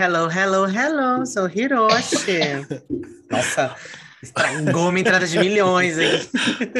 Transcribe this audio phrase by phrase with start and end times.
[0.00, 2.40] Hello, hello, hello, sou Hiroshi.
[3.30, 3.74] Nossa,
[4.22, 6.26] estragou uma entrada de milhões aí.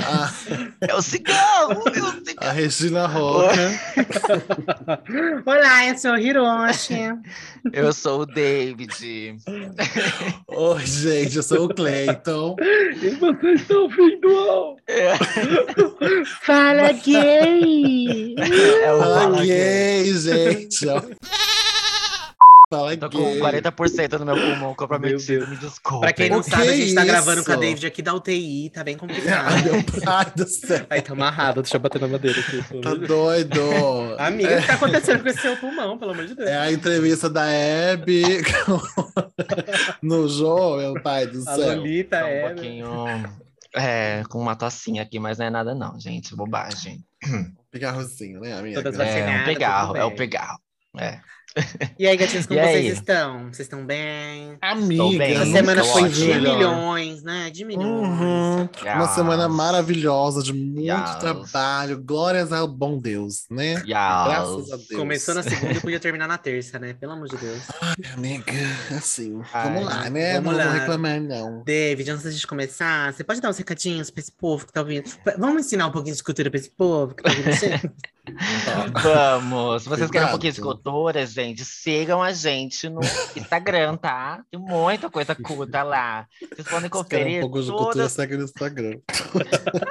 [0.03, 0.33] Ah,
[0.81, 1.83] É o cigarro!
[1.87, 2.25] É o cigarro.
[2.39, 3.55] a Regina Roca.
[5.45, 6.95] Olá, eu sou Hiroshi.
[7.73, 9.37] Eu sou o David.
[10.49, 12.57] Oi, gente, eu sou o Cleiton.
[13.03, 14.77] E vocês estão ouvindo?
[14.89, 15.13] É,
[16.43, 18.35] Fala gay!
[18.39, 20.05] é o Fala Fala Gay.
[20.05, 20.87] gay, gente.
[22.73, 23.41] Fala Tô com gay.
[23.41, 26.03] 40% no meu pulmão comprometido, me desculpa.
[26.03, 27.11] Pra quem não sabe, a gente tá isso?
[27.11, 29.49] gravando com a David aqui da UTI, tá bem complicado.
[29.49, 30.87] Ai, meu pai do céu.
[30.89, 32.81] Aí tá amarrado, deixa eu bater na madeira aqui.
[32.81, 33.61] Tá doido.
[34.19, 36.49] Amiga, o que tá acontecendo com esse seu pulmão, pelo amor de Deus?
[36.49, 38.23] É a entrevista da Hebe
[40.01, 41.77] no João, meu pai do A céu.
[41.77, 42.49] Lolita Tô um é.
[42.49, 42.95] pouquinho
[43.75, 46.37] é, com uma tossinha aqui, mas não é nada não, gente.
[46.37, 47.05] Bobagem.
[47.73, 48.81] Pigarrozinho, né, amiga?
[48.81, 50.61] Todas É um pegarro, é o pegarro.
[50.97, 51.21] É.
[51.99, 52.89] E aí, gatinhos, como E vocês aí?
[52.89, 53.45] estão?
[53.45, 54.57] Vocês estão bem?
[54.61, 56.09] Amiga, bem, Essa semana foi ótimo.
[56.15, 57.51] de milhões, né?
[57.51, 57.87] De milhões.
[57.87, 58.69] Uhum.
[58.83, 59.11] Uma Yes.
[59.11, 61.17] semana maravilhosa, de muito Yes.
[61.17, 62.01] trabalho.
[62.03, 63.75] Glórias ao bom Deus, né?
[63.75, 63.85] Yes.
[63.87, 64.89] Graças a Deus.
[64.97, 66.95] Começou na segunda e podia terminar na terça, né?
[66.95, 67.63] Pelo amor de Deus.
[67.81, 68.53] Ai, amiga,
[68.97, 70.35] assim, Ai, vamos lá, né?
[70.41, 70.65] vamos não lá.
[70.71, 71.63] vou reclamar, não.
[71.65, 74.81] David, antes da gente começar, você pode dar uns recadinhos pra esse povo que tá
[74.81, 75.11] ouvindo?
[75.39, 77.81] Vamos ensinar um pouquinho de cultura pra esse povo que tá ouvindo você?
[79.03, 79.83] Vamos!
[79.83, 80.83] Se vocês querem um pouquinho de Cuidado.
[80.83, 83.01] cultura, gente, sigam a gente no
[83.37, 84.43] Instagram, tá?
[84.51, 86.27] Tem muita coisa culta lá.
[86.55, 88.99] Vocês podem conferir um pouco de cultura, segue no Instagram.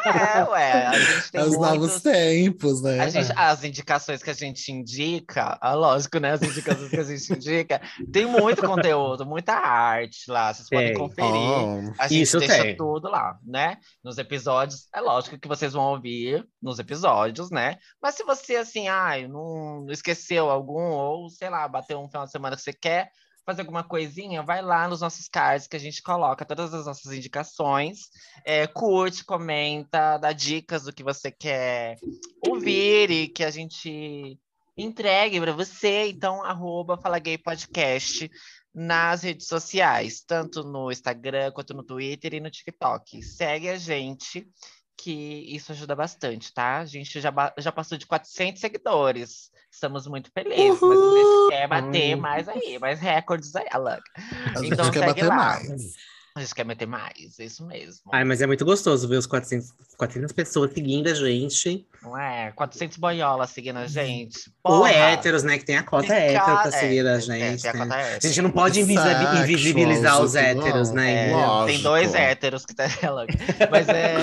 [0.05, 2.99] É, ué, a gente tem É os novos tempos, né?
[2.99, 6.31] A gente- as indicações que a gente indica, ah, lógico, né?
[6.33, 10.53] As indicações que a gente indica, tem muito conteúdo, muita arte lá.
[10.53, 10.97] Vocês podem Tem.
[10.97, 11.29] conferir.
[11.29, 12.75] Oh, A gente Isso deixa tem.
[12.75, 13.77] tudo lá, né?
[14.03, 14.87] Nos episódios.
[14.93, 17.77] É lógico que vocês vão ouvir nos episódios, né?
[18.01, 22.31] Mas se você, assim, ai, não esqueceu algum, ou sei lá, bateu um final de
[22.31, 23.09] semana que você quer
[23.45, 27.13] fazer alguma coisinha, vai lá nos nossos cards que a gente coloca todas as nossas
[27.13, 28.09] indicações.
[28.45, 31.95] É, curte, comenta, dá dicas do que você quer
[32.45, 34.37] ouvir e que a gente
[34.77, 36.09] entregue para você.
[36.09, 38.29] Então, arroba Fala Gay Podcast
[38.75, 43.23] nas redes sociais, tanto no Instagram quanto no Twitter e no TikTok.
[43.23, 44.45] Segue a gente,
[45.01, 46.79] que isso ajuda bastante, tá?
[46.79, 49.51] A gente já, já passou de 400 seguidores.
[49.71, 52.21] Estamos muito felizes, mas a gente quer bater Uhum.
[52.21, 53.99] mais aí, mais recordes aí, Alan.
[54.55, 55.35] a gente Então quer segue bater lá.
[55.35, 55.95] mais.
[56.35, 58.09] A gente quer meter mais, é isso mesmo.
[58.13, 61.85] Ai, mas é muito gostoso ver os 400, 400 pessoas seguindo a gente.
[62.01, 62.51] Não é?
[62.51, 64.51] 400 boiolas seguindo a gente.
[64.63, 64.91] Ou Porra!
[64.91, 65.57] héteros, né?
[65.57, 67.61] Que tem a cota Tem hétero pra seguir é, a é, gente.
[67.61, 67.79] tem a né?
[67.85, 70.95] cota A gente não pode Sexual, invisibilizar os héteros, não.
[70.95, 71.29] né?
[71.29, 71.35] É?
[71.35, 71.65] Lógico.
[71.67, 73.25] tem dois héteros que tá ela.
[73.69, 74.15] Mas é.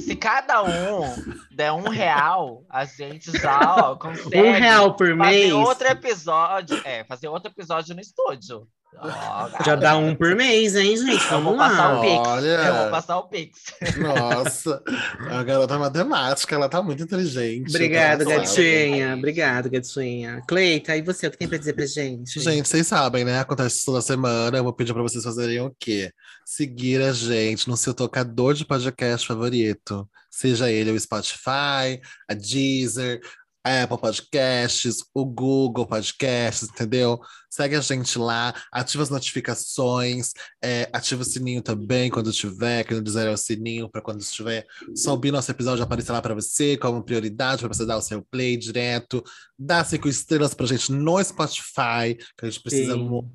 [0.00, 1.14] Se cada um
[1.50, 5.52] der um real, a gente já ó, consegue Um real por fazer mês.
[5.52, 6.80] outro episódio.
[6.84, 8.66] É, fazer outro episódio no estúdio.
[9.00, 11.24] Ó, Já dá um por mês, hein, gente?
[11.28, 11.98] Vamos passar lá.
[11.98, 12.28] o Pix.
[12.28, 12.48] Olha.
[12.48, 13.60] Eu vou passar o Pix.
[13.98, 14.82] Nossa,
[15.30, 17.68] a garota matemática, ela tá muito inteligente.
[17.68, 18.36] Obrigada, sabe.
[18.36, 19.14] gatinha.
[19.14, 20.42] Obrigada, gatinha.
[20.48, 22.40] Cleita, e você, o que tem pra dizer pra gente?
[22.40, 23.38] Gente, vocês sabem, né?
[23.40, 24.56] Acontece toda semana.
[24.56, 26.10] Eu vou pedir pra vocês fazerem o quê?
[26.44, 30.08] Seguir a gente no seu tocador de podcast favorito.
[30.30, 33.20] Seja ele o Spotify, a Deezer,
[33.68, 37.20] a Apple Podcasts, o Google Podcasts, entendeu?
[37.50, 42.96] Segue a gente lá, ativa as notificações, é, ativa o sininho também quando tiver, quem
[42.96, 47.02] não dizer o sininho para quando estiver subir nosso episódio aparecer lá para você como
[47.02, 49.22] prioridade, para você dar o seu play direto,
[49.58, 53.28] dá cinco estrelas pra gente no Spotify, que a gente precisa Sim.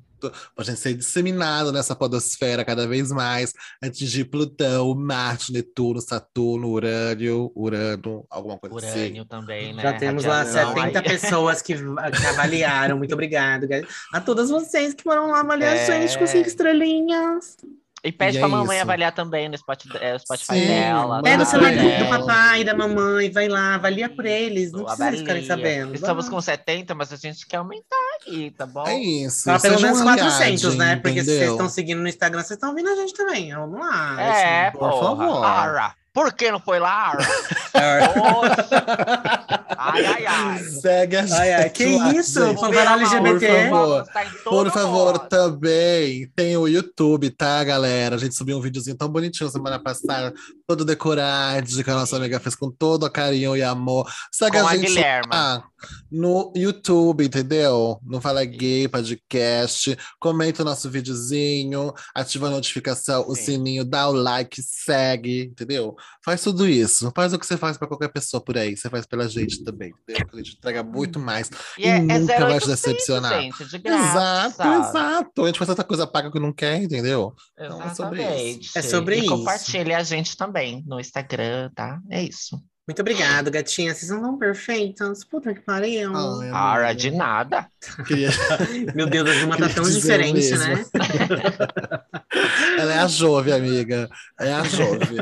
[0.54, 3.52] Pra gente ser disseminado nessa podosfera cada vez mais,
[3.82, 9.00] atingir Plutão, Marte, Netuno, Saturno, Urânio, Urano, alguma coisa assim.
[9.00, 9.82] Urânio também, né?
[9.82, 11.04] Já temos lá Radiação 70 aí.
[11.04, 12.96] pessoas que, que avaliaram.
[12.98, 13.66] Muito obrigado.
[13.66, 15.84] ga- A todas vocês que foram lá avaliar a É.
[15.86, 17.56] gente com cinco estrelinhas.
[18.04, 18.82] E pede E pra é mamãe isso.
[18.84, 21.22] avaliar também no Spotify, é, Spotify Sim, dela.
[21.22, 21.98] Pega o celular é.
[21.98, 24.72] do papai, da mamãe, vai lá, avalia por eles.
[24.72, 25.64] Não precisa eles ficarem Avalia.
[25.72, 25.94] sabendo.
[25.94, 28.86] Estamos com 70, mas a gente quer aumentar aqui, tá bom?
[28.86, 29.50] É isso.
[29.50, 30.96] Ah, pelo seja menos um 400, aliado, né?
[30.96, 31.52] Porque se vocês entendeu?
[31.54, 33.54] estão seguindo no Instagram, vocês estão ouvindo a gente também.
[33.54, 34.20] Vamos lá.
[34.20, 35.02] É, por porra.
[35.16, 35.44] favor.
[35.46, 35.94] Ara.
[36.12, 37.24] Por que não foi lá, Ara?
[37.74, 38.06] É.
[38.08, 39.53] Poxa.
[39.76, 40.58] Ai, ai, ai.
[40.64, 41.32] Segue a gente.
[41.34, 42.40] Ai, ai, que isso?
[42.40, 43.68] LGBT?
[43.68, 44.04] Por favor.
[44.04, 48.16] Tá Por favor, também tem o YouTube, tá, galera?
[48.16, 50.32] A gente subiu um videozinho tão bonitinho semana passada,
[50.66, 54.10] todo decorado, que a nossa amiga fez com todo o carinho e amor.
[54.32, 55.00] Segue Com a a gente
[55.30, 55.64] lá.
[56.10, 57.98] no YouTube, entendeu?
[58.04, 59.96] No Fala Gay Podcast.
[60.20, 63.44] Comenta o nosso videozinho, ativa a notificação, o Sim.
[63.44, 65.94] sininho, dá o like, segue, entendeu?
[66.24, 67.12] Faz tudo isso.
[67.14, 68.76] Faz o que você faz pra qualquer pessoa por aí.
[68.76, 70.26] Você faz pela gente também, entendeu?
[70.32, 71.50] A gente entrega muito mais.
[71.78, 73.40] E, é, E é nunca vai te 0800, decepcionar.
[73.40, 74.06] gente, de graça.
[74.46, 75.42] Exato, exato.
[75.42, 77.34] A gente faz tanta coisa paga que não quer, entendeu?
[77.58, 78.78] Então, é sobre Exatamente.
[78.78, 79.28] É sobre e isso.
[79.28, 81.98] compartilhe a gente também no Instagram, tá?
[82.10, 82.62] É isso.
[82.86, 83.94] Muito obrigado, gatinha.
[83.94, 85.24] Vocês são tão perfeitas.
[85.24, 86.12] Puta que pariu.
[86.52, 87.66] Ara, de nada.
[88.06, 88.28] Queria-
[88.94, 90.84] Meu Deus, a Juma tá tão diferente, né?
[92.78, 94.06] Ela é a Jove, amiga.
[94.38, 95.16] É a Jove.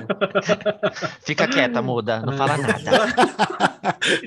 [1.24, 2.20] Fica quieta, muda.
[2.20, 2.82] Não fala nada.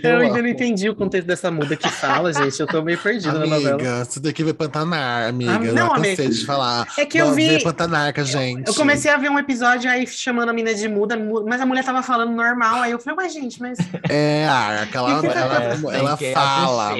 [0.03, 2.59] Eu ainda não entendi o contexto dessa muda que fala, gente.
[2.59, 3.75] Eu tô meio perdido na novela.
[3.75, 5.51] Amiga, você tem que ver Pantanar, amiga.
[5.59, 6.29] Ah, eu não, não cansei amiga.
[6.29, 6.87] de falar.
[6.97, 7.47] É que eu vi.
[7.47, 8.67] ver Pantanar com a gente.
[8.67, 11.65] Eu comecei a ver um episódio aí chamando a mina de muda, mu- mas a
[11.65, 12.81] mulher tava falando normal.
[12.81, 13.77] Aí eu falei, ué, gente, mas.
[14.09, 16.93] É, a- aquela, Que que tá ela, ela que fala.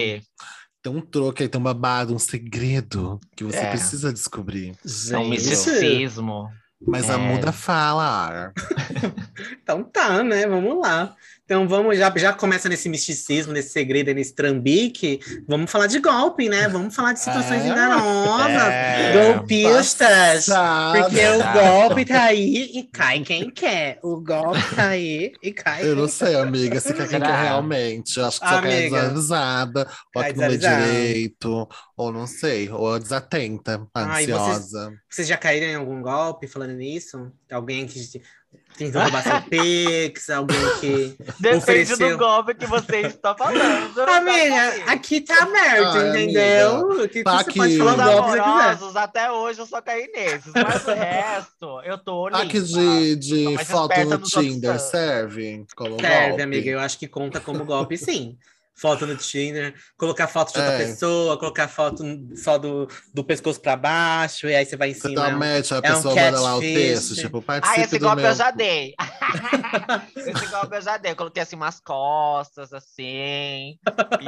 [0.82, 3.70] Tem um troco aí, tem um babado, um segredo que você É.
[3.72, 4.70] precisa descobrir.
[5.12, 5.30] É um Gente.
[5.30, 6.48] misticismo.
[6.88, 7.18] Mas a É.
[7.18, 8.52] muda fala.
[9.64, 10.46] Então tá, né?
[10.48, 11.14] Vamos lá.
[11.46, 15.20] Então vamos, já, já começa nesse misticismo, nesse segredo, nesse trambique.
[15.48, 16.68] Vamos falar de golpe, né?
[16.68, 17.68] Vamos falar de situações É.
[17.68, 19.14] enganosas, É.
[19.36, 20.46] golpistas.
[20.48, 21.00] Passada.
[21.04, 24.00] Porque o golpe tá aí e cai quem quer.
[24.02, 28.18] O golpe tá aí e cai Eu não sei, amiga, se quer quem quer realmente.
[28.18, 29.02] Eu acho que só cai Amiga.
[29.02, 30.92] desavisada, ou Cai que não é desavisada.
[30.94, 34.94] direito, ou não sei, ou desatenta, Ai, vocês- ansiosa.
[35.08, 37.32] Vocês já caíram em algum golpe falando nisso?
[37.52, 38.00] Alguém que
[38.78, 41.16] tentou roubar seu Pix, alguém que.
[41.40, 42.10] Depende Ofereceu.
[42.10, 44.00] do golpe que você está falando.
[44.10, 47.04] Amiga, aqui tá aberto, Ai, entendeu?
[47.04, 47.60] Aqui Tá você aqui.
[47.60, 48.38] pode falar golpe que
[48.78, 49.00] você quiser.
[49.00, 50.52] até hoje eu só caí nesses.
[50.54, 52.44] Mas o resto, eu tô limpa.
[52.44, 54.90] Aqui de, de foto no Tinder tantos.
[54.90, 56.42] serve como Serve, golpe?
[56.42, 56.70] amiga.
[56.72, 58.38] Eu acho que conta como golpe, sim.
[58.78, 60.78] Foto no Tinder, colocar foto de outra É.
[60.86, 62.04] pessoa, colocar foto
[62.36, 65.30] só do, do pescoço pra baixo, e aí você vai Você ensinar.
[65.30, 68.00] dá um match, a é um pessoa manda lá o texto, tipo, Ah, participe esse
[68.00, 68.32] do golpe meu...
[68.32, 68.94] eu já dei.
[70.16, 71.12] esse golpe eu já dei.
[71.12, 73.78] Eu coloquei assim umas costas, assim.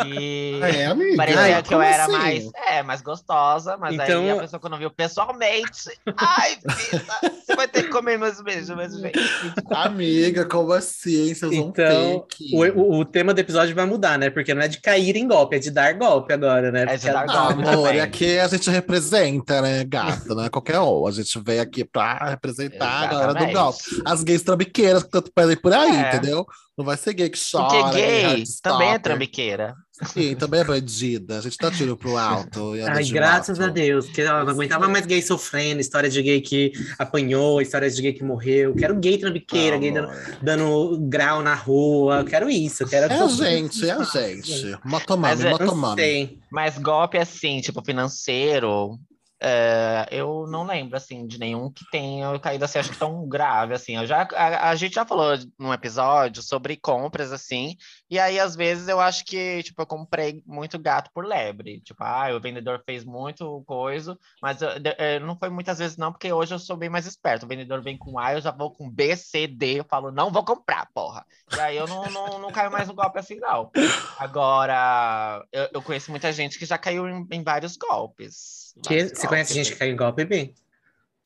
[0.05, 0.59] E.
[0.61, 1.17] É, amiga.
[1.17, 2.11] Parecia Ai, que eu era assim?
[2.13, 7.05] mais, é, mais gostosa, mas aí Então- a pessoa quando viu pessoalmente, ai, filha,
[7.45, 9.29] você vai ter que comer meus beijos, meus beijos.
[9.71, 11.33] Amiga, como assim?
[11.33, 12.55] Vocês vão Então, fake.
[12.55, 14.29] O, o, o tema do episódio vai mudar, né?
[14.37, 16.83] Porque não é de cair em golpe, é de dar golpe agora, né?
[16.83, 17.97] É de Porque dar a- Ah, golpe amor, também.
[17.97, 20.35] e aqui a gente representa, né, gata?
[20.35, 21.07] Não é qualquer um.
[21.07, 23.53] A gente veio aqui pra representar a galera do Exatamente.
[23.55, 23.79] golpe.
[24.05, 26.07] As gays trambiqueiras que tanto pedem por aí, É.
[26.15, 26.45] entendeu?
[26.77, 27.67] Não vai ser gay que chora.
[27.67, 28.71] Porque que gay Heartstopper.
[28.71, 29.73] também é trambiqueira.
[30.05, 31.39] Sim, também é bandida.
[31.39, 32.75] A gente dá tiro pro alto.
[32.75, 33.69] E Ai, graças moto.
[33.69, 37.89] a Deus, que eu não aguentava mais gay sofrendo, história de gay que apanhou, história
[37.89, 38.75] de gay que morreu.
[38.75, 40.09] Quero gay trambiqueira, gay dando,
[40.41, 42.19] dando grau na rua.
[42.19, 44.77] Eu quero isso, eu quero É a gente, é a gente.
[44.83, 46.39] Motomami, Mas é- motomami.
[46.51, 48.99] Mas golpe assim, tipo, financeiro,
[49.39, 53.73] é, eu não lembro, assim, de nenhum que tenha caído assim, acho que tão grave,
[53.73, 53.95] assim.
[53.95, 57.75] Eu já, a, a gente já falou num episódio sobre compras, assim,
[58.09, 61.81] e aí, às vezes, eu acho que, tipo, eu comprei muito gato por lebre.
[61.81, 65.97] Tipo, ah, o vendedor fez muito coisa, mas eu- de- eh, não foi muitas vezes
[65.97, 67.45] não, porque hoje eu sou bem mais esperto.
[67.45, 70.31] O vendedor vem com A, eu já vou com B, C, D, eu falo, não
[70.31, 71.25] vou comprar, porra.
[71.55, 73.71] E aí eu não, não, não caio mais no golpe assim, não.
[74.17, 78.73] Agora, eu, eu conheço muita gente que já caiu em, em vários golpes.
[78.83, 80.53] Que, Vários você conhece golpes, gente que caiu em golpe, Bi?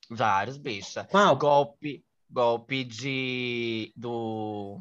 [0.09, 1.03] Vários, bicha.
[1.05, 1.35] Qual?
[1.35, 4.79] Golpe, golpe de do.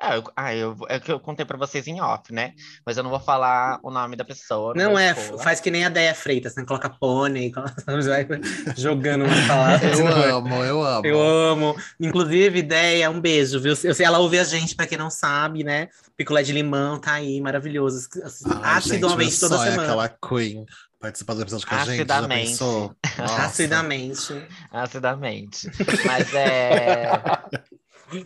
[0.00, 2.52] Ah, eu, ah, eu, é que eu contei pra vocês em off, né?
[2.86, 4.72] Mas eu não vou falar o nome da pessoa.
[4.74, 5.42] Não é, expor.
[5.42, 6.64] faz que nem a Deia Freitas, né?
[6.64, 8.26] Coloca pônei, coloca- vai
[8.76, 9.98] jogando umas palavras.
[9.98, 10.30] Eu é?
[10.30, 11.06] amo, eu amo.
[11.06, 11.76] Eu amo.
[11.98, 13.74] Inclusive, ideia, um beijo, viu?
[13.82, 15.88] Eu sei, ela ouve a gente, pra quem não sabe, né?
[16.16, 18.08] Picolé de limão tá aí, maravilhoso.
[18.62, 19.82] Ai, Assiduamente gente, toda é semana.
[19.82, 20.64] aquela Queen
[21.00, 22.06] participar do episódio com a gente.
[22.08, 22.94] Já pensou?
[23.18, 23.42] Nossa.
[23.42, 24.46] Acidamente.
[24.70, 25.70] Acidamente.
[26.04, 27.10] Mas é,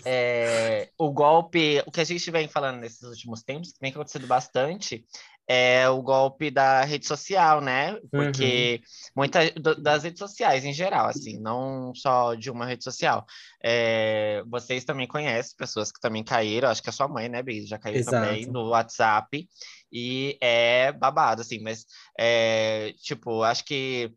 [0.05, 1.83] é, O golpe.
[1.87, 5.05] O que a gente vem falando nesses últimos tempos, que vem acontecendo bastante,
[5.47, 7.99] é o golpe da rede social, né?
[8.11, 8.81] Porque
[9.15, 13.27] muitas das redes sociais em geral, assim, não só de uma rede social.
[13.62, 17.69] É, vocês também conhecem pessoas que também caíram, acho que a sua mãe, né, Bis?
[17.69, 18.53] Já caiu também Exato.
[18.53, 19.49] no WhatsApp.
[19.93, 21.85] E é babado, assim, mas
[22.19, 24.11] é, tipo, acho que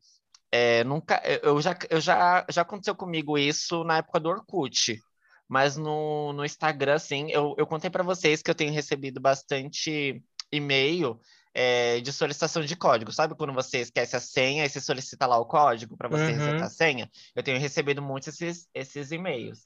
[0.52, 4.98] é, nunca, eu já, eu já, já aconteceu comigo isso na época do Orkut,
[5.48, 10.22] mas no, no Instagram, assim, eu, eu contei para vocês que eu tenho recebido bastante
[10.52, 11.20] e-mail
[11.54, 13.12] é, de solicitação de código.
[13.12, 16.38] Sabe quando você esquece a senha e você solicita lá o código para você Uhum.
[16.38, 17.10] resetar a senha?
[17.36, 19.62] Eu tenho recebido muitos esses, esses e-mails.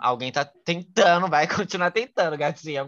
[0.00, 1.46] Alguém tá tentando, vai
[1.78, 2.84] continuar tentando, gatinha.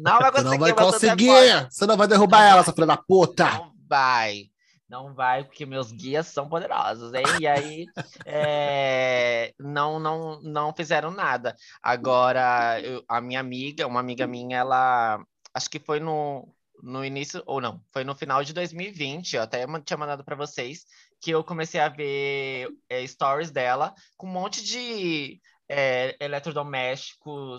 [0.00, 0.48] Não vai conseguir.
[0.50, 1.66] não vai conseguir!
[1.70, 2.64] Você não vai derrubar Não ela, vai.
[2.64, 3.44] sua filha da puta!
[3.50, 4.50] Não vai.
[4.88, 7.38] Não vai, porque meus guias são poderosos, hein?
[7.40, 7.86] E aí,
[8.26, 11.56] é, não, não, não fizeram nada.
[11.82, 15.24] Agora, eu- a minha amiga, uma amiga minha, ela,
[15.54, 19.64] acho que foi no, no início, ou não, foi no final de 2020, eu até
[19.82, 20.84] tinha mandado para vocês,
[21.20, 27.58] que eu comecei a ver é, stories dela com um monte de é, eletrodomésticos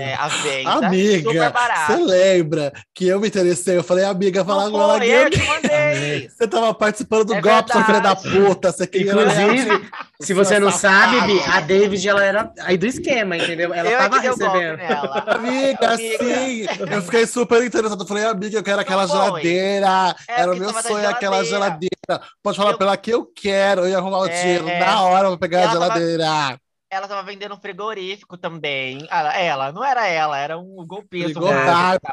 [0.00, 1.52] é, à venda, Amiga,
[1.86, 3.76] você lembra que eu me interessei?
[3.76, 6.28] Eu falei, amiga, eu te mandei.
[6.32, 8.72] Você tava participando do É golpe, sua filha da puta.
[8.72, 9.90] Você queria Inclusive,
[10.20, 13.72] se você não sabe, Bi, a David, ela era aí do esquema, entendeu?
[13.72, 14.76] Ela eu é tava recebendo.
[14.78, 15.24] nela.
[15.36, 15.96] Amiga, Amiga.
[15.96, 16.66] sim!
[16.90, 18.02] Eu fiquei super interessado.
[18.02, 20.14] Eu falei, amiga, eu quero aquela geladeira.
[20.28, 21.88] É, Era o meu sonho, aquela geladeira.
[22.08, 22.28] geladeira.
[22.42, 23.82] Pode falar Eu- pela que eu quero.
[23.82, 24.80] Eu ia arrumar o É, dinheiro é.
[24.80, 26.58] na hora pra pegar a Ela tava- geladeira.
[26.92, 29.06] Ela tava vendendo um frigorífico também.
[29.10, 31.38] Ela, ela, não era ela, era um golpista.
[31.38, 31.56] um golpe.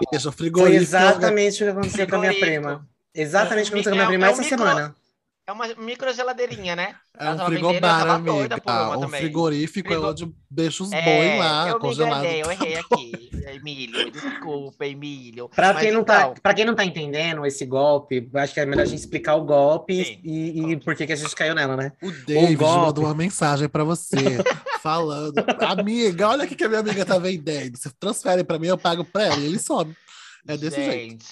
[0.10, 0.82] bicho, Foi frigorífico.
[0.84, 2.62] exatamente o que aconteceu com a minha Frigorífico.
[2.70, 2.88] prima.
[3.14, 4.96] Exatamente o que aconteceu com a minha prima é essa micro- semana.
[5.50, 6.94] É uma micro geladeirinha, né?
[7.18, 8.62] É um vendendo, frigobar, amiga.
[8.68, 9.20] uma Um também.
[9.22, 12.20] frigorífico Frigo- é onde deixa os É, boi lá, eu me congelado.
[12.24, 13.30] enganei, eu errei aqui.
[13.50, 15.50] Emílio, desculpa, Emílio.
[15.50, 18.60] Pra Mas quem, não então, tá, pra quem não tá entendendo esse golpe, acho que
[18.60, 20.20] é melhor a gente explicar o golpe Sim.
[20.24, 21.94] e, e por que, que a gente caiu nela, né?
[22.00, 22.86] O David golpe.
[22.86, 24.16] mandou uma mensagem pra você,
[24.84, 25.34] falando:
[25.68, 27.76] Amiga, olha o que que a minha amiga tá vendendo.
[27.76, 29.38] Você transfere pra mim, eu pago pra ela.
[29.38, 29.96] E ele some.
[30.48, 31.26] É desse jeito.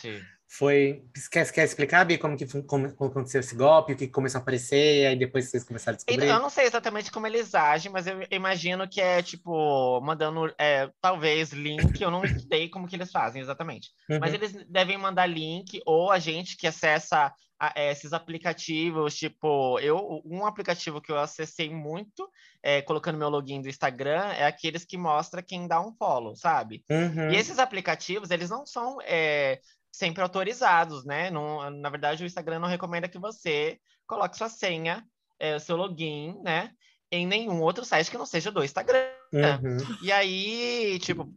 [0.50, 1.04] Foi.
[1.30, 4.42] Quer, quer explicar, Bi, como, que, como, como aconteceu esse golpe, o que começou a
[4.42, 6.34] aparecer, e aí depois vocês começaram a Então, descobrir?
[6.34, 10.89] Eu não sei exatamente como eles agem, mas eu imagino que é tipo mandando é,
[11.01, 12.00] talvez link.
[12.01, 13.89] Eu não sei como que eles fazem exatamente.
[14.08, 14.36] Mas Uhum.
[14.36, 20.22] eles devem mandar link ou a gente que acessa a- é, esses aplicativos, tipo, eu
[20.24, 22.30] um aplicativo que eu acessei muito,
[22.62, 26.84] é, colocando meu login do Instagram, é aqueles que mostra quem dá um follow, sabe?
[26.89, 27.32] Uhum.
[27.32, 29.60] E esses aplicativos, eles não são é,
[29.98, 31.32] sempre autorizados, né?
[31.32, 35.04] Não, na verdade, o Instagram não recomenda que você coloque sua senha,
[35.39, 36.72] é, o seu login, né?
[37.12, 39.10] Em nenhum outro site que não seja do Instagram.
[39.34, 39.77] Uhum.
[40.04, 41.27] E aí, tipo,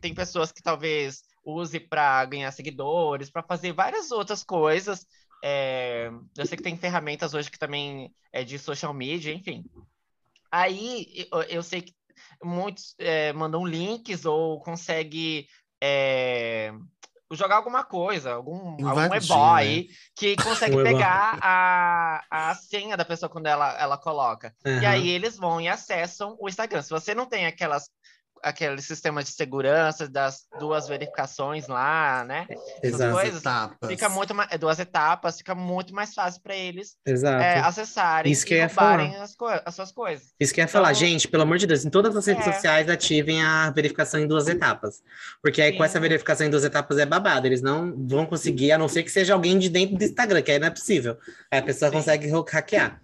[0.00, 5.06] tem pessoas que talvez use para ganhar seguidores, para fazer várias outras coisas.
[5.44, 9.64] É, eu sei que tem ferramentas hoje que também é de social media, enfim.
[10.50, 11.92] Aí eu, eu sei que
[12.42, 15.46] muitos é, mandam links ou consegue
[15.82, 16.72] é,
[17.32, 19.60] jogar alguma coisa, algum, algum ebó né?
[19.60, 24.54] aí que consegue Um pegar a, a senha da pessoa quando ela, ela coloca.
[24.64, 24.88] E Uhum.
[24.88, 26.82] aí eles vão e acessam o Instagram.
[26.82, 27.90] Se você não tem aquelas
[28.42, 32.46] aquele sistema de segurança das duas verificações lá, né?
[32.82, 33.12] Exato.
[33.14, 33.90] coisas, etapas.
[33.90, 37.42] Fica muito mais, duas etapas, fica muito mais fácil para eles Exato.
[37.42, 40.28] é, acessarem Isso que e roubarem as, as suas coisas.
[40.38, 42.46] Isso que eu ia falar, Então- gente, pelo amor de Deus, em todas as redes
[42.46, 42.52] É.
[42.52, 45.02] sociais ativem a verificação em duas etapas.
[45.42, 45.84] Porque aí com Sim.
[45.84, 47.46] essa verificação em duas etapas é babado.
[47.46, 50.50] Eles não vão conseguir, a não ser que seja alguém de dentro do Instagram, que
[50.50, 51.16] aí não é possível.
[51.50, 51.96] Aí a pessoa Sim.
[51.96, 53.00] consegue hackear.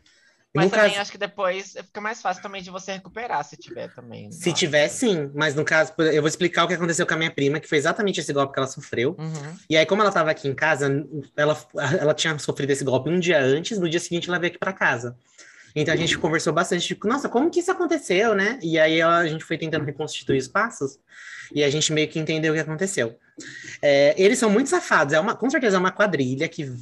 [0.55, 4.31] Mas também acho que depois fica mais fácil também de você recuperar, se tiver também.
[4.31, 4.59] Se Nossa.
[4.59, 5.31] tiver, sim.
[5.35, 7.77] Mas no caso, eu vou explicar o que aconteceu com a minha prima, que foi
[7.79, 9.17] exatamente esse golpe que ela sofreu.
[9.19, 9.57] Uhum.
[9.69, 11.05] E aí, como ela estava aqui em casa,
[11.37, 11.59] ela,
[12.01, 14.73] ela tinha sofrido esse golpe um dia antes, no dia seguinte ela veio aqui para
[14.73, 15.17] casa.
[15.77, 18.61] Então a gente conversou bastante, tipo, nossa, como que isso aconteceu, né?
[18.63, 21.01] E aí ela- a gente foi tentando reconstituir os passos
[21.53, 23.19] e a gente meio que entendeu o que aconteceu.
[23.83, 26.73] É, eles são muito safados, é uma, com certeza é uma quadrilha que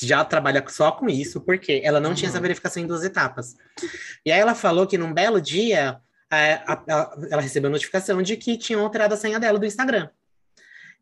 [0.00, 2.34] já trabalha só com isso, porque ela não tinha Uhum.
[2.34, 3.54] essa verificação em duas etapas.
[4.26, 5.98] E aí ela falou que num belo dia
[6.30, 10.08] a- a- ela recebeu a notificação de que tinham alterado a senha dela do Instagram.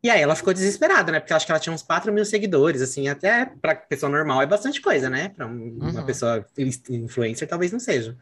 [0.03, 1.19] E aí ela ficou desesperada, né?
[1.21, 4.41] Porque eu acho que ela tinha uns 4 mil seguidores, assim, até pra pessoa normal
[4.41, 5.29] é bastante coisa, né?
[5.29, 6.05] Pra um- uma Uhum.
[6.05, 6.45] pessoa
[6.89, 8.17] influencer talvez não seja.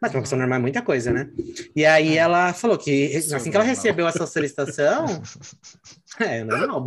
[0.00, 0.22] Mas pra uma Uhum.
[0.22, 1.28] pessoa normal é muita coisa, né?
[1.76, 5.04] E aí ela falou que Isso assim é que ela recebeu essa solicitação,
[6.20, 6.86] é normal.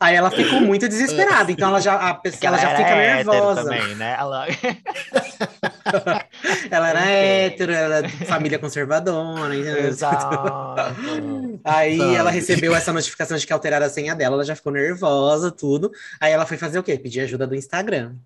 [0.00, 3.62] Aí ela ficou muito desesperada, então ela já, a pessoa, ela já fica nervosa.
[3.62, 4.16] também, né?
[4.18, 4.46] Ela...
[6.70, 9.54] Ela era hétero, ela era família conservadora?
[9.56, 10.96] Exato.
[11.64, 15.50] Aí ela recebeu essa notificação de que alteraram a senha dela, ela já ficou nervosa,
[15.50, 15.90] tudo.
[16.20, 16.98] Aí ela foi fazer o quê?
[16.98, 18.16] Pedir ajuda do Instagram.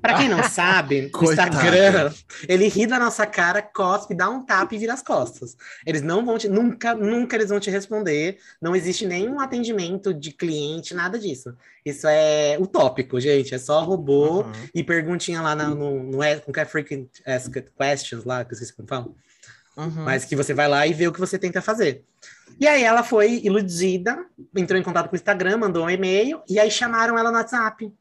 [0.00, 1.24] Pra quem não sabe, o.
[1.24, 2.12] Instagram,
[2.48, 5.56] ele ri da nossa cara, cospe, dá um tapa e vira as costas.
[5.86, 8.38] Eles não vão te, nunca, nunca eles vão te responder.
[8.60, 11.54] Não existe nenhum atendimento de cliente, nada disso.
[11.84, 13.54] Isso é utópico, gente.
[13.54, 14.52] É só robô Uhum.
[14.74, 18.52] e perguntinha lá na- no, no, é, como que é Frequent Asked Questions lá, que
[18.52, 19.06] eu esqueci como fala.
[19.76, 20.04] Uhum.
[20.04, 22.02] Mas que você vai lá e vê o que você tenta fazer.
[22.58, 24.18] E aí ela foi iludida,
[24.56, 27.92] entrou em contato com o Instagram, mandou um e-mail, e aí chamaram ela no WhatsApp.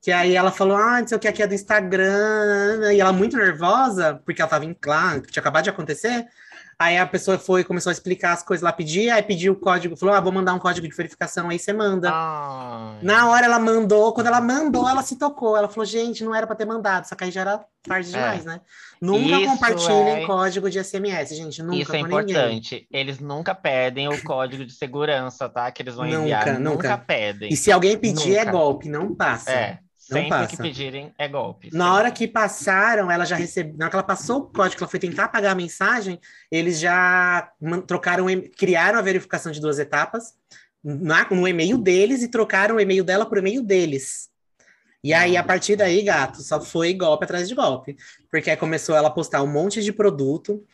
[0.00, 3.12] Que aí ela falou, ah, não sei o que aqui é do Instagram, e ela
[3.12, 6.26] muito nervosa, porque ela tava em claro, que tinha acabado de acontecer.
[6.80, 9.96] Aí a pessoa foi, começou a explicar as coisas lá, pedir, aí pediu o código,
[9.96, 12.08] falou, ah, vou mandar um código de verificação, aí você manda.
[12.12, 12.98] Ai.
[13.02, 15.56] Na hora ela mandou, quando ela mandou, ela se tocou.
[15.56, 18.44] Ela falou, gente, não era para ter mandado, só que aí já era tarde demais,
[18.44, 18.60] né?
[19.02, 19.40] Nunca É.
[19.40, 22.36] Isso compartilhem é- código de SMS, gente, nunca Isso é com ninguém.
[22.36, 22.86] importante.
[22.92, 25.68] Eles nunca pedem o código de segurança, tá?
[25.72, 26.60] Que eles vão Nunca, enviar.
[26.60, 26.96] nunca.
[26.96, 27.52] pedem.
[27.52, 28.52] E se alguém pedir, é Nunca.
[28.52, 29.50] golpe, não passa.
[29.50, 29.78] É.
[30.14, 30.48] Sempre passa.
[30.48, 31.70] que pedirem é golpe.
[31.72, 33.74] Na hora que passaram, ela já recebeu.
[33.76, 36.18] Na hora que ela passou o código, ela foi tentar apagar a mensagem,
[36.50, 37.50] eles já
[37.86, 40.34] trocaram, criaram a verificação de duas etapas
[40.82, 44.28] na- no e-mail deles e trocaram o e-mail dela por e-mail deles.
[45.02, 47.96] E aí, a partir daí, gato, só foi golpe atrás de golpe.
[48.30, 50.64] Porque aí começou ela a postar um monte de produto.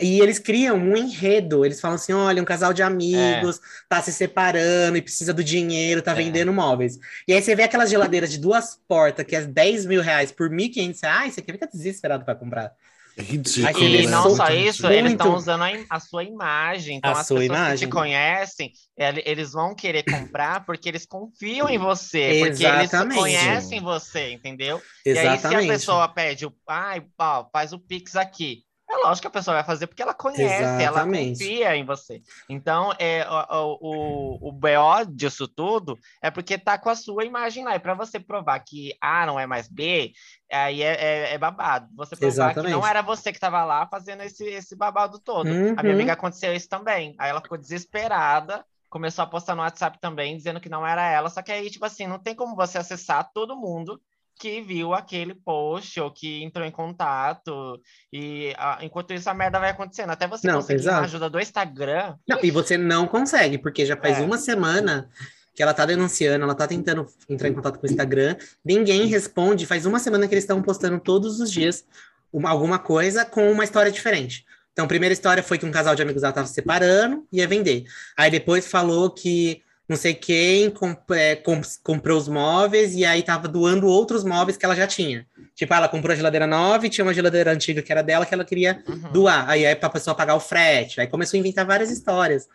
[0.00, 1.64] E eles criam um enredo.
[1.64, 6.00] Eles falam assim: olha, um casal de amigos tá se separando e precisa do dinheiro,
[6.02, 6.14] tá É.
[6.14, 6.98] vendendo móveis.
[7.28, 10.48] E aí você vê aquelas geladeiras de duas portas, que é 10 mil reais por
[10.50, 12.72] 1.500 reais, você fica desesperado para comprar.
[13.18, 13.66] É ridículo.
[13.68, 15.12] Aquele E Ele não só isso, eles Muito.
[15.22, 16.98] estão usando a, a sua imagem.
[16.98, 17.88] Então, A as sua pessoas que imagem.
[17.88, 23.18] te conhecem, ele- eles vão querer comprar porque eles confiam em você, porque eles Exatamente.
[23.18, 24.82] conhecem você, entendeu?
[25.06, 25.68] E aí, se a Exatamente.
[25.68, 28.65] pessoa pede, o- ai, ó, faz o Pix aqui.
[28.88, 31.30] É lógico que a pessoa vai fazer porque ela conhece, ela Exatamente.
[31.40, 32.22] confia em você.
[32.48, 37.64] Então, é, o, o, o BO disso tudo é porque tá com a sua imagem
[37.64, 37.74] lá.
[37.74, 40.12] E para você provar que A não é mais B,
[40.52, 41.88] aí é, é, é babado.
[41.96, 42.86] Você provar que não Exatamente.
[42.86, 45.48] era você que estava lá fazendo esse, esse babado todo.
[45.48, 46.00] A minha Uhum.
[46.00, 47.14] amiga aconteceu isso também.
[47.18, 51.28] Aí ela ficou desesperada, começou a postar no WhatsApp também, dizendo que não era ela.
[51.28, 54.00] Só que aí, tipo assim, não tem como você acessar todo mundo
[54.38, 57.80] que viu aquele post ou que entrou em contato.
[58.12, 60.10] E ah, enquanto isso, a merda vai acontecendo.
[60.10, 60.98] Até você Não, conseguir exato.
[61.00, 62.14] a ajuda do Instagram.
[62.28, 64.22] Não, e você não consegue, porque já faz É.
[64.22, 65.08] uma semana
[65.54, 69.64] que ela tá denunciando, ela tá tentando entrar em contato com o Instagram, ninguém responde,
[69.64, 71.82] faz uma semana que eles estão postando todos os dias
[72.30, 74.44] uma- alguma coisa com uma história diferente.
[74.72, 77.38] Então, a primeira história foi que um casal de amigos ela tava se separando e
[77.38, 77.84] ia vender.
[78.14, 83.22] Aí depois falou que não sei quem comp- é, com- comprou os móveis e aí
[83.22, 85.26] tava doando outros móveis que ela já tinha.
[85.54, 88.34] Tipo, ela comprou a geladeira nova e tinha uma geladeira antiga que era dela que
[88.34, 89.12] ela queria Uhum.
[89.12, 89.48] doar.
[89.48, 91.00] Aí é para a pessoa pagar o frete.
[91.00, 92.46] Aí começou a inventar várias histórias.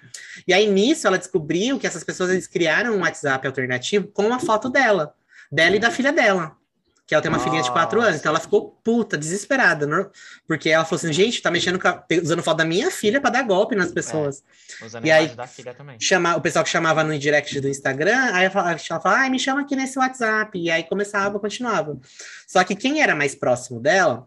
[0.47, 4.39] E aí nisso ela descobriu que essas pessoas eles criaram um WhatsApp alternativo com a
[4.39, 5.13] foto dela,
[5.51, 6.55] dela e da filha dela.
[7.11, 8.07] Que ela tem uma filhinha de quatro Nossa.
[8.11, 10.05] anos, então ela ficou puta, desesperada, né?
[10.47, 13.31] porque ela falou assim: gente, tá mexendo com a- usando foto da minha filha para
[13.31, 14.41] dar golpe nas pessoas.
[14.81, 15.97] Usando E aí- da filha também.
[15.99, 19.59] Chamar, o pessoal que chamava no direct do Instagram, aí ela falava, ai, me chama
[19.59, 20.57] aqui nesse WhatsApp.
[20.57, 21.99] E aí começava, continuava.
[22.47, 24.25] Só que quem era mais próximo dela,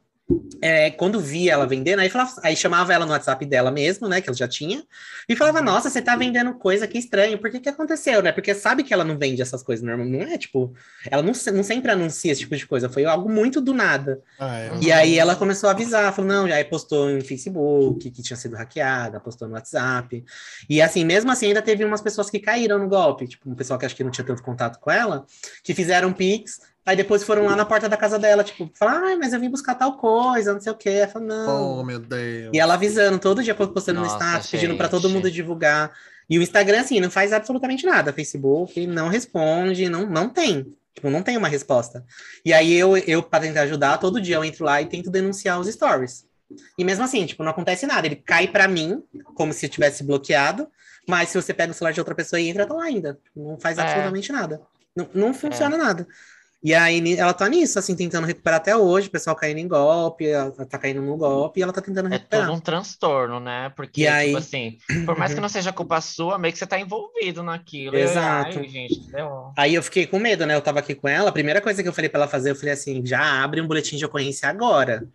[0.63, 4.23] é, quando via ela vendendo, aí, falava, aí chamava ela no WhatsApp dela mesmo, né,
[4.23, 4.83] que ela já tinha,
[5.29, 8.33] e falava, nossa, você tá vendendo coisa, que estranho, por que que aconteceu, né?
[8.33, 10.73] Porque sabe que ela não vende essas coisas, normal, não é, tipo,
[11.11, 14.23] ela não, não sempre anuncia esse tipo de coisa, foi algo muito do nada.
[14.39, 14.71] Ah, é.
[14.81, 18.37] E aí ela começou a avisar, falou, não, já aí postou em Facebook, que tinha
[18.37, 20.25] sido hackeada, postou no WhatsApp.
[20.69, 23.79] E assim, mesmo assim, ainda teve umas pessoas que caíram no golpe, tipo, um pessoal
[23.79, 25.27] que acho que não tinha tanto contato com ela,
[25.63, 29.17] que fizeram Pix, aí depois foram lá na porta da casa dela, tipo, falar, ai,
[29.17, 30.91] mas eu vim buscar tal coisa, não sei o quê.
[30.91, 31.79] Ela falou, não.
[31.81, 32.51] Oh, meu Deus.
[32.53, 35.93] E ela avisando, todo dia postando no Nossa, status, pedindo pra todo mundo divulgar.
[36.29, 38.13] E o Instagram, assim, não faz absolutamente nada.
[38.13, 40.75] Facebook não responde, não, não tem.
[40.95, 42.05] Tipo, não tem uma resposta.
[42.45, 45.59] E aí eu, eu para tentar ajudar, todo dia eu entro lá e tento denunciar
[45.59, 46.25] os stories.
[46.79, 48.07] E mesmo assim, tipo, não acontece nada.
[48.07, 49.03] Ele cai pra mim,
[49.35, 50.69] como se eu tivesse bloqueado,
[51.09, 53.19] mas se você pega o celular de outra pessoa e entra, tá lá ainda.
[53.35, 53.83] Não faz É.
[53.83, 54.61] absolutamente nada.
[54.97, 56.07] Não, não funciona nada.
[56.65, 60.27] E aí ela tá nisso, assim, tentando recuperar até hoje, o pessoal caindo em golpe,
[60.27, 62.47] ela tá caindo no golpe e ela tá tentando É recuperar.
[62.47, 63.71] todo um transtorno, né?
[63.77, 66.67] Porque, E aí- tipo assim, por mais que não seja culpa sua, meio que você
[66.67, 67.95] tá envolvido naquilo.
[67.97, 68.61] Exato.
[68.61, 68.99] Ai, gente.
[69.59, 70.55] Aí eu fiquei com medo, né?
[70.55, 71.29] Eu tava aqui com ela.
[71.29, 73.67] A primeira coisa que eu falei pra ela fazer, eu falei assim: já abre um
[73.67, 75.07] boletim de ocorrência agora.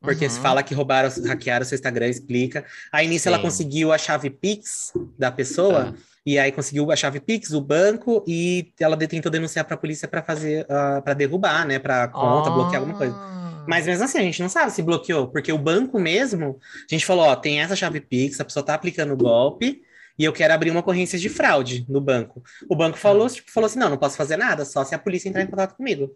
[0.00, 0.42] Porque se Uhum.
[0.42, 2.64] fala que roubaram, hackearam o seu Instagram, explica.
[2.92, 3.42] Aí nisso ela Sim.
[3.42, 6.13] conseguiu a chave Pix da pessoa, Ah.
[6.26, 10.22] E aí conseguiu a chave Pix, o banco, e ela tentou denunciar pra polícia pra
[10.22, 11.78] fazer, ah, pra derrubar, né?
[11.78, 13.14] Pra conta, bloquear alguma coisa.
[13.14, 13.64] Ah.
[13.66, 16.58] Mas mesmo assim, a gente não sabe se bloqueou, porque o banco mesmo,
[16.90, 19.82] a gente falou, ó, tem essa chave Pix, a pessoa tá aplicando golpe,
[20.18, 22.42] e eu quero abrir uma ocorrência de fraude no banco.
[22.68, 25.28] O banco falou, tipo, falou assim, não, não posso fazer nada, só se a polícia
[25.28, 26.14] entrar em contato comigo.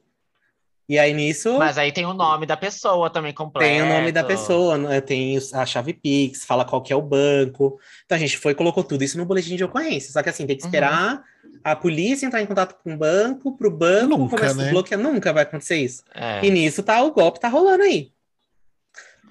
[0.88, 3.68] E aí nisso Mas aí tem o nome da pessoa também completo.
[3.68, 7.03] tem o nome da pessoa, né, tem a chave Pix, fala qual que é o
[7.03, 7.79] banco.
[8.05, 10.12] Então a gente foi e colocou tudo isso no boletim de ocorrência.
[10.12, 10.68] Só que assim, tem que Uhum.
[10.68, 11.22] esperar
[11.64, 14.68] a polícia entrar em contato com o banco, pro banco Nunca, começar né?
[14.68, 15.01] a bloquear.
[15.01, 16.03] Nunca vai acontecer isso.
[16.14, 16.46] É.
[16.46, 18.12] E nisso tá, o golpe tá rolando aí.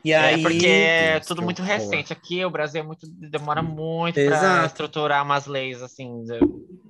[0.08, 0.42] E É aí.
[0.42, 2.14] porque é tudo que muito recente.
[2.14, 4.66] Aqui o Brasil é muito, demora muito pra Exato.
[4.68, 6.24] estruturar umas leis, assim,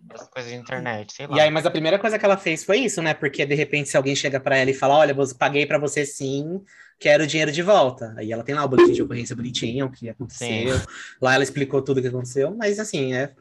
[0.04, 1.36] das coisas de internet, sei lá.
[1.36, 3.16] E aí, mas a primeira coisa que ela fez foi isso, né?
[3.16, 6.06] Porque de repente, se alguém chega pra ela e fala: Olha, eu paguei pra você
[6.06, 6.62] sim,
[7.00, 8.14] quero o dinheiro de volta.
[8.18, 10.80] Aí ela tem lá o boletim de ocorrência bonitinho, o que aconteceu.
[11.20, 13.32] Lá ela explicou tudo o que aconteceu, mas assim, é,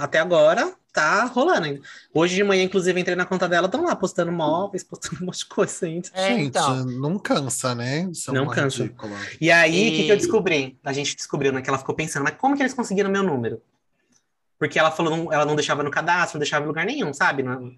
[0.00, 1.80] até agora tá rolando ainda.
[2.12, 5.38] Hoje de manhã, inclusive, entrei na conta dela, estão lá postando móveis, postando um monte
[5.40, 6.08] de coisa ainda.
[6.12, 6.84] É, Gente, então.
[6.84, 8.08] não cansa, né?
[8.10, 8.82] Isso é Não cansa.
[8.82, 9.16] ridícula.
[9.40, 10.78] E aí, o que, que eu E- descobri?
[10.84, 11.62] A gente descobriu, né?
[11.62, 13.62] Que ela ficou pensando, mas como que eles conseguiram meu número?
[14.58, 17.42] Porque ela falou, não- ela não deixava no cadastro, não deixava em lugar nenhum, sabe?
[17.42, 17.72] Não-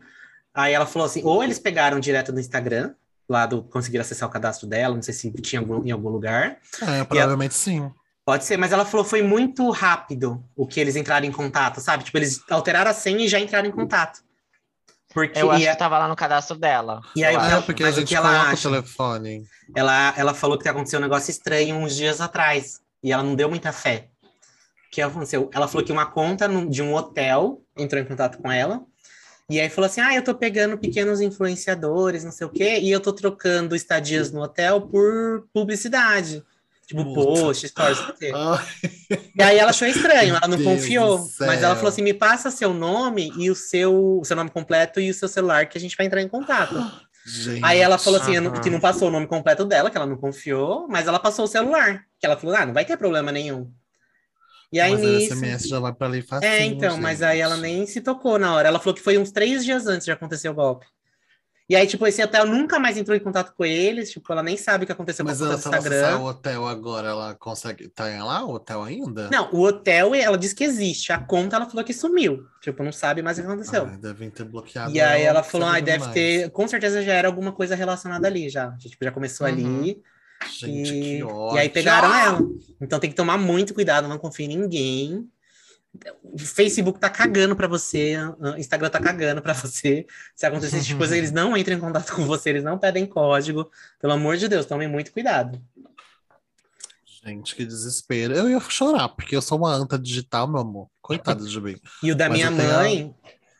[0.55, 2.95] Aí ela falou assim, ou eles pegaram direto no Instagram,
[3.29, 6.59] lá do conseguiram acessar o cadastro dela, não sei se tinha algum- em algum lugar.
[6.83, 7.91] É, provavelmente sim.
[8.25, 12.05] Pode ser, mas ela falou foi muito rápido o que eles entraram em contato, sabe?
[12.05, 14.21] Tipo, eles alteraram a senha e já entraram em contato.
[15.13, 17.03] Porque Eu acho e, que tava lá no cadastro dela.
[17.15, 18.69] E aí, É, porque a gente que ela coloca acha?
[18.69, 19.45] o telefone.
[19.75, 22.81] ela, ela falou que aconteceu um negócio estranho uns dias atrás.
[23.03, 24.09] E ela não deu muita fé.
[24.23, 25.51] O que aconteceu?
[25.53, 28.83] Ela falou que uma conta de um hotel entrou em contato com ela.
[29.51, 32.91] E aí falou assim: Ah, eu tô pegando pequenos influenciadores, não sei o quê, e
[32.91, 36.43] eu tô trocando estadias no hotel por publicidade.
[36.97, 37.31] Tipo, Puta.
[37.41, 37.99] post, stories.
[38.35, 38.65] Ai,
[39.37, 41.27] E aí ela achou estranho, ela não Deus confiou.
[41.41, 45.01] Mas ela falou assim: me passa seu nome e o seu, o seu nome completo
[45.01, 46.75] e o seu celular que a gente vai entrar em contato.
[47.27, 47.65] gente.
[47.65, 50.87] Aí ela falou assim, que não passou o nome completo dela, que ela não confiou,
[50.89, 52.05] mas ela passou o celular.
[52.21, 53.71] Que ela falou, ah, não vai ter problema nenhum.
[54.73, 55.35] E aí Mas nisso.
[55.37, 57.63] SMS já vai pra ali facinho, É, então, mas aí ela gente.
[57.63, 58.69] nem se tocou na hora.
[58.69, 60.87] Ela falou que foi uns três dias antes de acontecer o golpe.
[61.73, 64.59] E aí, tipo, esse hotel nunca mais entrou em contato com eles, tipo, ela nem
[64.59, 66.19] sabe o que aconteceu Mas com ela, acessar Instagram.
[66.19, 67.89] o hotel agora, ela consegue.
[67.89, 69.31] Tá lá o hotel ainda?
[69.31, 71.15] Não, o hotel, ela disse que existe.
[71.15, 72.45] A conta, ela falou que sumiu.
[72.61, 73.85] Tipo, não sabe mais o que aconteceu.
[73.87, 74.93] Ah, devem ter bloqueado.
[74.93, 76.13] E aí ela falou, ah, deve mais.
[76.13, 78.73] ter, com certeza já era alguma coisa relacionada ali já.
[78.77, 79.53] Tipo, já começou Uhum.
[79.55, 80.03] ali.
[80.51, 81.57] Gente, e, que ódio.
[81.57, 82.41] e aí pegaram ela.
[82.83, 85.27] Então tem que tomar muito cuidado, não confie em ninguém.
[86.23, 90.07] O Facebook tá cagando pra você, o Instagram tá cagando pra você.
[90.35, 92.79] Se acontecer esse tipo de coisa, eles não entram em contato com você, eles não
[92.79, 93.71] pedem código.
[94.01, 95.61] Pelo amor de Deus, tomem muito cuidado.
[97.25, 98.35] Gente, que desespero.
[98.35, 100.89] Eu ia chorar, porque eu sou uma anta digital, meu amor.
[101.01, 101.77] Coitada de mim.
[102.03, 103.15] E o da Mas minha tenho mãe,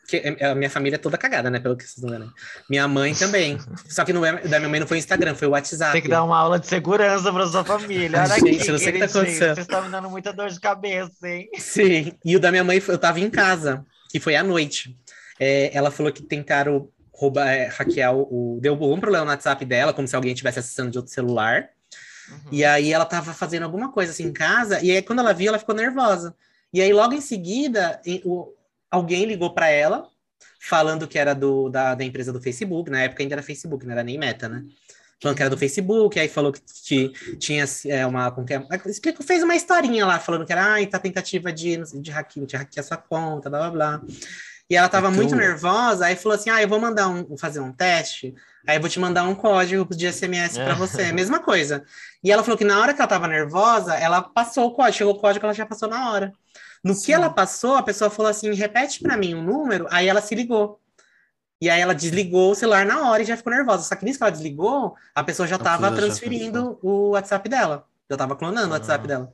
[0.07, 1.59] que é- a minha família é toda cagada, né?
[1.59, 2.31] Pelo que vocês estão vendo.
[2.69, 3.57] Minha mãe também.
[3.89, 5.93] Só que não é, o da minha mãe não foi o Instagram, foi o WhatsApp.
[5.93, 8.19] Tem que dar uma aula de segurança pra sua família.
[8.21, 9.55] Olha Ai, aqui, gente, eu não sei o que tá acontecendo.
[9.55, 11.47] Vocês estão me dando muita dor de cabeça, hein?
[11.57, 14.95] Sim, e o da minha mãe, eu tava em casa, que foi à noite.
[15.39, 19.63] É, ela falou que tentaram roubar, é, hackear o, o- Deu algum problema no WhatsApp
[19.65, 21.69] dela, como se alguém estivesse acessando de outro celular.
[22.29, 22.37] Uhum.
[22.51, 25.49] E aí ela tava fazendo alguma coisa assim em casa, e aí quando ela viu,
[25.49, 26.35] ela ficou nervosa.
[26.73, 28.51] E aí logo em seguida, o-
[28.93, 30.07] alguém ligou para ela,
[30.59, 33.93] falando que era do, da, da empresa do Facebook, na época ainda era Facebook, não
[33.93, 34.63] era nem Meta, né?
[35.21, 38.29] Falando que era do Facebook, aí falou que ti- tinha é, uma.
[38.31, 38.61] como que é?
[38.87, 42.55] Explicou, fez uma historinha lá, falando que era, ai, tá tentativa de, de, hackear, de
[42.57, 44.01] hackear sua conta, blá blá blá.
[44.69, 47.61] E ela tava Então- muito nervosa, aí falou assim: ah, eu vou mandar um, fazer
[47.61, 48.33] um teste,
[48.67, 50.75] aí eu vou te mandar um código de SMS para É.
[50.75, 51.83] você, mesma coisa.
[52.23, 55.13] E ela falou que na hora que ela tava nervosa, ela passou o código, chegou
[55.13, 56.33] o código, ela já passou na hora.
[56.83, 57.05] No Sim.
[57.05, 60.35] que ela passou, a pessoa falou assim: repete para mim um número, aí ela se
[60.35, 60.79] ligou.
[61.61, 63.83] E aí ela desligou o celular na hora e já ficou nervosa.
[63.83, 67.85] Só que nisso que ela desligou, a pessoa já estava transferindo o WhatsApp dela.
[68.09, 68.73] Já estava clonando o Ah.
[68.73, 69.31] WhatsApp dela.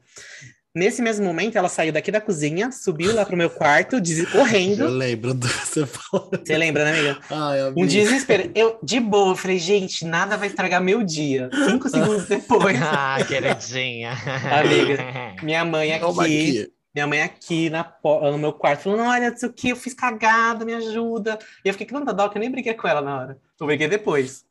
[0.76, 4.28] Nesse mesmo momento, ela saiu daqui da cozinha, subiu lá pro meu quarto, des- Eu
[4.28, 4.88] correndo.
[4.88, 6.40] lembro do você falando.
[6.46, 7.20] Você lembra, né, amiga?
[7.32, 7.82] Ai, amiga.
[7.82, 8.52] Um desespero.
[8.54, 11.50] Eu, de boa, eu falei, gente, nada vai estragar meu dia.
[11.66, 14.12] Cinco segundos depois, Ah, queridinha.
[14.52, 15.04] Amiga.
[15.42, 16.72] minha mãe aqui.
[16.94, 19.94] Minha mãe aqui na, no meu quarto, falando, olha, não sei o que, eu fiz
[19.94, 21.38] cagada, me ajuda.
[21.64, 23.38] E eu fiquei com tanta dó que eu nem briguei com ela na hora.
[23.60, 24.44] Eu briguei depois.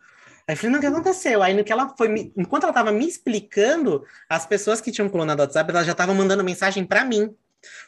[0.46, 1.42] Aí eu falei, não, o que aconteceu?
[1.42, 5.08] Aí no que ela foi, me- enquanto ela tava me explicando, as pessoas que tinham
[5.08, 7.34] clonado o WhatsApp, elas já estavam mandando mensagem para mim.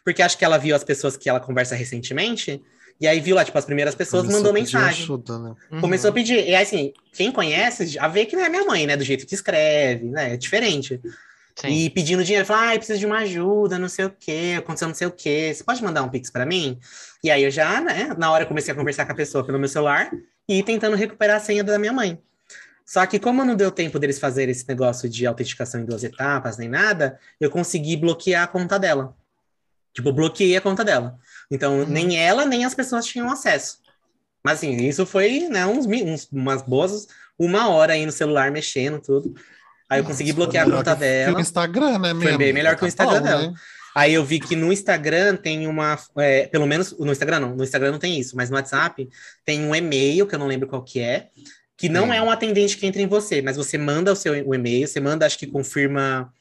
[0.05, 2.61] Porque acho que ela viu as pessoas que ela conversa recentemente,
[3.01, 5.05] e aí viu lá, tipo, as primeiras pessoas Começou mandou a pedir mensagem.
[5.05, 5.55] Ajuda, né?
[5.71, 5.81] Uhum.
[5.81, 6.47] Começou a pedir.
[6.47, 8.97] E assim, quem conhece já vê que não é minha mãe, né?
[8.97, 10.35] Do jeito que escreve, né?
[10.35, 11.01] É diferente.
[11.61, 11.69] Sim.
[11.69, 14.95] E pedindo dinheiro, falou, ai, preciso de uma ajuda, não sei o quê, aconteceu não
[14.95, 16.79] sei o quê, você pode mandar um pix pra mim?
[17.23, 19.69] E aí eu já, né, na hora comecei a conversar com a pessoa pelo meu
[19.69, 20.11] celular
[20.49, 22.19] e tentando recuperar a senha da minha mãe.
[22.87, 26.57] Só que como não deu tempo deles fazerem esse negócio de autenticação em duas etapas,
[26.57, 29.15] nem nada, eu consegui bloquear a conta dela.
[29.93, 31.19] Tipo, bloqueei a conta dela.
[31.51, 31.87] Então, Uhum.
[31.87, 33.79] nem ela, nem as pessoas tinham acesso.
[34.43, 37.07] Mas assim, isso foi, né, uns, uns- umas boas,
[37.39, 39.35] uma hora aí no celular mexendo, tudo.
[39.91, 41.37] Aí eu consegui Foi bloquear a conta que- que dela.
[41.37, 42.15] o Instagram, né?
[42.15, 43.43] Foi bem melhor que o Tá Instagram dela.
[43.49, 43.55] né?
[43.95, 45.99] Aí eu vi que no Instagram tem uma.
[46.17, 49.09] é, pelo menos no Instagram não, no Instagram não tem isso, mas no WhatsApp
[49.45, 51.27] tem um e-mail, que eu não lembro qual que é,
[51.77, 52.13] que não Sim.
[52.15, 55.01] é um atendente que entra em você, mas você manda o seu o e-mail, você
[55.01, 56.33] manda, acho que confirma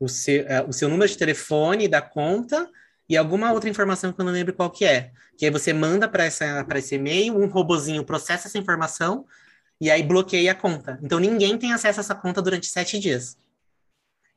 [0.00, 2.68] o seu, eh, o seu número de telefone da conta
[3.08, 5.10] e alguma outra informação que eu não lembro qual que é.
[5.38, 9.24] Que aí você manda para esse e-mail, um robozinho processa essa informação
[9.80, 10.98] e aí bloqueia a conta.
[11.02, 13.36] Então ninguém tem acesso a essa conta durante sete dias.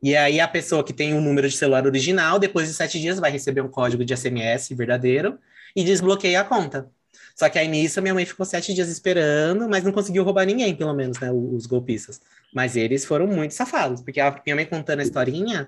[0.01, 3.19] E aí a pessoa que tem o número de celular original, depois de sete dias,
[3.19, 5.37] vai receber um código de SMS verdadeiro
[5.75, 6.89] e desbloqueia a conta.
[7.35, 10.75] Só que aí nisso minha mãe ficou sete dias esperando, mas não conseguiu roubar ninguém,
[10.75, 11.31] pelo menos, né?
[11.31, 12.19] Os golpistas.
[12.53, 15.67] Mas eles foram muito safados, porque a minha mãe contando a historinha,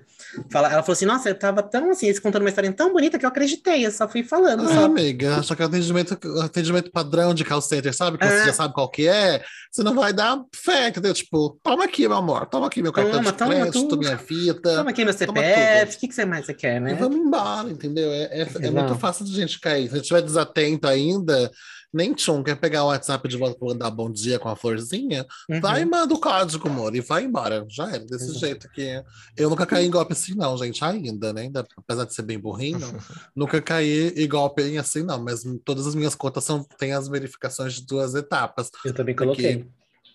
[0.50, 3.18] fala, ela falou assim: Nossa, eu tava tão assim, eles contando uma historinha tão bonita
[3.18, 4.64] que eu acreditei, eu só fui falando.
[4.64, 4.84] Ah, Só.
[4.86, 8.18] amiga, acho que é atendimento, atendimento padrão de call center, sabe?
[8.18, 8.28] Que É.
[8.40, 11.14] você já sabe qual que é, você não vai dar fé, entendeu?
[11.14, 13.98] Tipo, toma aqui, meu amor, toma aqui meu cartão Toma, de toma crédito, tudo.
[13.98, 14.74] minha fita.
[14.76, 16.94] Toma aqui meu CPF, o que, que você mais você quer, E né?
[16.94, 18.10] vamos embora, entendeu?
[18.10, 19.84] É, é, é muito fácil de gente cair.
[19.84, 21.48] Se a gente estiver desatento ainda,
[21.92, 25.26] nem tchum, quer pegar o WhatsApp de volta para mandar bom dia com a florzinha,
[25.48, 25.60] Uhum.
[25.60, 27.66] vai e manda o código, amor, e vai embora.
[27.68, 28.38] Já era, desse Exato.
[28.38, 29.02] jeito que.
[29.36, 31.42] Eu nunca caí em golpe assim, não, gente, ainda, né?
[31.42, 32.78] Ainda, apesar de ser bem burrinho,
[33.36, 35.22] nunca caí em golpe assim, não.
[35.22, 38.70] Mas todas as minhas contas são, têm as verificações de duas etapas.
[38.84, 39.66] Eu também coloquei.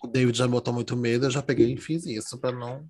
[0.02, 2.84] O David já botou muito medo, eu já peguei e fiz isso, para não,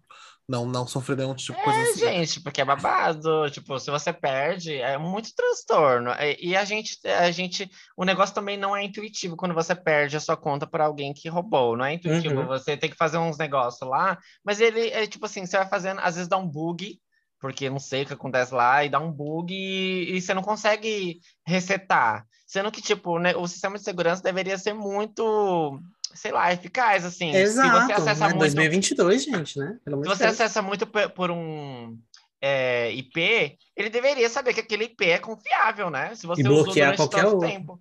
[0.48, 1.98] não, não sofrer nenhum tipo de coisa É, assim.
[1.98, 3.50] gente, porque é babado.
[3.50, 6.10] Tipo, se você perde, é muito transtorno.
[6.12, 10.16] E, e a gente, a gente, o negócio também não é intuitivo quando você perde
[10.16, 11.76] a sua conta para alguém que roubou.
[11.76, 12.40] Não é intuitivo.
[12.40, 12.46] Uhum.
[12.46, 16.00] Você tem que fazer uns negócios lá, mas ele é tipo assim, você vai fazendo,
[16.00, 16.98] às vezes dá um bug,
[17.38, 20.42] porque não sei o que acontece lá, e dá um bug e, e você não
[20.42, 22.26] consegue resetar.
[22.46, 25.78] Sendo que, tipo, né, o sistema de segurança deveria ser muito,
[26.14, 27.32] sei lá, eficaz, assim.
[27.32, 28.34] Se você Exato, acessa né?
[28.34, 29.78] muito 2022, gente, né?
[29.84, 30.34] Pelo se você Deus.
[30.34, 31.98] acessa muito por um
[32.40, 36.14] é, IP, ele deveria saber que aquele IP é confiável, né?
[36.14, 37.48] Se você E usou bloquear durante qualquer tanto outro.
[37.48, 37.80] tempo.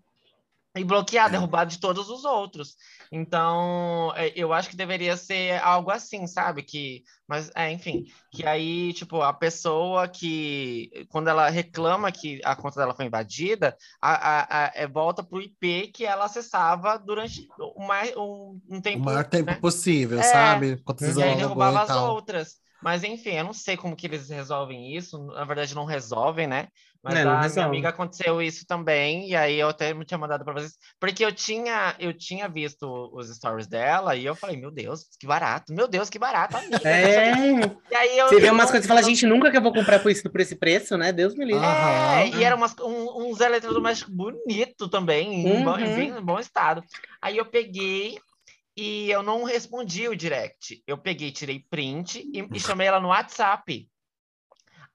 [0.76, 1.32] E bloquear, É.
[1.32, 2.76] derrubar de todos os outros.
[3.12, 6.62] Então, é, eu acho que deveria ser algo assim, sabe?
[6.62, 12.56] Que, mas, é, enfim, que aí, tipo, a pessoa que, quando ela reclama que a
[12.56, 16.98] conta dela foi invadida, a, a, a- é, volta para o IP que ela acessava
[17.00, 19.00] durante o mais, um, um tempo.
[19.02, 19.56] O maior tempo né?
[19.56, 20.24] possível, É.
[20.24, 20.78] sabe?
[20.84, 22.58] Quantas E aí derrubava as outras.
[22.84, 25.18] Mas enfim, eu não sei como que eles resolvem isso.
[25.26, 26.68] Na verdade, não resolvem, né?
[27.08, 30.18] Mas É, não a minha amiga aconteceu isso também, e aí eu até me tinha
[30.18, 34.58] mandado para vocês, porque eu tinha, eu tinha visto os stories dela e eu falei,
[34.58, 36.90] meu Deus, que barato, meu Deus, que barato, amiga.
[36.90, 37.34] É,
[37.90, 40.00] E aí eu, você vê umas coisas e fala, gente, nunca que eu vou comprar
[40.00, 41.14] por isso, por esse preço, né?
[41.14, 41.66] Deus me livre.
[41.66, 46.18] É, e eram um- uns eletrodomésticos bonitos também, em, bom, Uhum.
[46.18, 46.84] em bom estado.
[47.22, 48.20] Aí eu peguei
[48.76, 50.84] e eu não respondi o direct.
[50.86, 53.88] Eu peguei, tirei print e, e chamei ela no WhatsApp.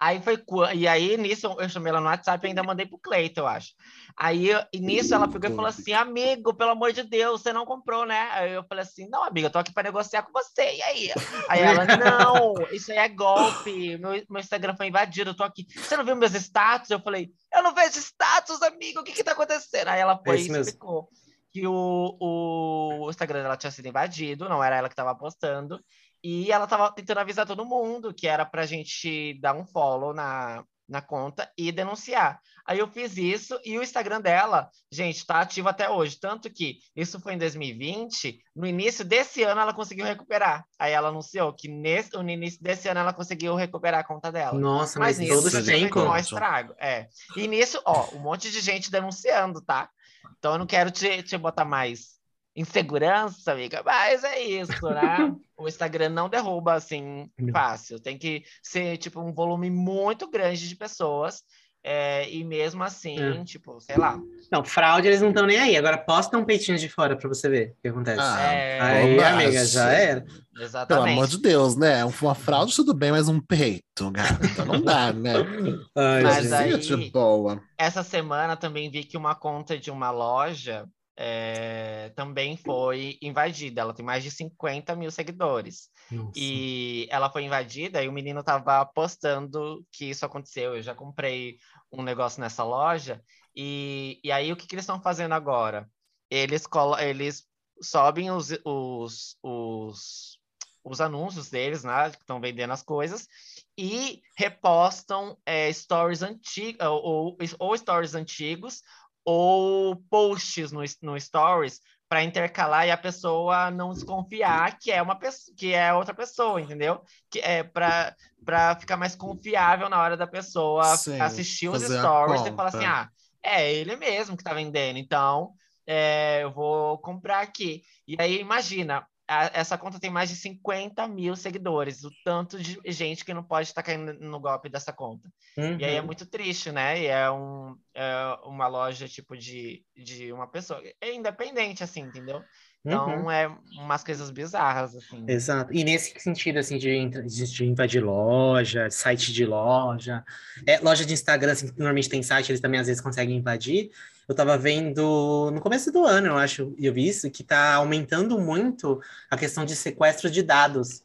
[0.03, 0.37] Aí foi
[0.75, 3.73] e aí nisso eu chamei ela no WhatsApp e ainda mandei pro Cleiton, eu acho.
[4.17, 8.05] Aí nisso ela pegou e falou assim: "Amigo, pelo amor de Deus, você não comprou,
[8.05, 10.75] né?" Aí eu falei assim: "Não, amiga, eu tô aqui para negociar com você".
[10.75, 11.11] E aí?
[11.49, 13.97] Aí ela: "Não, isso aí é golpe.
[13.97, 15.69] Meu, meu Instagram foi invadido, eu tô aqui.
[15.73, 18.99] Você não viu meus status?" Eu falei: "Eu não vejo status, amigo.
[18.99, 21.09] O que que tá acontecendo?" Aí ela foi É e explicou
[21.53, 25.79] que o, o Instagram dela tinha sido invadido, não era ela que estava postando,
[26.23, 30.65] e ela estava tentando avisar todo mundo que era pra gente dar um follow na,
[30.89, 32.41] na conta e denunciar.
[32.65, 36.21] Aí eu fiz isso e o Instagram dela, gente, tá ativo até hoje.
[36.21, 40.65] Tanto que isso foi em 2020, no início desse ano ela conseguiu recuperar.
[40.79, 44.57] Aí ela anunciou que nesse, no início desse ano ela conseguiu recuperar a conta dela.
[44.57, 46.75] Nossa, Mas mas, nisso todos têm maior estrago.
[46.79, 47.09] É.
[47.37, 49.91] E nisso, ó, um monte de gente denunciando, tá?
[50.39, 52.22] Então eu não quero te, te botar mais
[52.55, 55.35] insegurança, amiga, mas é isso, né?
[55.57, 58.01] o Instagram não derruba assim fácil.
[58.01, 61.43] Tem que ser, tipo, um volume muito grande de pessoas.
[61.85, 63.43] é, e mesmo assim, É.
[63.45, 64.17] tipo, sei lá.
[64.53, 65.77] Não, fraude eles não estão nem aí.
[65.77, 68.21] Agora posta um peitinho de fora pra você ver o que acontece.
[68.21, 70.21] Ah, É, aí, amiga, já era.
[70.21, 71.13] Pelo exatamente.
[71.15, 72.05] amor de Deus, né?
[72.05, 75.33] Uma fraude tudo bem, mas um peito, gata, não dá, né?
[75.97, 76.95] Ai, Mas gente.
[76.95, 77.61] aí- boa.
[77.77, 80.87] Essa semana também vi que uma conta de uma loja
[81.17, 83.81] é, também foi invadida.
[83.81, 85.91] Ela tem mais de 50 mil seguidores.
[86.11, 86.33] Nossa.
[86.37, 90.77] E ela foi invadida e o menino tava postando que isso aconteceu.
[90.77, 91.59] Eu já comprei
[91.93, 93.23] um negócio nessa loja.
[93.55, 95.89] E, e aí, o que, que eles estão fazendo agora?
[96.31, 96.65] Eles,
[97.01, 97.45] eles
[97.83, 100.39] sobem os, os, os,
[100.83, 102.11] os anúncios deles, né?
[102.11, 103.29] Que estão vendendo as coisas.
[103.77, 108.83] E repostam é, stories antigos, ou, ou, ou stories antigos,
[109.25, 115.19] ou posts no, no stories para intercalar e a pessoa não desconfiar que é uma
[115.19, 117.03] pessoa, que é outra pessoa, entendeu?
[117.31, 122.45] Que é para para ficar mais confiável na hora da pessoa Sim, assistir os stories
[122.45, 123.09] e falar assim: "Ah,
[123.43, 124.99] é ele mesmo que tá vendendo".
[124.99, 125.53] Então,
[125.87, 127.83] é, eu vou comprar aqui.
[128.07, 129.07] E aí, imagina,
[129.39, 133.45] a- essa conta tem mais de 50 mil seguidores, o tanto de gente que não
[133.45, 135.31] pode estar caindo no golpe dessa conta.
[135.77, 136.07] E aí é Uhum.
[136.07, 137.01] muito triste, né?
[137.01, 138.05] E é, um, é
[138.45, 140.83] uma loja, tipo, de, de uma pessoa.
[141.01, 142.45] É independente, assim, entendeu?
[142.87, 143.31] Então, Uhum.
[143.31, 145.27] é umas coisas bizarras, assim.
[145.27, 145.73] Exato.
[145.73, 150.25] E nesse sentido, assim, de de invadir loja, site de loja,
[150.67, 153.91] é, loja de Instagram, assim, que normalmente tem site, eles também às vezes conseguem invadir.
[154.33, 157.75] Eu tava vendo no começo do ano, eu acho, e eu vi isso, que tá
[157.75, 158.99] aumentando muito
[159.31, 161.03] a questão de sequestro de dados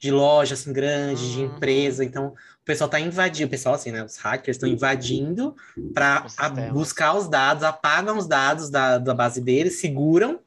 [0.00, 1.56] de loja, assim, grande, de Uhum.
[1.56, 2.02] empresa.
[2.02, 5.54] Então, o pessoal tá invadindo, o pessoal, assim, né, os hackers estão invadindo
[5.92, 6.26] para
[6.72, 10.40] buscar os dados, apagam os dados da, da base deles, seguram,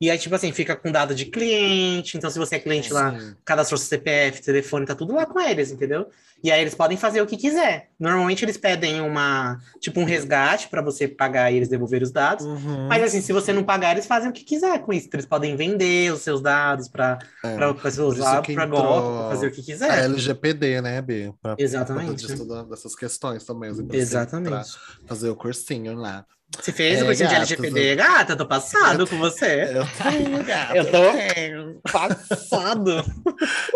[0.00, 2.16] e aí, tipo assim, fica com dado de cliente.
[2.16, 3.34] Então, se você é cliente lá, Sim.
[3.44, 6.06] cadastrou seu CPF, telefone, tá tudo lá com eles, entendeu?
[6.42, 7.88] E aí eles podem fazer o que quiser.
[7.98, 12.44] Normalmente eles pedem uma, tipo, um resgate para você pagar e eles devolver os dados.
[12.46, 12.86] Uhum.
[12.86, 15.08] Mas assim, se você não pagar, eles fazem o que quiser com isso.
[15.12, 17.56] Eles podem vender os seus dados para É.
[17.56, 17.72] para
[18.04, 19.98] usar que para golpe, fazer o que A quiser.
[20.04, 21.32] LGPD, né, B?
[21.42, 22.24] Pra, Exatamente.
[22.24, 23.70] Pra disso, dessas questões também.
[23.70, 24.50] as empresas Exatamente.
[24.50, 24.64] Pra
[25.08, 26.24] fazer o cursinho lá.
[26.56, 28.34] Você fez É, o cursinho de LGPD, gata?
[28.34, 29.64] Tô passado com você.
[29.74, 30.76] Eu tenho, gata.
[30.76, 31.80] Eu tô- tenho.
[31.92, 33.04] Passado.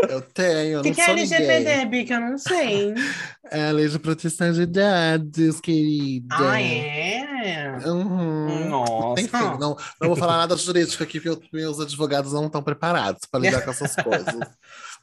[0.08, 0.78] Eu tenho.
[0.78, 1.34] O eu que, que é ninguém.
[1.36, 2.14] LGPD, Bica?
[2.14, 2.94] Eu não sei.
[3.50, 6.26] É a lei de proteção de dados, querida.
[6.32, 7.76] Ah, é?
[7.84, 8.68] Uhum.
[8.70, 9.20] Nossa.
[9.20, 13.40] Enfim, não, não vou falar nada jurídico aqui, porque meus advogados não estão preparados para
[13.40, 14.34] lidar com essas coisas.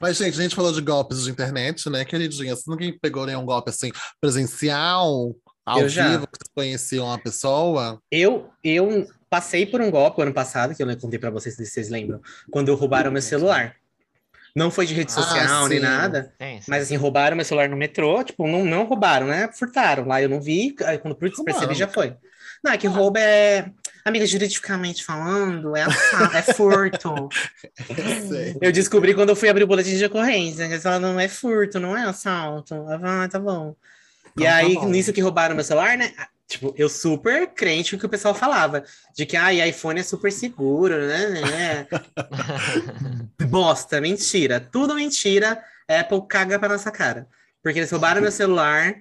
[0.00, 2.56] Mas, gente, a gente falou de golpes de internet, né, queridinha?
[2.56, 6.08] Você nunca pegou nenhum golpe assim presencial, ao Eu já.
[6.08, 8.00] vivo, que vocês conheciam uma pessoa?
[8.10, 11.88] Eu, eu passei por um golpe ano passado, que eu contei pra vocês, se vocês
[11.88, 12.20] lembram,
[12.50, 13.76] quando roubaram meu celular.
[14.56, 15.84] Não foi de rede Ah, social nem sim.
[15.84, 16.34] nada,
[16.66, 19.48] mas assim, roubaram meu celular no metrô, tipo, não, não roubaram, né?
[19.52, 20.04] Furtaram.
[20.08, 21.74] Lá eu não vi, aí quando percebi não?
[21.74, 22.16] já foi.
[22.64, 23.70] Não, é que roubo é,
[24.04, 27.28] amiga, juridicamente falando, é, assa- é furto.
[28.60, 31.28] Eu descobri quando eu fui abrir o boletim de ocorrência, que eles falaram, não é
[31.28, 32.74] furto, não é assalto.
[32.74, 33.74] Eu falei, Ah, tá bom.
[34.38, 36.12] E Então tá aí, nisso que roubaram meu celular, né?
[36.46, 38.82] Tipo, eu super crente no que o pessoal falava.
[39.14, 41.28] De que, ah, iPhone é super seguro, né?
[41.28, 41.86] né?
[43.48, 44.60] Bosta, mentira.
[44.60, 45.62] Tudo mentira.
[45.88, 47.28] Apple caga pra nossa cara.
[47.62, 48.96] Porque eles roubaram meu celular.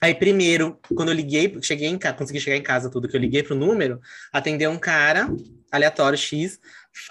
[0.00, 3.20] Aí, primeiro, quando eu liguei, cheguei em casa, consegui chegar em casa, tudo que eu
[3.20, 4.00] liguei pro número,
[4.32, 5.28] atendeu um cara,
[5.70, 6.58] aleatório X.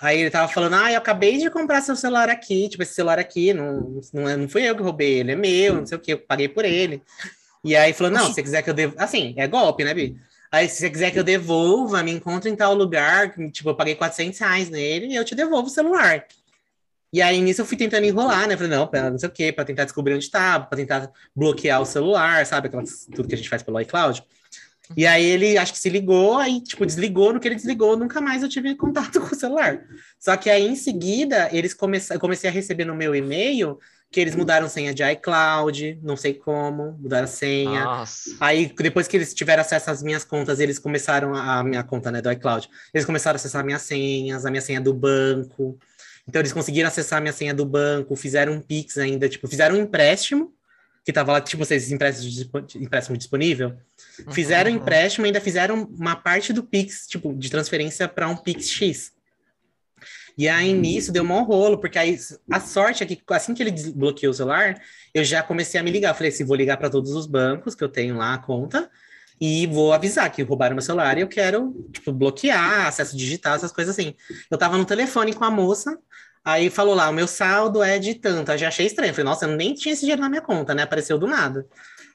[0.01, 3.17] Aí ele tava falando, ah, eu acabei de comprar seu celular aqui, tipo, esse celular
[3.17, 6.01] aqui, não, não, é- não fui eu que roubei, ele é meu, não sei o
[6.01, 7.01] que, eu paguei por ele.
[7.63, 9.03] E aí falou, não, se você quiser que eu devolva.
[9.03, 10.17] Assim, é golpe, né, Bi?
[10.51, 13.95] Aí, se você quiser que eu devolva, me encontre em tal lugar, tipo, eu paguei
[13.95, 16.25] 400 reais nele e eu te devolvo o celular.
[17.13, 18.57] E aí, nisso, eu fui tentando enrolar, né?
[18.57, 21.81] Falei, não, pera, não sei o quê, pra tentar descobrir onde estava, pra tentar bloquear
[21.81, 22.67] o celular, sabe?
[22.67, 24.23] Aquelas, tudo que a gente faz pelo iCloud.
[24.97, 27.31] E aí, ele, acho que se ligou, aí, tipo, desligou.
[27.31, 29.85] No que ele desligou, nunca mais eu tive contato com o celular.
[30.19, 33.79] Só que aí, em seguida, eles começaram, eu comecei a receber no meu e-mail
[34.11, 37.85] que eles mudaram senha de iCloud, não sei como, mudaram a senha.
[37.85, 38.35] Nossa.
[38.41, 42.11] Aí, depois que eles tiveram acesso às minhas contas, eles começaram a a minha conta,
[42.11, 42.69] né, do iCloud.
[42.93, 45.79] Eles começaram a acessar minhas senhas, a minha senha do banco.
[46.27, 49.75] Então, eles conseguiram acessar a minha senha do banco, fizeram um Pix ainda, tipo, fizeram
[49.75, 50.53] um empréstimo,
[51.05, 53.75] que tava lá, tipo, vocês empréstimo, empréstimo disponível.
[54.31, 54.79] Fizeram um Uhum.
[54.81, 59.11] empréstimo e ainda fizeram uma parte do Pix, tipo, de transferência para um Pix X.
[60.41, 62.17] E aí, nisso, deu um rolo, porque aí
[62.51, 64.75] a sorte é que assim que ele desbloqueou o celular,
[65.13, 66.15] eu já comecei a me ligar.
[66.15, 68.89] Falei assim: vou ligar para todos os bancos que eu tenho lá a conta
[69.39, 73.71] e vou avisar que roubaram meu celular e eu quero, tipo, bloquear, acesso digital, essas
[73.71, 74.15] coisas assim.
[74.49, 75.95] Eu tava no telefone com a moça,
[76.43, 78.51] aí falou lá: o meu saldo é de tanto.
[78.51, 79.13] Eu já achei estranho.
[79.13, 80.81] Falei: nossa, eu nem tinha esse dinheiro na minha conta, né?
[80.81, 81.67] Apareceu do nada.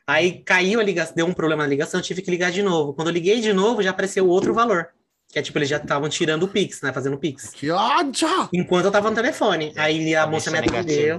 [0.05, 2.93] Aí caiu a ligação, deu um problema na ligação, tive que ligar de novo.
[2.93, 4.96] Quando eu liguei de novo, já apareceu outro valor.
[5.33, 6.93] Que é tipo, eles já estavam tirando o Pix, né?
[6.93, 7.51] Fazendo o Pix.
[7.51, 8.29] Que ódio!
[8.53, 9.73] Enquanto eu tava no telefone.
[9.77, 11.19] Aí a moça me atendeu.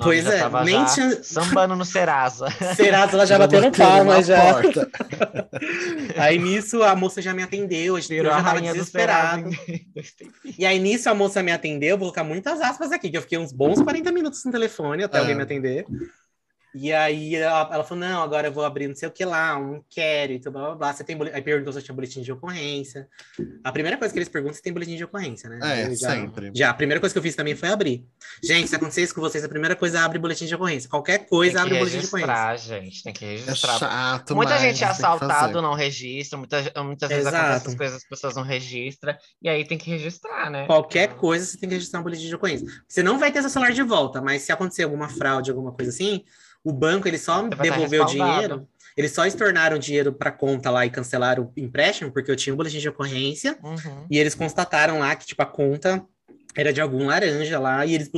[0.00, 1.22] Pois já é, nem já tinha.
[1.22, 2.46] Sambando no Serasa.
[2.74, 4.54] Serasa, ela já bateu no palma na já.
[4.54, 4.90] porta.
[6.16, 9.50] Aí nisso a moça já me atendeu, eu Virou já a tava desesperado.
[10.58, 13.38] E aí nisso a moça me atendeu, vou colocar muitas aspas aqui, que eu fiquei
[13.38, 15.20] uns bons 40 minutos no telefone até Ah.
[15.20, 15.86] alguém me atender.
[16.74, 19.56] E aí ela, ela falou: não, agora eu vou abrir não sei o que lá,
[19.58, 20.92] um inquérito, blá blá blá.
[20.92, 23.08] Você tem Aí perguntou se eu tinha boletim de ocorrência.
[23.62, 25.58] A primeira coisa que eles perguntam é se tem boletim de ocorrência, né?
[25.62, 26.50] É, já, sempre.
[26.54, 28.06] Já, a primeira coisa que eu fiz também foi abrir.
[28.42, 30.88] Gente, se acontecer isso com vocês, a primeira coisa é abrir boletim de ocorrência.
[30.88, 32.32] Qualquer coisa, abre boletim de ocorrência.
[32.32, 33.02] registrar, gente.
[33.02, 33.78] Tem que É registrar.
[33.78, 36.38] chato, Muita gente é assaltado, não registra.
[36.38, 37.36] Muitas, muitas vezes Exato.
[37.36, 39.14] acontecem essas coisas, as pessoas não registram.
[39.42, 40.66] E aí tem que registrar, né?
[40.66, 42.66] Qualquer coisa você tem que registrar um boletim de ocorrência.
[42.88, 45.90] Você não vai ter seu celular de volta, mas se acontecer alguma fraude, alguma coisa
[45.90, 46.24] assim,
[46.64, 48.68] o banco ele só devolveu o dinheiro.
[48.96, 52.56] Eles só estornaram dinheiro para conta lá e cancelaram o empréstimo, porque eu tinha um
[52.56, 54.06] boletim de ocorrência, Uhum.
[54.10, 56.04] e eles constataram lá que, tipo, a conta
[56.54, 58.10] era de algum laranja lá, e eles.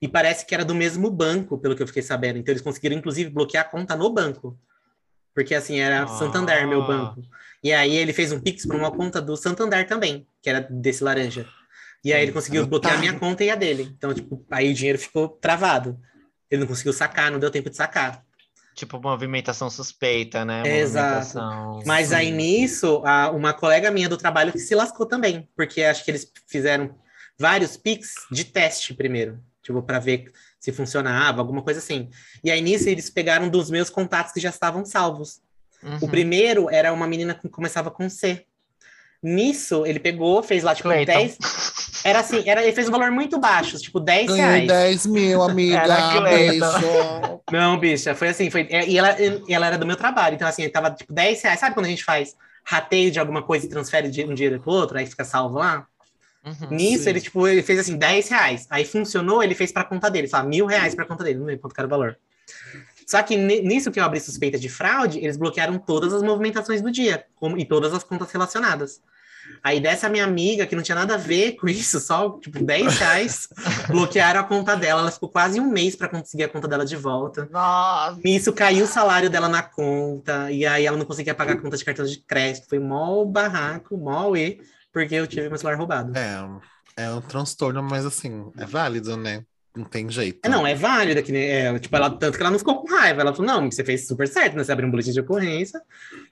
[0.00, 2.36] E parece que era do mesmo banco, pelo que eu fiquei sabendo.
[2.38, 4.58] Então, eles conseguiram, inclusive, bloquear a conta no banco.
[5.34, 6.06] Porque, assim, era Ah.
[6.08, 7.22] Santander, meu banco.
[7.62, 11.02] E aí, ele fez um Pix para uma conta do Santander também, que era desse
[11.04, 11.46] laranja.
[12.04, 13.92] E aí, ele conseguiu bloquear a minha conta e a dele.
[13.96, 15.96] Então, tipo, aí o dinheiro ficou travado.
[16.52, 18.22] Ele não conseguiu sacar, não deu tempo de sacar.
[18.74, 20.62] Tipo, movimentação suspeita, né?
[20.66, 21.38] Exato.
[21.38, 25.82] Movimentação- Mas aí nisso, a- uma colega minha do trabalho que se lascou também, porque
[25.82, 26.94] acho que eles fizeram
[27.38, 30.30] vários Pix de teste primeiro, tipo, para ver
[30.60, 32.10] se funcionava, alguma coisa assim.
[32.44, 35.40] E aí nisso eles pegaram dos meus contatos que já estavam salvos.
[35.82, 36.08] O Uhum.
[36.10, 38.44] primeiro era uma menina que começava com C.
[39.22, 41.12] Nisso, ele pegou, fez lá, tipo, Clayton.
[41.12, 41.38] 10.
[42.04, 44.68] Era assim, era, ele fez um valor muito baixo, tipo, 10 Ganhei reais.
[44.68, 45.82] 10 mil, amiga.
[46.22, 46.64] Beijo.
[47.50, 48.66] Não, bicha, foi assim, foi.
[48.70, 51.60] E ela, e ela era do meu trabalho, então assim, tava tipo 10 reais.
[51.60, 52.34] Sabe quando a gente faz
[52.64, 55.86] rateio de alguma coisa e transfere de um dinheiro pro outro, aí fica salvo lá?
[56.44, 56.70] Uhum.
[56.76, 57.10] Nisso, sim.
[57.10, 58.66] ele, tipo, ele fez assim, 10 reais.
[58.68, 61.62] Aí funcionou, ele fez pra conta dele, só mil reais pra conta dele, não lembro
[61.62, 62.16] quanto era o valor.
[63.06, 66.80] Só que ni- nisso que eu abri suspeita de fraude, eles bloquearam todas as movimentações
[66.80, 69.00] do dia como, e todas as contas relacionadas.
[69.62, 72.98] Aí dessa minha amiga, que não tinha nada a ver com isso, só tipo 10
[72.98, 73.48] reais,
[73.88, 75.02] bloquearam a conta dela.
[75.02, 77.48] Ela ficou quase um mês pra conseguir a conta dela de volta.
[77.50, 78.20] Nossa!
[78.24, 81.76] Nisso caiu o salário dela na conta, e aí ela não conseguia pagar a conta
[81.76, 82.68] de cartão de crédito.
[82.68, 84.60] Foi mó barraco, mó e,
[84.92, 86.12] porque eu tive meu celular roubado.
[86.16, 89.44] É, é um transtorno, mas assim, é válido, né?
[89.74, 90.40] Não tem jeito.
[90.42, 93.22] É, não, é válido, que, é, tipo, ela, tanto que ela não ficou com raiva.
[93.22, 94.62] Ela falou, não, você fez super certo, né?
[94.64, 95.80] Você abriu um boletim de ocorrência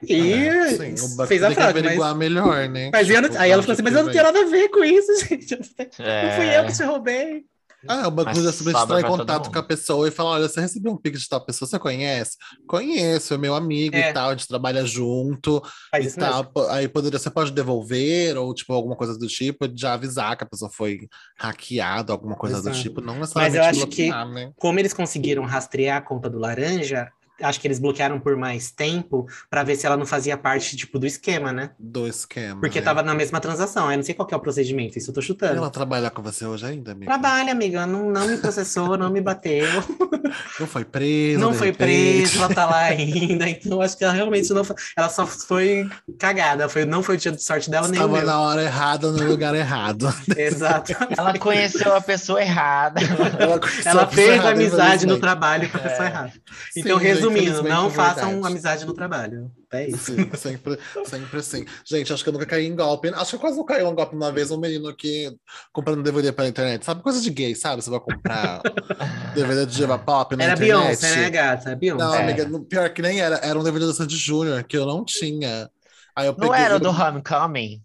[0.07, 0.95] e É, sim,
[1.27, 1.81] fez a tem que fraude.
[1.81, 2.91] Mas, melhor, né?
[2.93, 4.69] mas eu não- Tipo, aí ela falou assim, mas eu não tenho nada a ver
[4.69, 5.55] com isso, gente.
[5.57, 7.45] Não fui eu que te roubei.
[7.87, 10.47] Ah, o banco Mas podia simplesmente entrar em contato com a pessoa e falar: olha,
[10.47, 12.37] você recebeu um pix de tal pessoa, você conhece?
[12.67, 14.09] Conheço, é meu amigo É.
[14.09, 15.61] e tal, a gente trabalha junto
[15.95, 16.19] e mesmo.
[16.19, 16.51] tal.
[16.69, 20.47] Aí poderia, você pode devolver, ou tipo, alguma coisa do tipo, já avisar que a
[20.47, 21.07] pessoa foi
[21.37, 22.81] hackeada, alguma coisa do Exato.
[22.83, 24.51] tipo, não Mas necessariamente eu acho que- bloquear, né?
[24.57, 27.09] Como eles conseguiram rastrear a conta do Laranja,
[27.41, 30.97] acho que eles bloquearam por mais tempo para ver se ela não fazia parte, tipo,
[30.99, 31.71] do esquema, né?
[31.79, 32.59] Do esquema.
[32.59, 32.85] Porque né?
[32.85, 33.89] tava na mesma transação.
[33.91, 35.57] Eu não sei qual que é o procedimento, isso eu tô chutando.
[35.57, 37.11] Ela trabalha com você hoje ainda, amiga?
[37.11, 39.65] Trabalha, amiga, não, não me processou, não me bateu,
[40.59, 41.39] Não foi presa.
[41.39, 45.09] não foi presa, ela tá lá ainda, então acho que ela realmente não foi, ela
[45.09, 48.25] só foi cagada, foi, não foi o dia de sorte dela nem meu.
[48.25, 50.13] na hora errada, no lugar errado.
[50.37, 50.93] Exato.
[51.17, 53.01] Ela conheceu a pessoa errada.
[53.39, 55.83] Ela, Ela fez errada, amizade no trabalho com a É.
[55.89, 56.31] pessoa errada.
[56.71, 59.51] Sim, Então, resumindo, infelizmente, não é façam amizade no trabalho.
[59.71, 60.13] É isso.
[60.15, 61.65] Sim, sempre, sempre assim.
[61.85, 63.09] Gente, acho que eu nunca caí em golpe.
[63.09, 65.35] Acho que eu quase não caí em um golpe uma vez, um menino que
[65.71, 66.83] comprando DVD pela internet.
[66.85, 67.81] Sabe, coisa de gay, sabe?
[67.81, 68.61] Você vai comprar
[69.35, 70.77] DVD de diva pop na Era internet.
[70.83, 71.75] Beyoncé, né, gata?
[71.75, 72.03] Beyoncé.
[72.03, 72.21] Não, É.
[72.23, 73.35] amiga, no- pior que nem era.
[73.37, 75.69] Era um DVD do Sandy Júnior, que eu não tinha.
[76.15, 77.81] Aí eu Não era o do Homecoming?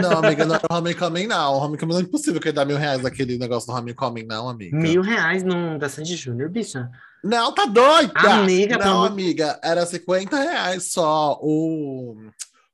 [0.00, 1.52] Não, amiga, não era o Homecoming, não.
[1.54, 4.48] O Homecoming não é impossível que ele dá mil reais naquele negócio do Homecoming, não,
[4.48, 4.74] amiga.
[4.74, 6.88] Mil reais num da Sandy Júnior, bicha.
[7.24, 8.12] Não, tá doida!
[8.16, 12.16] Amiga, não, amor- amiga, era 50 reais só o,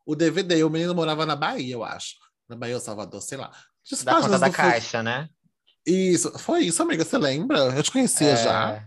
[0.06, 0.62] o DVD.
[0.64, 2.14] O menino morava na Bahia, eu acho.
[2.48, 3.50] Na Bahia ou Salvador, sei lá.
[3.90, 5.28] As Da conta da caixa, né?
[5.86, 7.58] Isso, foi isso, amiga, você lembra?
[7.58, 8.84] Eu te conhecia É, já.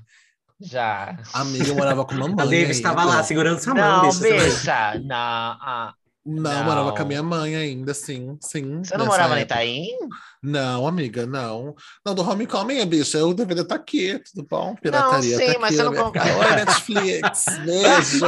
[0.59, 1.19] Já.
[1.33, 2.33] Amiga, eu morava com mamãe.
[2.39, 4.99] A Davis estava lá segurando sua mão, Não, bicha.
[5.03, 5.93] Não, ah,
[6.27, 6.63] Não, Não.
[6.65, 8.83] morava com a minha mãe ainda, sim, sim.
[8.83, 9.55] você não morava época.
[9.63, 9.87] Itaim?
[10.43, 11.73] Não, amiga, não.
[12.05, 14.75] Não, do Homecoming, bicha, o DVD tá aqui, tudo bom?
[14.75, 15.59] Pirataria sim, tá aqui.
[15.61, 16.07] mas você na não.
[16.11, 18.25] Oi, Netflix, beijo.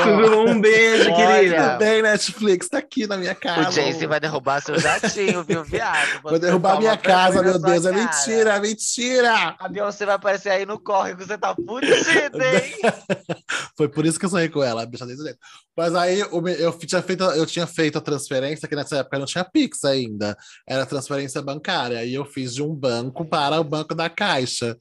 [0.48, 1.16] Um beijo, Olha.
[1.16, 1.70] querida.
[1.72, 3.70] Tudo bem, Netflix, tá aqui na minha casa.
[3.70, 6.22] O Jace vai derrubar seu jatinho, viu, viado?
[6.24, 7.86] Vou Você derrubar minha casa, meu Deus.
[7.86, 8.04] É cara.
[8.04, 9.56] mentira, mentira!
[9.60, 11.92] A Beyoncé vai aparecer aí no córrego, você tá fudido,
[12.42, 12.76] hein?
[13.78, 15.40] Foi por isso que eu sonhei com ela, bicha desse jeito.
[15.76, 19.44] Mas aí eu tinha, feito, eu tinha feito a transferência, que nessa época não tinha
[19.44, 20.38] Pix ainda,
[20.68, 22.06] era transferência bancária.
[22.06, 24.78] E eu fiz de um banco para o banco da Caixa.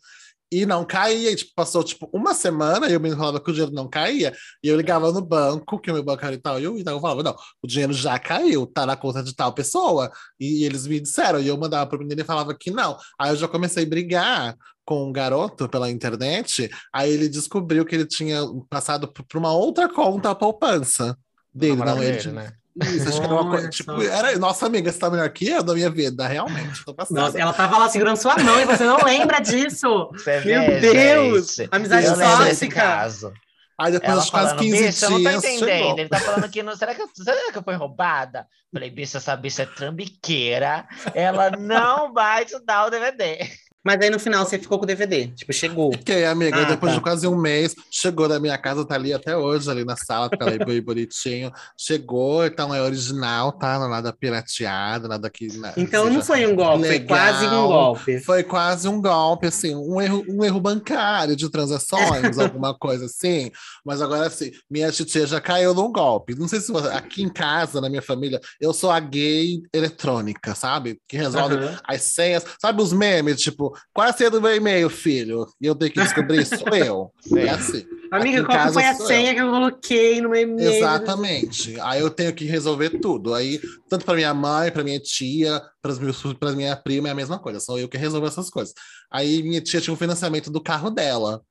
[0.50, 3.52] E não caía, e, tipo, passou tipo uma semana e o menino falava que o
[3.52, 4.34] dinheiro não caía,
[4.64, 6.94] e eu ligava no banco, que o meu banco era e tal, e eu, então
[6.94, 10.86] eu falava, não, o dinheiro já caiu, tá na conta de tal pessoa, e eles
[10.86, 12.96] me disseram, e eu mandava pro menino e falava que não.
[13.20, 14.56] Aí eu já comecei a brigar
[14.86, 18.40] com um garoto pela internet, aí ele descobriu que ele tinha
[18.70, 21.14] passado p- pra uma outra conta a poupança
[21.52, 22.54] dele, não, ele né?
[22.82, 25.62] Isso, acho que era uma coisa, tipo, era, nossa amiga, você tá melhor que eu
[25.62, 26.82] da minha vida, realmente.
[27.10, 30.08] Nossa, ela tava lá segurando sua mão e você não lembra disso.
[30.12, 31.54] Você Meu vê, Deus!
[31.56, 31.68] gente.
[31.72, 32.74] Amizade eu tóxica.
[32.74, 33.32] caso.
[33.80, 35.68] Aí depois Ela de quase falando, 15 bicha, eu não tô dias, entendendo.
[35.68, 35.98] chegou.
[36.00, 36.76] Ele tá falando que não.
[36.76, 38.46] Será que, eu- será que eu fui roubada?
[38.72, 40.86] Falei, bicha, essa bicha é trambiqueira.
[41.14, 43.38] Ela não vai te dar o DVD.
[43.84, 45.28] Mas aí no final você ficou com o DVD.
[45.28, 45.92] Tipo, chegou.
[45.96, 46.56] Fiquei, amiga.
[46.62, 46.98] Ah, depois tá.
[46.98, 50.28] de quase um mês, chegou da minha casa, tá ali até hoje, ali na sala,
[50.28, 51.52] tá ali bem bonitinho.
[51.76, 53.78] Chegou, então é original, tá?
[53.78, 55.46] Não é nada pirateado, nada que.
[55.58, 57.06] na- Então não foi um golpe, foi legal.
[57.18, 58.20] quase um golpe.
[58.20, 63.50] Foi quase um golpe, assim, um erro, um erro bancário de transações, alguma coisa assim.
[63.84, 66.34] Mas agora, assim, minha titia já caiu num golpe.
[66.34, 70.54] Não sei se você, aqui em casa, na minha família, eu sou a gay eletrônica,
[70.54, 71.00] sabe?
[71.08, 71.78] Que resolve Aham.
[71.84, 72.44] as senhas.
[72.60, 73.40] Sabe os memes?
[73.40, 75.46] Tipo, qual é a senha do meu e-mail, filho?
[75.60, 77.12] E eu tenho que descobrir, sou eu.
[77.36, 77.84] É assim.
[78.10, 80.70] Amiga, qual casa foi a senha que eu coloquei no meu e-mail?
[80.70, 81.78] Exatamente.
[81.80, 83.34] Aí eu tenho que resolver tudo.
[83.34, 85.62] Aí, tanto para minha mãe, para minha tia,
[86.38, 87.60] para minha prima, é a mesma coisa.
[87.60, 88.72] Sou eu que resolvo essas coisas.
[89.10, 91.42] Aí minha tia tinha o financiamento do carro dela,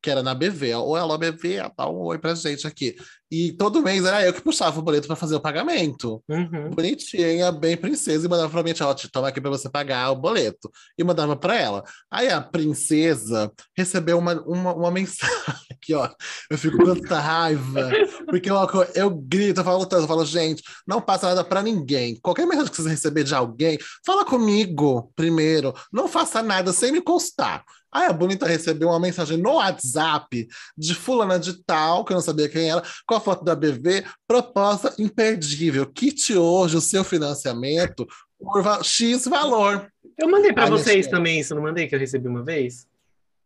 [0.00, 0.74] que era na BV.
[0.76, 2.94] Ou ela, BV, dá um oi pra gente aqui.
[3.34, 6.22] E todo mês era eu que puxava o boleto para fazer o pagamento.
[6.28, 6.70] Uhum.
[6.70, 10.12] Bonitinha, bem princesa, e mandava pra minha tia, ó, te toma aqui pra você pagar
[10.12, 10.70] o boleto.
[10.96, 11.82] E mandava pra ela.
[12.08, 16.08] Aí a princesa recebeu uma, uma, uma mensagem aqui, ó.
[16.48, 17.90] Eu fico com tanta raiva,
[18.28, 18.56] porque eu,
[18.94, 22.16] eu grito, eu falo tanto, eu falo, gente, não passa nada pra ninguém.
[22.22, 25.74] Qualquer mensagem que você receber de alguém, fala comigo primeiro.
[25.92, 27.64] Não faça nada sem me constar.
[27.94, 32.22] Aí a Bonita recebeu uma mensagem no WhatsApp de fulana de tal, que eu não
[32.22, 35.86] sabia quem era, com a foto da BV, proposta imperdível.
[35.86, 38.06] Kit hoje o seu financiamento
[38.38, 39.88] por X valor.
[40.18, 42.86] Eu mandei minha vocês também isso, não mandei que eu recebi uma vez?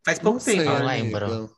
[0.05, 0.70] Faz pouco Não sei, tempo.
[0.70, 0.85] Né?
[0.85, 1.51] lembro.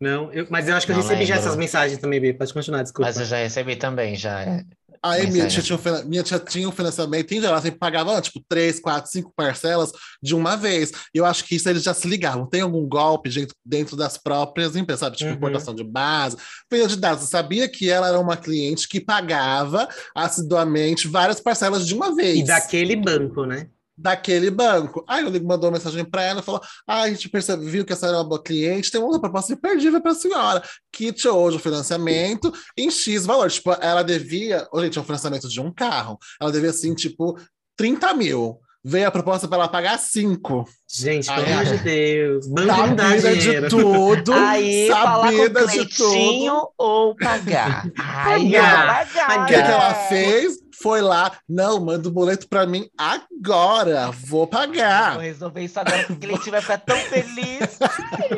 [0.00, 1.48] Não, eu- mas eu acho que eu Não recebi já lembro.
[1.48, 2.32] essas mensagens também, Bê.
[2.32, 3.08] Pode continuar, desculpa.
[3.08, 4.62] Mas eu já recebi também, já.
[5.04, 5.08] É.
[5.08, 8.40] Aí minha tia, tinha um, minha tia tinha um financiamento, em geral, sempre pagava tipo
[8.48, 9.90] três, quatro, cinco parcelas
[10.22, 10.92] de uma vez.
[11.14, 12.46] E eu acho que isso eles já se ligavam.
[12.46, 15.16] Tem algum golpe dentro, dentro das próprias empresas, sabe?
[15.16, 15.36] Tipo, Uhum.
[15.36, 16.36] importação de base,
[16.70, 17.22] venda de dados.
[17.24, 22.38] Eu sabia que ela era uma cliente que pagava assiduamente várias parcelas de uma vez.
[22.40, 23.68] E daquele banco, né?
[23.98, 25.04] Daquele banco.
[25.08, 27.84] Aí o Ligo mandou uma mensagem para ela e falou: Ah, a gente percebe, viu
[27.84, 30.62] que essa era uma boa cliente, tem uma outra proposta imperdível para a senhora.
[30.92, 33.50] Kit hoje o financiamento em X valor.
[33.50, 36.16] Tipo, ela devia, ô, gente, é um financiamento de um carro.
[36.40, 37.36] Ela devia assim, tipo,
[37.76, 38.60] 30 mil.
[38.84, 40.64] Veio a proposta para ela pagar 5.
[40.88, 42.46] Gente, pelo amor de Deus.
[42.46, 44.32] Banco Sabida de tudo.
[44.32, 46.72] Aí, falar com o sabida de tudo.
[46.78, 47.90] Ou pagar?
[47.98, 49.06] Aí, Pagar.
[49.42, 50.08] O que, que ela é.
[50.08, 50.67] fez?
[50.80, 55.14] Foi lá, não, manda o boleto para mim agora, vou pagar.
[55.14, 57.78] Vou resolver isso agora, porque o Cleitinho vai ficar tão feliz.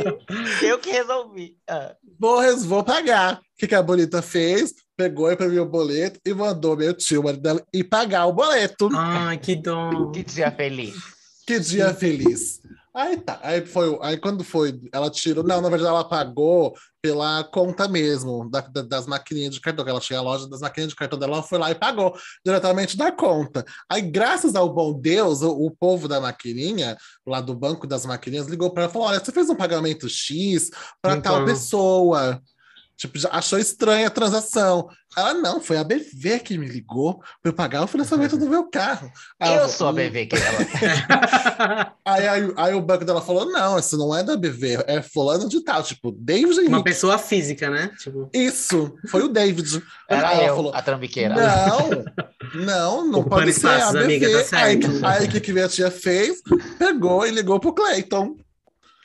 [0.63, 1.57] Eu que resolvi.
[1.69, 1.95] Ah.
[2.19, 3.35] Vou, res- vou pagar.
[3.37, 4.73] O que, que a bonita fez?
[4.97, 8.89] Pegou e imprimiu o boleto e mandou meu tio, marido dela, ir pagar o boleto.
[8.95, 10.11] Ai, que dó.
[10.11, 10.95] Que dia feliz.
[11.47, 12.60] Que dia feliz.
[12.95, 13.39] Aí tá.
[13.43, 13.97] Aí foi.
[14.03, 15.45] Aí quando foi, ela tirou.
[15.45, 19.91] Não, na verdade, ela pagou pela conta mesmo, da- da- das maquininhas de cartão, que
[19.91, 22.15] ela tinha a loja das maquininhas de cartão dela, ela foi lá e pagou
[22.45, 23.65] diretamente da conta.
[23.91, 28.49] Aí, graças ao bom Deus, o, o povo da maquininha, lá do banco das maquininhas,
[28.49, 30.69] ligou para ela e falou: olha, você fez um pagamento X
[31.01, 31.45] para tal Então.
[31.47, 32.43] pessoa.
[33.01, 34.87] Tipo, já achou estranha a transação.
[35.17, 38.69] Ela, não, foi a BV que me ligou para eu pagar o financiamento do meu
[38.69, 39.11] carro.
[39.41, 41.93] Aí ela Eu falou, sou a "Hum." BV que ela.
[42.05, 45.49] Aí, aí, aí o banco dela falou: não, isso não é da BV, é fulano
[45.49, 46.85] de tal, tipo, David Uma Henrique.
[46.85, 47.91] pessoa física, né?
[47.99, 49.83] Tipo, Isso, foi o David.
[50.09, 51.35] Era Aí ela eu, falou: a trambiqueira.
[51.35, 52.05] não,
[52.65, 54.05] não, não Ocupando pode ser a BV.
[54.05, 54.45] amiga, tá aí,
[54.83, 55.07] certo.
[55.07, 56.39] aí o que, que minha tia fez?
[56.79, 58.37] Pegou e ligou pro Cleiton.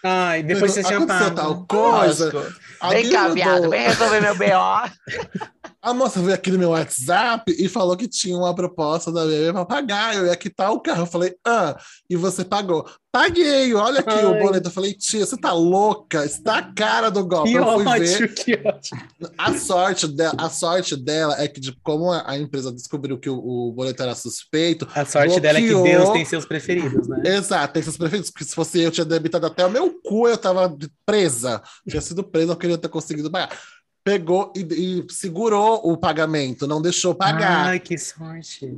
[0.04, 1.36] ai, depois você tinha pago.
[1.36, 2.32] tal coisa.
[2.34, 2.56] Lógico.
[2.90, 4.46] Vem cá, viado, vem resolver meu BO.
[5.86, 9.54] A moça veio aqui no meu WhatsApp e falou que tinha uma proposta da BB
[9.54, 10.16] para pagar.
[10.16, 11.04] Eu ia quitar o carro.
[11.04, 11.78] Eu falei, ah,
[12.10, 12.90] e você pagou?
[13.12, 14.42] Paguei, olha aqui o Ai.
[14.42, 14.68] boleto.
[14.68, 16.26] Eu falei, tia, você tá louca?
[16.26, 17.52] Está a cara do golpe.
[17.52, 18.34] Que eu fui ver.
[18.34, 19.02] que ótimo.
[19.38, 23.38] A sorte, dela, a sorte dela é que, tipo, como a, empresa descobriu que o,
[23.38, 26.00] o boleto era suspeito, A sorte dela é que Bloqueou.
[26.00, 27.22] Deus tem seus preferidos, né?
[27.26, 30.38] exato, tem seus prefeitos, porque se fosse eu, tinha debitado até o meu cu, eu
[30.38, 30.76] tava
[31.06, 31.62] presa.
[31.88, 33.58] Tinha sido presa, eu ter conseguido pagar.
[34.04, 37.68] Pegou e, e segurou o pagamento, não deixou pagar.
[37.68, 38.78] Ai, que sorte.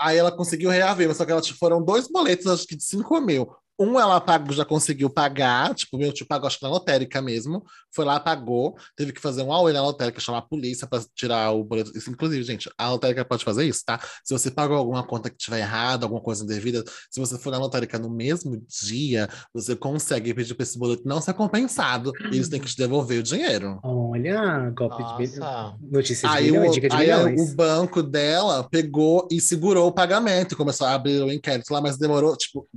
[0.00, 2.82] Aí ela conseguiu reaver, mas só que ela, tipo, foram dois boletos, acho que de
[2.82, 3.54] 5 mil.
[3.78, 7.64] Um ela pagou, já conseguiu pagar, tipo, meu tio pagou, acho que na lotérica mesmo.
[7.94, 11.52] Foi lá, pagou, teve que fazer um AUE na lotérica, chamar a polícia para tirar
[11.52, 11.96] o boleto.
[11.96, 14.00] Isso, inclusive, gente, a lotérica pode fazer isso, tá?
[14.24, 17.58] Se você pagou alguma conta que tiver errada, alguma coisa indevida, se você for na
[17.58, 22.12] lotérica no mesmo dia, você consegue pedir para esse boleto não ser compensado.
[22.30, 23.78] E eles têm que te devolver o dinheiro.
[23.82, 25.38] Olha, golpe de bilhões.
[25.38, 25.76] Nossa.
[25.80, 29.92] Notícia de Aí, bilhões, o, dica de aí o banco dela pegou e segurou o
[29.92, 32.68] pagamento, e começou a abrir o inquérito lá, mas demorou, tipo,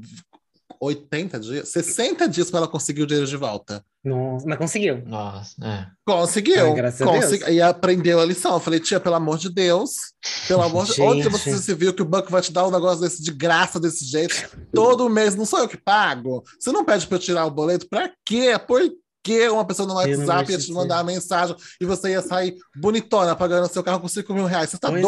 [0.80, 3.84] 80 dias, 60 dias para ela conseguir o dinheiro de volta.
[4.04, 5.02] Nossa, mas conseguiu.
[5.06, 5.88] Nossa, é.
[6.06, 6.66] Conseguiu.
[6.68, 8.54] Ai, graças a consegui- E aprendeu a lição.
[8.54, 9.94] Eu falei, tia, pelo amor de Deus.
[10.48, 11.02] Pelo amor de.
[11.02, 13.80] Onde você se viu que o banco vai te dar um negócio desse de graça
[13.80, 14.36] desse jeito?
[14.74, 16.44] Todo mês, não sou eu que pago.
[16.60, 17.88] Você não pede para eu tirar o boleto?
[17.90, 18.54] Pra quê?
[18.68, 18.82] Por
[19.24, 23.36] que uma pessoa no WhatsApp ia te mandar uma mensagem e você ia sair bonitona
[23.36, 24.70] pagando seu carro com 5 mil reais?
[24.70, 25.06] Você tá Pois é.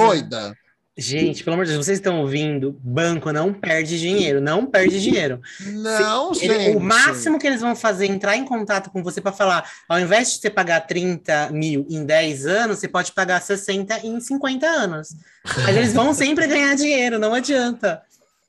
[0.97, 2.75] Gente, pelo amor de Deus, vocês estão ouvindo?
[2.83, 5.39] Banco não perde dinheiro, não perde dinheiro.
[5.61, 6.75] Não, Ele- gente.
[6.75, 9.99] o máximo que eles vão fazer é entrar em contato com você para falar, ao
[9.99, 14.65] invés de você pagar 30 mil em 10 anos, você pode pagar 60 em 50
[14.65, 15.09] anos.
[15.63, 18.01] Mas eles vão sempre ganhar dinheiro, não adianta.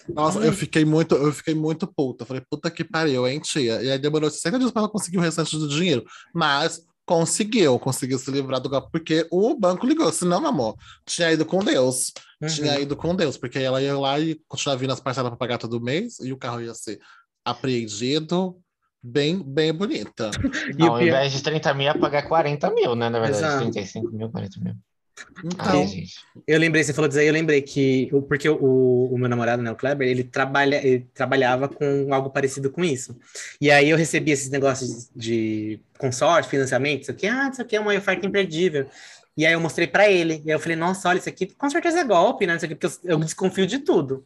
[0.09, 2.25] Nossa, eu fiquei muito, eu fiquei muito puta.
[2.25, 3.83] Falei, puta que pariu, hein, tia?
[3.83, 6.03] E aí demorou 60 dias para ela conseguir o restante do dinheiro.
[6.35, 10.11] Mas conseguiu, conseguiu se livrar do golpe, porque o banco ligou.
[10.13, 10.77] Senão, meu amor,
[11.07, 12.13] tinha ido com Deus.
[12.41, 12.49] Uhum.
[12.49, 15.59] Tinha ido com Deus, porque ela ia lá e continuar vindo as parcelas para pagar
[15.59, 17.01] todo mês, e o carro ia ser
[17.45, 18.57] apreendido
[19.03, 20.31] bem, bem bonita.
[20.79, 23.09] E o Ao pior- invés de 30 mil, ia pagar 40 mil, né?
[23.09, 23.63] Na verdade, Exato.
[23.65, 24.75] 35 mil, 40 mil.
[25.45, 26.15] Então, Ai, gente.
[26.47, 29.71] Eu lembrei, você falou disso aí, eu lembrei que, porque o, o meu namorado, né,
[29.71, 33.17] o Kleber, ele, trabalha, ele trabalhava com algo parecido com isso.
[33.61, 37.81] E aí eu recebi esses negócios de consórcio, financiamento, isso aqui, ah, isso aqui é
[37.81, 38.87] uma oferta imperdível.
[39.39, 41.71] E aí eu mostrei pra ele, e aí eu falei, nossa, olha, isso aqui com
[41.71, 44.25] certeza é golpe, né, isso aqui, porque eu, eu desconfio de tudo.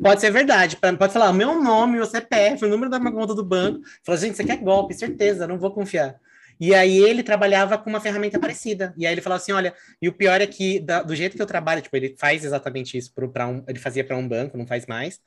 [0.00, 3.34] Pode ser verdade, pode falar o meu nome, o CPF, o número da minha conta
[3.34, 3.80] do banco.
[4.04, 6.14] Falou, gente, isso aqui é golpe, certeza, não vou confiar.
[6.60, 8.94] E aí ele trabalhava com uma ferramenta parecida.
[8.96, 11.42] E aí ele falou assim, olha, e o pior é que, da- do jeito que
[11.42, 14.66] eu trabalho, tipo, ele faz exatamente isso para um, ele fazia para um banco, não
[14.66, 15.20] faz mais.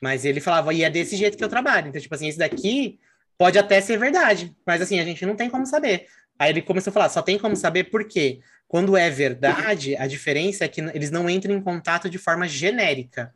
[0.00, 1.88] Mas ele falava, e é desse jeito que eu trabalho.
[1.88, 3.00] Então, tipo assim, esse daqui
[3.38, 6.06] pode até ser verdade, mas assim, a gente não tem como saber.
[6.38, 8.40] Aí ele começou a falar, só tem como saber por quê?
[8.68, 13.32] Quando é verdade, a diferença é que eles não entram em contato de forma genérica.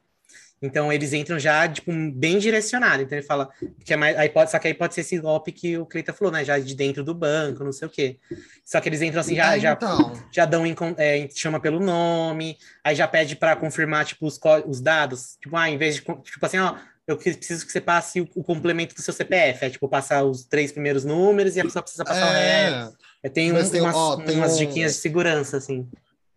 [0.63, 3.03] Então eles entram já, tipo, bem direcionado.
[3.03, 3.49] Então ele fala
[3.83, 4.17] que é mais.
[4.19, 6.45] Aí pode, só que aí pode ser esse golpe que o Cleita falou, né?
[6.45, 8.19] Já de dentro do banco, não sei o quê.
[8.63, 10.13] Só que eles entram assim, já, é, já então.
[10.31, 10.65] já dão
[10.99, 15.71] é, chama pelo nome, aí já pede para confirmar tipo os, os dados, tipo, ah,
[15.71, 16.77] em vez de tipo assim, ó,
[17.11, 20.25] eu que- preciso que você passe o, o complemento do seu CPF, é tipo passar
[20.25, 22.97] os três primeiros números e a pessoa precisa passar o resto.
[23.23, 25.87] É, É, tem, um- tem- umas, ó, tem umas um- diquinhas de segurança assim.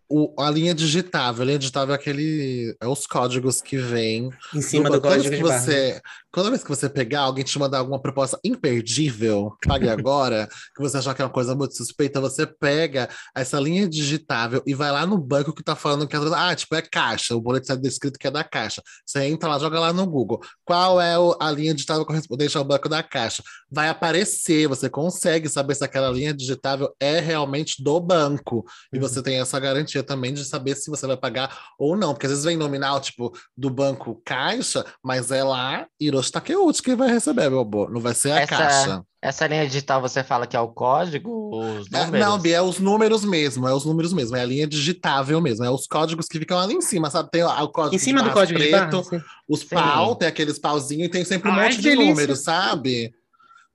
[0.09, 2.75] o, a linha digitável, a linha digitável é aquele.
[2.81, 5.07] É os códigos que vêm Em cima do banco.
[5.07, 6.01] código vez barra.
[6.33, 10.97] Toda vez que você pegar, alguém te mandar alguma proposta imperdível, pague agora, que você
[10.97, 15.05] achar que é uma coisa muito suspeita, você pega essa linha digitável e vai lá
[15.05, 16.19] no banco que tá falando que é.
[16.35, 18.81] Ah, tipo, é caixa, o boleto está descrito que é da caixa.
[19.05, 20.41] Você entra lá, joga lá no Google.
[20.65, 23.43] Qual é a linha digitável correspondente ao banco da caixa?
[23.71, 28.65] Vai aparecer, você consegue saber se aquela linha digitável é realmente do banco.
[28.91, 29.01] E Uhum.
[29.01, 32.13] você tem essa garantia também de saber se você vai pagar ou não.
[32.13, 36.95] Porque às vezes vem nominal, tipo, do banco Caixa, mas é lá Hiroshi Takeuchi que
[36.95, 37.91] vai receber, meu amor.
[37.91, 39.03] Não vai ser a Essa- Caixa.
[39.21, 41.29] Essa linha digital você fala que é o código,
[41.79, 42.27] os É, números?
[42.27, 45.63] não, Bia, é os números mesmo, é os números mesmo, é a linha digitável mesmo,
[45.63, 47.31] é os códigos que ficam ali em cima, sabe?
[47.31, 49.03] Tem o, o código Em cima de do barra código de preto, barra.
[49.03, 49.21] sim.
[49.47, 49.67] os Sim.
[49.69, 52.05] pau, tem aqueles pauzinhos e tem sempre um Ai, monte de delícia.
[52.09, 53.13] números, sabe?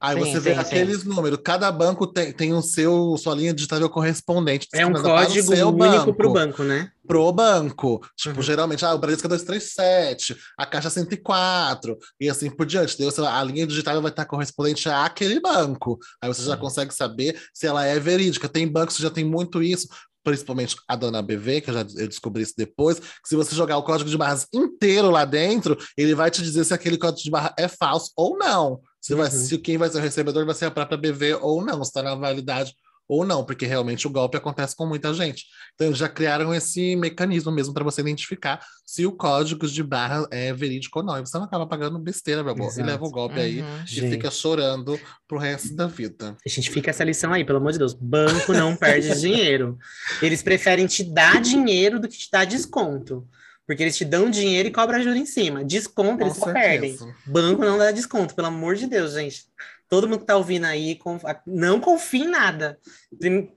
[0.01, 0.61] Aí Sim, você vê sim, sim.
[0.61, 4.69] aqueles números, cada banco tem, tem o seu, sua linha digitável correspondente.
[4.73, 6.91] É um destinada para o código seu único para o banco, né?
[7.07, 8.01] pro banco.
[8.17, 8.43] Tipo, Uhum.
[8.43, 12.97] geralmente, ah, o Bradesco é 237, a Caixa 104, e assim por diante.
[12.99, 15.99] Daí, você- a linha digital vai estar correspondente àquele banco.
[16.23, 16.59] Aí você já Uhum.
[16.61, 18.49] consegue saber se ela é verídica.
[18.49, 19.89] Tem bancos que já tem muito isso,
[20.23, 23.79] principalmente a dona BV, que eu já eu descobri isso depois, que se você jogar
[23.79, 27.31] o código de barras inteiro lá dentro, ele vai te dizer se aquele código de
[27.31, 28.81] barra é falso ou não.
[29.01, 29.33] Se, vai, Uhum.
[29.33, 32.03] se quem vai ser o recebedor vai ser a própria BV ou não, se está
[32.03, 32.75] na validade
[33.11, 35.47] ou não, porque realmente o golpe acontece com muita gente.
[35.75, 40.27] Então, eles já criaram esse mecanismo mesmo para você identificar se o código de barra
[40.31, 41.17] é verídico ou não.
[41.17, 42.71] E você não acaba pagando besteira, meu amor.
[42.79, 43.83] E leva o golpe aí Uhum.
[43.85, 44.11] e Gente.
[44.11, 46.37] fica chorando pro resto da vida.
[46.45, 47.95] A gente fica essa lição aí, pelo amor de Deus.
[47.95, 49.79] Banco não perde dinheiro.
[50.21, 53.27] Eles preferem te dar dinheiro do que te dar desconto.
[53.69, 55.63] Porque eles te dão dinheiro e cobram juros em cima.
[55.63, 56.97] Desconto, eles só perdem.
[57.27, 59.45] Banco não dá desconto, pelo amor de Deus, gente.
[59.91, 60.99] Todo mundo que tá ouvindo aí,
[61.47, 62.79] não confie em nada.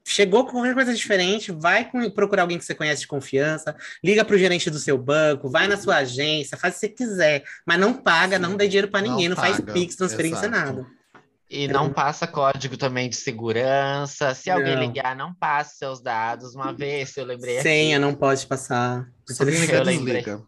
[0.04, 4.38] Chegou com qualquer coisa diferente, vai procurar alguém que você conhece de confiança, liga pro
[4.38, 7.94] gerente do seu banco, vai na sua agência, faz o que você quiser, mas não
[7.94, 10.52] paga, Sim, não dá dinheiro para não ninguém, não, faz paga, Pix, transferência, exato.
[10.52, 11.01] nada.
[11.52, 14.34] E não passa código também de segurança.
[14.34, 14.82] Se alguém Não.
[14.88, 16.56] ligar, não passe seus dados.
[16.56, 19.12] Uma vez eu lembrei aqui, Senha não pode passar.
[19.28, 20.22] Só quem Eu liga, lembrei.
[20.22, 20.48] desliga.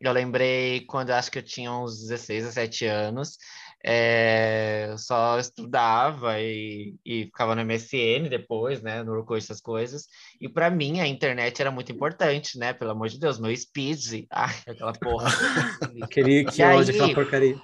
[0.00, 3.38] Eu lembrei quando eu acho que eu tinha uns 16, 17 anos.
[3.86, 9.02] é, eu só estudava e, e ficava no MSN depois, né?
[9.02, 10.06] No Orkut, essas coisas.
[10.40, 12.72] E para mim a internet era muito importante, né?
[12.74, 14.26] Pelo amor de Deus, meu speed.
[14.30, 15.28] Ai, aquela porra.
[16.02, 16.94] Aquele que E ódio, aí?
[16.94, 17.56] aquela porcaria.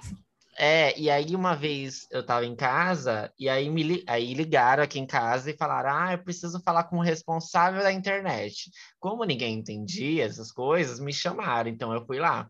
[0.57, 4.83] É, e aí uma vez eu tava em casa, e aí me li- aí ligaram
[4.83, 8.69] aqui em casa e falaram: Ah, eu preciso falar com o responsável da internet.
[8.99, 12.47] Como ninguém entendia essas coisas, me chamaram, então eu fui lá.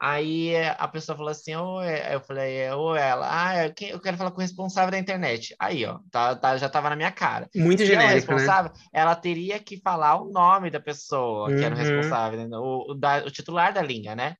[0.00, 3.98] Aí eh, a pessoa falou assim, ou eu falei, é, ou ela, ah, eu que-
[4.00, 5.54] quero falar com o responsável da internet.
[5.58, 7.48] Aí, ó, tá, tá- já tava na minha cara.
[7.54, 8.36] Muito Quem é genérico, né?
[8.38, 11.84] responsável, ela teria que falar o nome da pessoa que era o Uhum.
[11.84, 12.56] responsável, né?
[12.58, 14.36] o, o da- o titular da linha, né?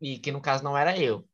[0.00, 1.24] E que no caso não era eu.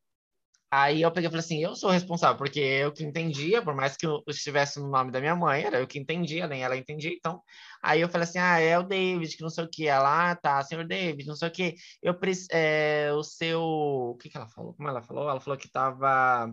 [0.70, 3.96] Aí eu peguei e falei assim, eu sou responsável, porque eu que entendia, por mais
[3.96, 7.10] que eu estivesse no nome da minha mãe, era eu que entendia, nem ela entendia,
[7.10, 7.42] então.
[7.82, 9.86] Aí eu falei assim, ah, é o David, que não sei o que.
[9.88, 11.74] Ela, ah, tá, senhor David, não sei o que.
[12.02, 12.14] Eu
[12.52, 14.74] é, o seu, o que que ela falou?
[14.74, 15.30] Como ela falou?
[15.30, 16.52] Ela falou que tava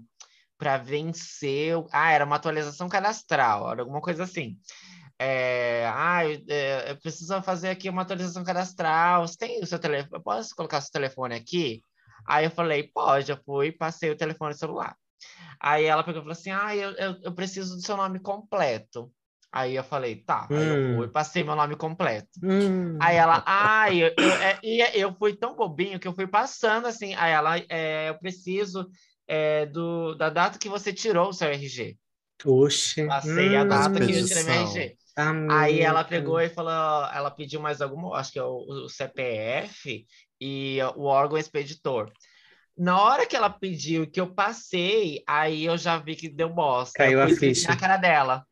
[0.57, 4.57] para vencer, ah, era uma atualização cadastral, era alguma coisa assim.
[5.19, 9.27] É, ah, eu, é, eu preciso fazer aqui uma atualização cadastral.
[9.27, 10.09] Você tem o seu telefone?
[10.13, 11.81] Eu posso colocar seu telefone aqui?
[12.25, 14.95] Aí eu falei, pode, eu fui, passei o telefone celular.
[15.59, 19.11] Aí ela pegou e falou assim: Ah, eu, eu, eu preciso do seu nome completo.
[19.51, 20.97] Aí eu falei, tá, aí eu Hum.
[20.97, 22.27] fui, passei meu nome completo.
[22.43, 22.99] Hum.
[23.01, 26.87] Aí ela, ai, eu, eu, é, e eu fui tão bobinho que eu fui passando
[26.87, 27.13] assim.
[27.15, 28.89] Aí ela, é, eu preciso
[29.27, 31.97] é, do, da data que você tirou o seu RG.
[32.45, 33.07] Oxe.
[33.07, 33.67] Passei a Hum.
[33.67, 34.53] data que eu tirei meu.
[34.53, 34.97] RG.
[35.15, 35.55] Amiga.
[35.55, 36.71] Aí ela pegou e falou,
[37.13, 40.05] ela pediu mais alguma, acho que é o, o CPF
[40.39, 42.11] e o órgão expeditor.
[42.77, 46.97] Na hora que ela pediu que eu passei, aí eu já vi que deu bosta.
[46.97, 47.69] Caiu a ficha.
[47.69, 48.45] na cara dela.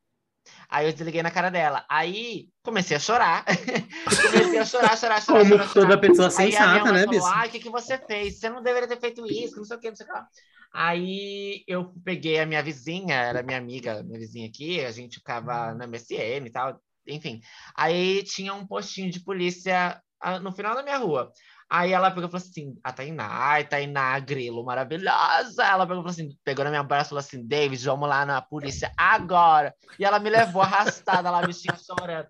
[0.70, 1.86] Aí eu desliguei na cara dela.
[1.90, 3.46] Aí comecei a chorar.
[4.32, 5.88] comecei a chorar, chorar, chorar, Como chorar, chorar.
[5.88, 7.26] toda pessoa Aí a minha sensata, né, bicho?
[7.26, 8.40] ah, o que, que você fez?
[8.40, 10.28] Você não deveria ter feito isso, não sei o que, não sei o que lá.
[10.74, 15.74] Aí eu peguei a minha vizinha, era minha amiga, minha vizinha aqui, a gente ficava
[15.76, 17.42] no MSN e tal, enfim.
[17.76, 21.32] Aí tinha um postinho de polícia ah, no final da minha rua.
[21.76, 25.64] Aí ela pegou e falou assim, a Tainá, ai, Tainá, grilo, maravilhosa.
[25.66, 28.94] Ela pegou, assim, pegou na minha braço e falou assim, David, vamos lá na polícia
[28.96, 29.74] agora.
[29.98, 32.28] E ela me levou arrastada lá, bichinha chorando.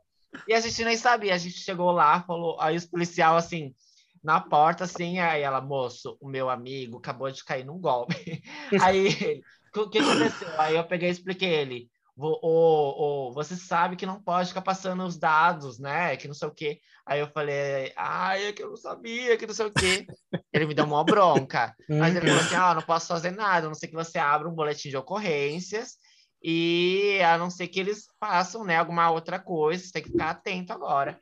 [0.48, 3.76] E a gente nem sabia, a gente chegou lá, falou, aí os policial assim,
[4.24, 8.42] na porta, assim, aí ela, moço, o meu amigo acabou de cair num golpe.
[8.82, 9.42] aí,
[9.76, 10.48] o que aconteceu?
[10.58, 14.62] Aí eu peguei e expliquei ele, "Vo- ô, ô, você sabe que não pode ficar
[14.62, 16.16] passando os dados, né?
[16.18, 16.80] Que não sei o quê.
[17.06, 20.06] Aí eu falei, ai, é que eu não sabia, que não sei o quê.
[20.54, 21.76] Ele me deu uma bronca.
[21.90, 24.48] Mas ele falou assim, ah, não posso fazer nada, a não ser que você abra
[24.48, 25.98] um boletim de ocorrências
[26.42, 30.30] e a não ser que eles façam, né, alguma outra coisa, você tem que ficar
[30.32, 31.20] atento agora.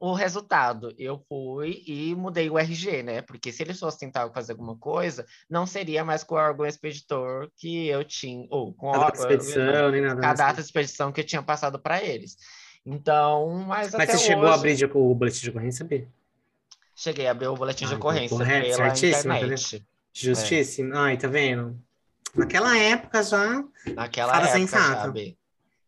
[0.00, 3.20] O resultado, eu fui e mudei o RG, né?
[3.20, 7.50] Porque se eles fossem tentar fazer alguma coisa, não seria mais com o órgão expeditor
[7.54, 10.26] que eu tinha, ou com A o data de expedição, nem nada.
[10.26, 12.38] a data de expedição que eu tinha passado para eles.
[12.84, 16.08] Então, mas, Mas você chegou a hoje, abrir de- o boletim de ocorrência, B?
[16.96, 19.86] cheguei a abrir o boletim de Ah, então, ocorrência correto, pela certíssimo, internet.
[20.14, 20.96] Justíssimo.
[20.96, 21.78] Ai, tá vendo?
[22.34, 23.62] Naquela época já.
[23.94, 25.36] Naquela época B.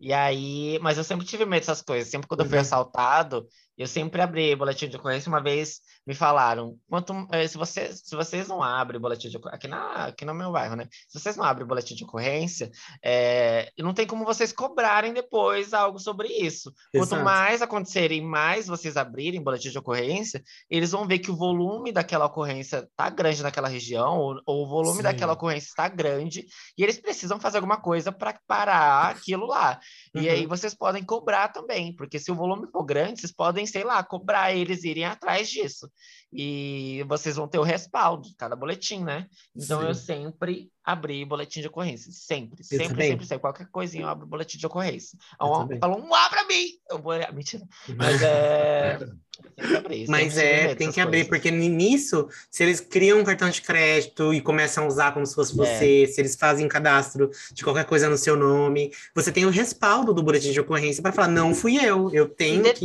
[0.01, 2.11] E aí, mas eu sempre tive medo dessas coisas.
[2.11, 2.63] Sempre quando eu fui Uhum.
[2.63, 3.47] assaltado,
[3.77, 5.29] eu sempre abri boletim de ocorrência.
[5.29, 9.57] Uma vez me falaram, quanto, eh, se, você, se vocês não abrem boletim de ocorrência,
[9.57, 10.89] aqui, na, aqui no meu bairro, né?
[11.09, 12.71] Se vocês não abrem boletim de ocorrência,
[13.05, 16.73] eh, não tem como vocês cobrarem depois algo sobre isso.
[16.93, 17.25] Quanto Exato.
[17.25, 22.27] mais acontecerem, mais vocês abrirem boletim de ocorrência, eles vão ver que o volume daquela
[22.27, 25.03] ocorrência está grande naquela região, ou, ou o volume Sim.
[25.03, 26.45] daquela ocorrência está grande,
[26.77, 29.81] e eles precisam fazer alguma coisa para parar aquilo lá.
[30.15, 30.49] E aí Uhum.
[30.49, 34.53] vocês podem cobrar também, porque se o volume for grande, vocês podem, sei lá, cobrar
[34.55, 35.91] eles irem atrás disso.
[36.35, 39.27] E vocês vão ter o respaldo de cada boletim, né?
[39.55, 42.11] Então eu sempre abri boletim de ocorrência.
[42.11, 43.11] Sempre, sempre, também.
[43.11, 43.41] sempre, sempre.
[43.41, 45.19] Qualquer coisinha eu abro boletim de ocorrência.
[45.41, 46.69] Um, falam, um abra mim!
[46.91, 47.13] Eu vou.
[47.35, 47.65] Mentira.
[47.97, 48.99] Mas é.
[49.59, 51.29] Sempre Mas sempre é, tem que abrir, coisas.
[51.29, 55.33] porque nisso, se eles criam um cartão de crédito e começam a usar como se
[55.33, 55.35] É.
[55.35, 59.51] fosse você, se eles fazem cadastro de qualquer coisa no seu nome, você tem o
[59.51, 62.85] respaldo do boletim de ocorrência para falar, não fui eu, eu E tenho que.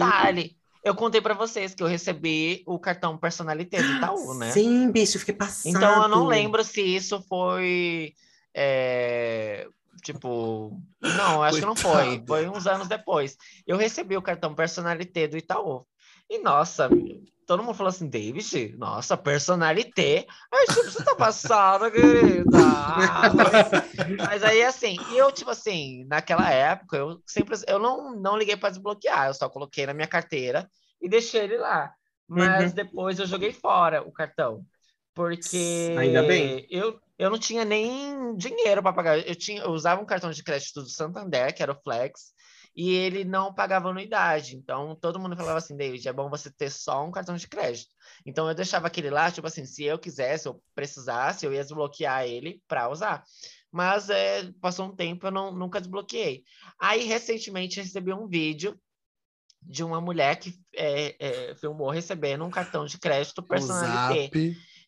[0.84, 4.51] Eu contei pra vocês que eu recebi o cartão personalité do Itaú, né?
[4.51, 5.67] Sim, bicho, eu fiquei passado.
[5.75, 8.13] Então eu não lembro se isso foi.
[8.53, 9.67] é,
[10.03, 11.91] Tipo, não, acho que não foi.
[11.91, 12.28] Coitado.
[12.28, 13.38] Foi uns anos depois.
[13.65, 15.86] Eu recebi o cartão personalité do Itaú.
[16.30, 16.99] E nossa,
[17.45, 20.25] todo mundo falou assim, David, nossa, personalité.
[20.53, 22.57] Ai, tipo, você tá passada, querida.
[24.19, 28.57] Mas- aí, assim, e eu, tipo assim, naquela época, eu sempre, eu não, não liguei
[28.57, 30.69] para desbloquear, eu só coloquei na minha carteira
[31.01, 31.93] e deixei ele lá.
[32.28, 32.75] Mas Uhum.
[32.75, 34.65] depois eu joguei fora o cartão.
[35.13, 36.67] Porque Ainda bem.
[36.69, 39.28] Eu, eu não tinha nem dinheiro para pagar.
[39.28, 42.34] Eu, tinha, eu usava um cartão de crédito do Santander, que era o Flex,
[42.78, 44.55] e ele não pagava anuidade.
[44.55, 47.89] Então, todo mundo falava assim, David, é bom você ter só um cartão de crédito.
[48.23, 52.28] Então, eu deixava aquele lá, tipo assim, se eu quisesse, eu precisasse, eu ia desbloquear
[52.28, 53.23] ele para usar.
[53.71, 56.43] Mas é, passou um tempo, eu não, nunca desbloqueei.
[56.80, 58.80] Aí, recentemente, recebi um vídeo
[59.59, 64.30] de uma mulher que é, é, filmou recebendo um cartão de crédito personalité.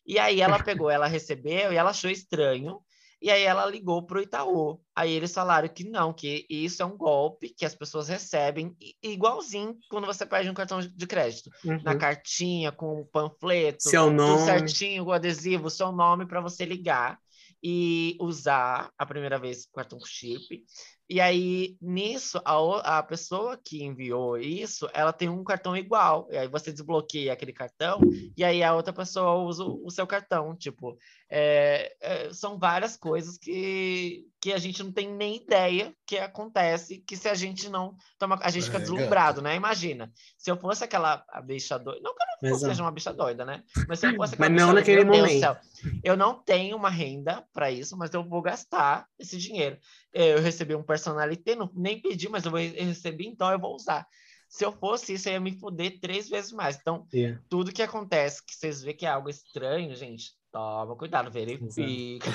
[0.06, 2.80] E aí ela pegou, ela recebeu e ela achou estranho.
[3.20, 4.80] E aí ela ligou para o Itaú.
[4.94, 9.76] Aí eles falaram que não, que isso é um golpe que as pessoas recebem igualzinho
[9.90, 11.50] quando você pede um cartão de crédito.
[11.64, 11.82] Uhum.
[11.82, 14.38] Na cartinha, com o panfleto, seu nome.
[14.38, 17.18] tudo certinho, o adesivo, seu nome para você ligar
[17.62, 20.64] e usar a primeira vez o cartão chip.
[21.10, 26.28] E aí, nisso, a, a pessoa que enviou isso, ela tem um cartão igual.
[26.30, 28.00] E aí você desbloqueia aquele cartão,
[28.36, 30.54] e aí a outra pessoa usa o, o seu cartão.
[30.54, 30.96] Tipo,
[31.28, 36.98] é, é, são várias coisas que, que a gente não tem nem ideia que acontece,
[36.98, 38.38] que se a gente não toma.
[38.40, 39.56] A gente fica é, deslumbrado, né?
[39.56, 42.00] Imagina, se eu fosse aquela bicha doida.
[42.04, 43.64] Não que eu não seja uma bicha doida, né?
[43.88, 45.40] Mas se eu fosse aquela Mas não naquele doida, momento.
[45.40, 45.56] Céu,
[46.04, 49.76] eu não tenho uma renda para isso, mas eu vou gastar esse dinheiro.
[50.12, 54.06] Eu recebi um personalité, não, nem pedi, mas eu recebi, então eu vou usar.
[54.48, 56.76] Se eu fosse isso, eu ia me foder três vezes mais.
[56.76, 57.06] Então,
[57.48, 62.28] tudo que acontece, que vocês vê que é algo estranho, gente, Toma cuidado, verifica.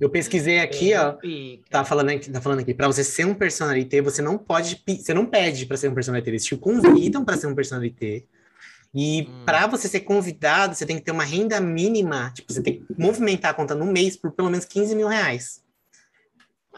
[0.00, 1.16] Eu pesquisei aqui, ó.
[1.68, 5.12] Tá falando aqui, tá falando aqui, para você ser um personalité, você não pode, você
[5.12, 8.24] não pede para ser um personalité, eles te convidam para ser um personalité.
[8.94, 9.44] E hum.
[9.44, 12.86] para você ser convidado, você tem que ter uma renda mínima, tipo, você tem que
[12.96, 15.62] movimentar a conta no mês por pelo menos 15 mil reais.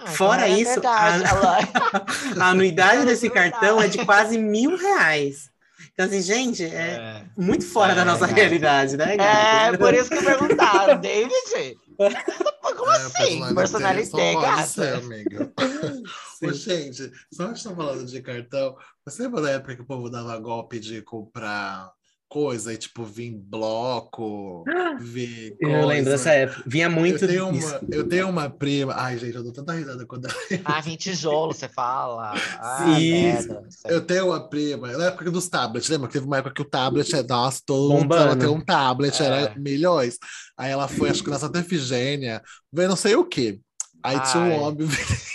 [0.03, 3.51] Ah, Fora é isso, verdade, a, a, anuidade desse verdade.
[3.53, 5.51] cartão é de quase mil reais.
[5.93, 7.25] Então, assim, gente, é, é.
[7.37, 9.17] muito fora é, da nossa realidade, né?
[9.17, 11.79] É, por isso que perguntaram, David.
[11.97, 13.55] Como é, assim?
[13.55, 14.67] Personalidade, gata.
[14.67, 15.53] Ser, amiga.
[16.43, 18.75] Ô, gente, só que estão falando de cartão,
[19.05, 21.93] você lembra da época que o povo dava golpe de comprar
[22.31, 24.65] coisa e tipo vir bloco,
[25.01, 25.87] vir Eu coisa.
[25.87, 26.63] lembro dessa época.
[26.65, 28.95] Vinha muito eu tenho, uma, eu tenho uma prima.
[28.97, 30.29] Ai, gente, eu dou tanta risada quando
[30.65, 32.33] Ah, vim tijolo, você fala.
[32.61, 33.69] Ah, Merda.
[33.87, 36.09] Eu tenho uma prima, na época dos tablets, lembra?
[36.09, 39.27] Teve uma época que o tablet é, nossa, todo mundo ela tem um tablet, é.
[39.27, 40.17] era milhões.
[40.57, 42.41] Aí ela foi, acho que na Santa Efigênia,
[42.73, 43.59] ver não sei o quê.
[44.03, 44.31] Aí Ai.
[44.31, 44.89] tinha um homem.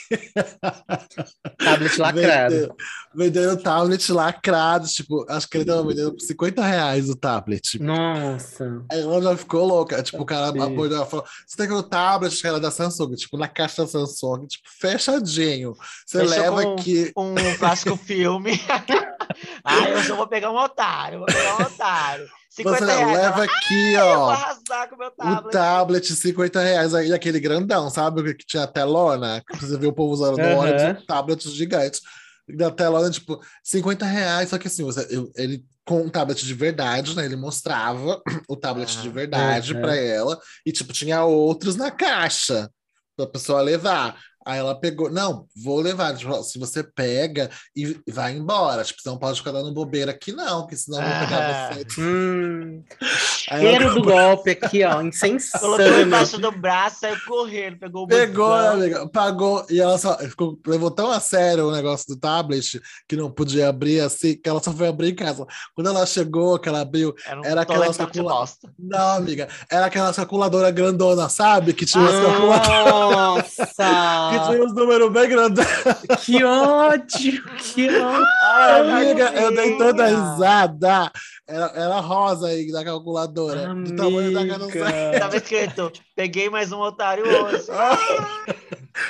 [1.58, 2.54] tablet lacrado.
[2.54, 2.76] Vendendo,
[3.16, 4.88] vendendo tablet lacrado.
[4.88, 7.80] Tipo, acho que ele tava vendendo por 50 reais o tablet.
[7.80, 8.84] Nossa.
[8.92, 10.02] Aí ela já ficou louca.
[10.02, 13.16] Tipo, o cara abordou ela falou: Você tem que o tablet que era da Samsung,
[13.16, 15.74] tipo, na caixa da Samsung, tipo, fechadinho.
[16.06, 17.12] Você leva aqui.
[17.16, 18.60] Um clássico filme.
[19.64, 22.28] ah, eu só vou pegar um otário, vou pegar um otário.
[22.56, 23.18] 50 você reais.
[23.18, 24.00] leva aqui, ó.
[24.00, 25.46] Eu vou arrasar com o meu tablet.
[25.46, 28.34] O tablet, 50 reais aí, aquele grandão, sabe?
[28.34, 29.44] Que tinha telona.
[29.60, 30.50] Você vê o povo usando uhum.
[30.50, 32.02] no ônibus, tablets gigantes.
[32.48, 34.50] Da telona, tipo, 50 reais.
[34.50, 37.26] Só que assim, você, ele com um tablet de verdade, né?
[37.26, 39.82] Ele mostrava o tablet de verdade uhum.
[39.82, 40.40] para ela.
[40.66, 42.70] E, tipo, tinha outros na caixa
[43.18, 44.18] pra pessoa levar.
[44.46, 46.16] Aí ela pegou, não, vou levar.
[46.16, 50.32] Tipo, se você pega e vai embora, tipo, você não pode ficar dando bobeira aqui,
[50.32, 51.86] não, porque senão eu vou pegar você.
[51.98, 55.78] Hum, cheiro do golpe aqui, ó, insensando.
[55.78, 60.60] Colocou embaixo do braço, saiu correndo, pegou o Pegou, amiga, pagou, e ela só ficou,
[60.68, 64.62] levou tão a sério o negócio do tablet que não podia abrir assim, que ela
[64.62, 65.46] só foi abrir em casa.
[65.74, 68.50] Quando ela chegou, que ela abriu, era, um era aquela calculadora.
[68.78, 71.74] Não, amiga, era aquela calculadora grandona, sabe?
[71.74, 74.32] Que tinha ah, Nossa!
[74.40, 75.66] que tinha uns números bem grandes.
[76.26, 78.26] Que ódio, que ódio.
[78.44, 81.12] Ai, amiga, eu dei toda risada.
[81.48, 83.70] Era, era rosa aí da calculadora.
[83.70, 83.92] Amiga.
[83.92, 85.20] Do tamanho da canção.
[85.20, 87.66] Tava escrito, peguei mais um otário hoje.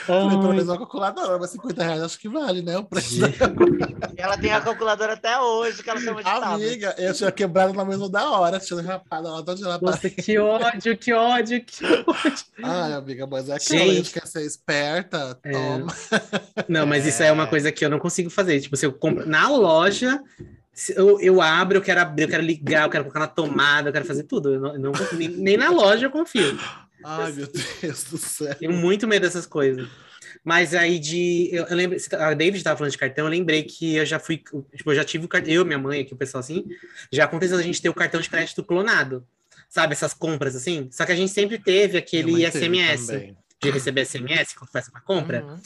[0.06, 2.76] Falei, pelo menos uma calculadora, mas 50 reais acho que vale, né?
[2.78, 3.22] O preço
[4.18, 7.08] Ela tem a calculadora até hoje, que ela chama de Amiga, tablet.
[7.08, 9.80] eu tinha quebrado na mesma da hora, tinha rapado ela toda lá.
[9.80, 12.46] Nossa, que ódio, que ódio, que ódio.
[12.64, 15.52] Ai, amiga, mas é aquela, gente, a gente quer ser esperta, é...
[15.52, 15.94] toma.
[16.68, 18.60] Não, mas isso é uma coisa que eu não consigo fazer.
[18.60, 20.20] Tipo, se eu compro na loja,
[20.96, 23.94] eu, eu abro, eu quero abrir, eu quero ligar, eu quero colocar na tomada, eu
[23.94, 24.54] quero fazer tudo.
[24.54, 26.58] Eu não, eu não nem, nem, na loja eu confio.
[27.04, 28.56] Ai, meu Deus do céu.
[28.56, 29.88] Tenho muito medo dessas coisas.
[30.44, 31.50] Mas aí de.
[31.52, 31.98] Eu, eu lembro.
[32.20, 34.38] A David estava falando de cartão, eu lembrei que eu já fui.
[34.38, 35.54] Tipo, eu já tive o cartão.
[35.54, 36.66] Eu, minha mãe, aqui, o pessoal assim.
[37.12, 39.26] Já aconteceu a gente ter o cartão de crédito clonado.
[39.70, 40.90] Sabe, essas compras assim?
[40.92, 43.08] Só que a gente sempre teve aquele SMS.
[43.08, 45.44] Teve de receber SMS quando faz uma compra.
[45.44, 45.60] Uhum.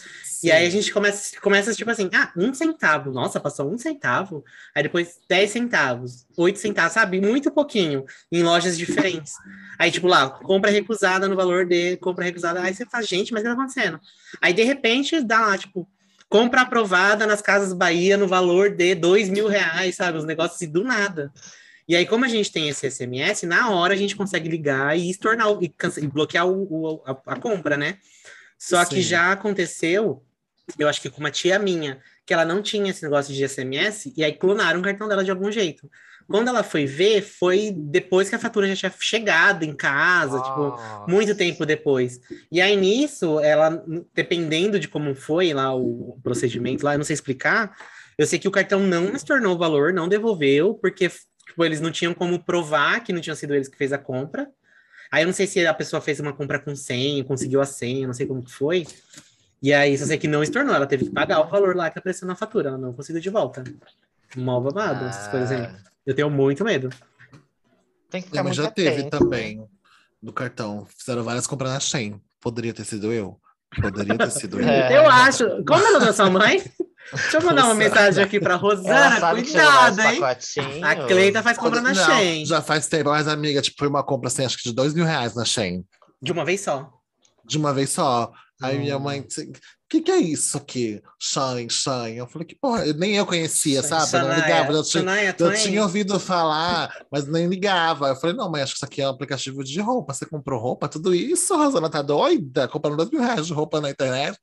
[0.44, 4.44] E aí a gente começa, começa tipo assim, ah, um centavo, nossa, passou um centavo.
[4.74, 7.20] Aí depois 10 centavos, 8 centavos, sabe?
[7.20, 9.34] Muito pouquinho, em lojas diferentes.
[9.78, 12.62] Aí, tipo, lá, compra recusada no valor de compra recusada.
[12.62, 14.00] Aí você fala, gente, mas o que tá acontecendo?
[14.42, 15.88] Aí, de repente, dá lá, tipo,
[16.30, 20.18] compra aprovada nas Casas Bahia no valor de dois mil reais, sabe?
[20.18, 21.34] Os negócios assim, do nada.
[21.90, 25.10] E aí, como a gente tem esse SMS, na hora a gente consegue ligar e
[25.10, 27.98] estornar e, e bloquear o, o a, a, compra, né?
[28.60, 28.92] Só Sim.
[28.92, 30.24] que já aconteceu,
[30.78, 34.14] eu acho que com uma tia minha, que ela não tinha esse negócio de SMS,
[34.16, 35.90] e aí clonaram o cartão dela de algum jeito.
[36.28, 40.48] Quando ela foi ver, foi depois que a fatura já tinha chegado em casa, Nossa.
[40.48, 42.22] tipo, muito tempo depois.
[42.52, 43.84] E aí nisso, ela,
[44.14, 47.76] dependendo de como foi lá o procedimento, lá, eu não sei explicar,
[48.16, 51.10] eu sei que o cartão não estornou o valor, não devolveu, porque
[51.50, 54.50] tipo, eles não tinham como provar que não tinham sido eles que fez a compra.
[55.12, 58.06] Aí eu não sei se a pessoa fez uma compra com senha, conseguiu a senha,
[58.06, 58.86] não sei como que foi.
[59.62, 62.00] E aí, só sei que não estornou, ela teve que pagar o valor lá que
[62.00, 63.64] apareceu na fatura, ela não conseguiu de volta.
[64.38, 65.10] Mal babado, ah.
[65.10, 65.68] essas coisas aí.
[66.06, 66.90] Eu tenho muito medo.
[68.10, 69.10] Tem que ficar Mas já teve né?
[69.10, 69.68] também
[70.22, 70.88] no cartão.
[70.98, 72.22] Fizeram várias compras na Shein.
[72.40, 73.40] Poderia ter sido eu?
[73.82, 74.68] Poderia ter sido eu.
[74.68, 74.98] É.
[74.98, 75.64] Eu acho.
[75.66, 76.64] Como é o da sua mãe?
[77.14, 79.32] Deixa eu mandar uma mensagem aqui pra Rosana.
[79.32, 80.22] Cuidado, hein?
[80.84, 82.46] A Cleita faz compra na Shein.
[82.46, 85.06] Já faz tempo, mas amiga, tipo, foi uma compra assim, acho que de dois mil
[85.06, 85.84] reais na Shein.
[86.22, 86.90] De uma vez só.
[87.46, 88.32] De uma vez só.
[88.62, 88.82] Aí hum.
[88.82, 89.26] minha mãe,
[89.90, 91.02] que que é isso aqui?
[91.20, 92.18] Shine, Shine.
[92.18, 94.14] Eu falei que, porra, nem eu conhecia, sabe?
[94.14, 94.72] Eu não ligava.
[94.72, 98.10] Eu tinha, eu tinha ouvido falar, mas nem ligava.
[98.10, 100.14] Eu falei, não, mas acho que isso aqui é um aplicativo de roupa.
[100.14, 100.88] Você comprou roupa?
[100.88, 102.68] Tudo isso, Rosana, tá doida?
[102.68, 104.38] Comprando dois mil reais de roupa na internet.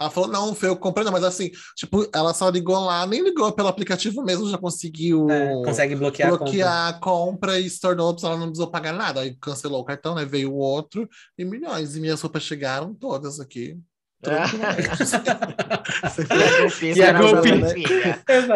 [0.00, 3.06] Ela falou, não, foi eu que comprei, não, mas assim, tipo, ela só ligou lá,
[3.06, 6.96] nem ligou pelo aplicativo mesmo, já conseguiu é, consegue bloquear, bloquear a, compra.
[6.96, 9.20] a compra e se tornou, ela não precisou pagar nada.
[9.20, 10.24] Aí cancelou o cartão, né?
[10.24, 11.94] Veio o outro e milhões.
[11.94, 13.78] E minhas roupas chegaram todas aqui.
[16.94, 17.74] e a golpista,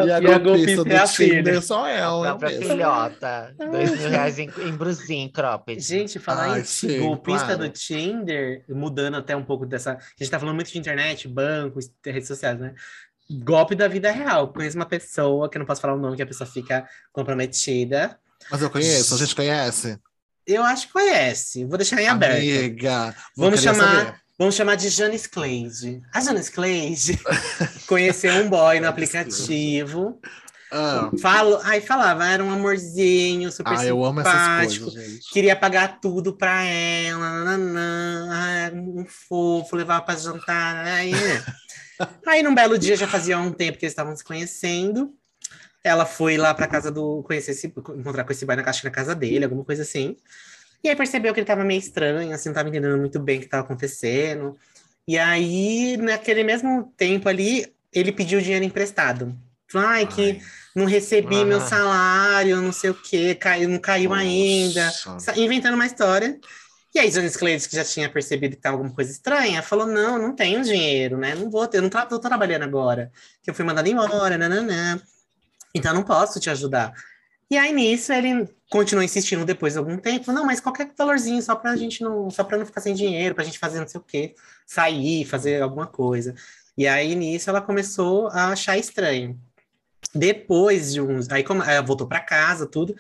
[0.05, 1.59] e a golpista é a filha.
[1.63, 2.33] Só ela.
[2.33, 3.55] A própria filhota.
[3.57, 5.81] Dois mil reais em, em brusinho, cropped.
[5.81, 7.63] Gente, falar Ai, em sim, golpista claro.
[7.63, 9.93] do Tinder, mudando até um pouco dessa...
[9.93, 12.75] A gente tá falando muito de internet, banco, redes sociais, né?
[13.31, 14.53] Golpe da vida real.
[14.53, 18.19] Conheço uma pessoa, que eu não posso falar o nome, que a pessoa fica comprometida.
[18.51, 19.99] Mas eu conheço, a gente conhece?
[20.47, 21.65] Eu acho que conhece.
[21.65, 22.37] Vou deixar em aberto.
[22.37, 24.05] Amiga, vamos chamar...
[24.05, 24.24] Saber.
[24.37, 26.03] Vamos chamar de Janice Cleide.
[26.13, 27.19] A Janice Cleide
[27.87, 30.21] conheceu um boy no aplicativo.
[30.73, 31.09] Ah.
[31.21, 35.31] Falo, aí falava, era um amorzinho, super ah, eu amo essas coisas, gente.
[35.31, 41.45] queria pagar tudo pra ela, nananã, um fofo, levava pra jantar, aí, né?
[42.27, 45.15] aí num belo dia, já fazia um tempo que eles estavam se conhecendo,
[45.85, 49.15] ela foi lá pra casa do, conhecer esse, encontrar com esse boy na, na casa
[49.15, 50.17] dele, alguma coisa assim,
[50.85, 53.41] e aí percebeu que ele tava meio estranho, assim, não tava entendendo muito bem o
[53.41, 54.55] que tava acontecendo.
[55.09, 59.35] E aí, naquele mesmo tempo ali, ele pediu dinheiro emprestado.
[59.67, 60.43] Falou, ai, que
[60.77, 64.21] não recebi meu salário, não sei o quê, caiu, não caiu Nossa.
[64.23, 64.93] ainda.
[65.37, 66.39] Inventando uma história.
[66.95, 70.19] E aí, Jones Cleides, que já tinha percebido que tava alguma coisa estranha, falou: não,
[70.19, 71.35] não tenho dinheiro, né?
[71.35, 73.11] Não vou ter, eu não tô, tô trabalhando agora.
[73.43, 75.01] Que eu fui mandado embora, nananã.
[75.75, 76.93] Então não posso te ajudar.
[77.51, 81.55] E aí, nisso, ele continuou insistindo depois de algum tempo, não, mas qualquer valorzinho, só
[81.55, 84.05] pra gente não, só pra não ficar sem dinheiro, pra gente fazer não sei o
[84.05, 84.35] quê,
[84.67, 86.35] sair, fazer alguma coisa.
[86.77, 89.39] E aí, nisso, ela começou a achar estranho.
[90.15, 91.31] Depois de uns.
[91.31, 92.95] Aí, como, ela voltou para casa, tudo.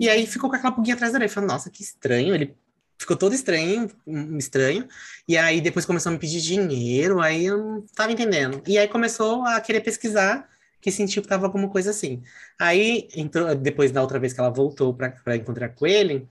[0.00, 1.30] E aí ficou com aquela pulguinha atrás da orelha.
[1.30, 2.34] Falou, nossa, que estranho.
[2.34, 2.56] Ele
[2.98, 3.90] ficou todo estranho,
[4.38, 4.86] estranho.
[5.26, 7.20] E aí depois começou a me pedir dinheiro.
[7.20, 8.62] Aí eu não tava entendendo.
[8.66, 10.48] E aí começou a querer pesquisar
[10.80, 12.22] que sentiu que tava alguma coisa assim.
[12.58, 16.26] Aí, entrou, depois da outra vez que ela voltou para encontrar com ele,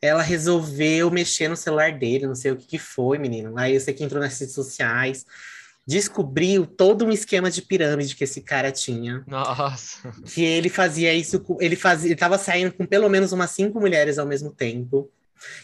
[0.00, 3.56] ela resolveu mexer no celular dele, não sei o que, que foi, menino.
[3.56, 5.24] Aí eu sei que entrou nas redes sociais,
[5.86, 9.22] descobriu todo um esquema de pirâmide que esse cara tinha.
[9.26, 10.12] Nossa.
[10.24, 14.18] Que ele fazia isso, ele fazia, ele tava saindo com pelo menos umas cinco mulheres
[14.18, 15.10] ao mesmo tempo.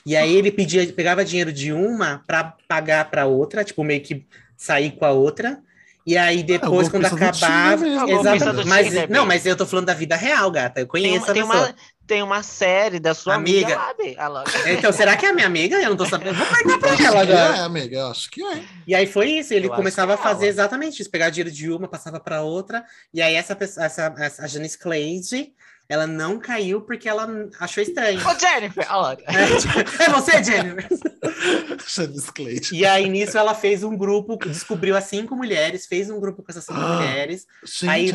[0.07, 4.26] E aí ele pedia, pegava dinheiro de uma para pagar para outra, tipo meio que
[4.57, 5.61] sair com a outra.
[6.07, 7.86] E aí ah, depois, ah, quando acabava.
[7.86, 8.68] Exatamente.
[8.68, 10.80] Mas, não, mas eu tô falando da vida real, gata.
[10.80, 11.66] Eu conheço tem, uma, a pessoa.
[11.66, 13.78] Tem uma, tem uma série da sua amiga.
[13.78, 15.76] amiga então, será que é a minha amiga?
[15.76, 16.34] Eu não tô sabendo.
[16.34, 17.57] Vou perguntar pra ela agora.
[17.57, 18.62] É, amiga, eu acho que é.
[18.86, 19.55] E aí foi isso.
[19.55, 22.84] Ele eu começava a é fazer exatamente isso: pegar dinheiro de uma, passava pra outra.
[23.14, 25.53] E aí essa pessoa, essa, essa a Janice Clade
[25.93, 27.28] ela não caiu porque ela
[27.61, 28.18] achou estranho.
[28.26, 28.86] Ô, Jennifer!
[29.26, 30.88] É, é você, Jennifer!
[32.72, 36.51] e aí, nisso, ela fez um grupo, descobriu as cinco mulheres, fez um grupo com
[36.51, 37.47] essas cinco ah, mulheres.
[37.62, 38.11] Gente, aí,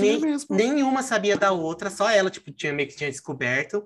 [0.00, 0.56] nem, mesmo.
[0.56, 3.84] Nenhuma sabia da outra, só ela, tipo, tinha meio que tinha descoberto.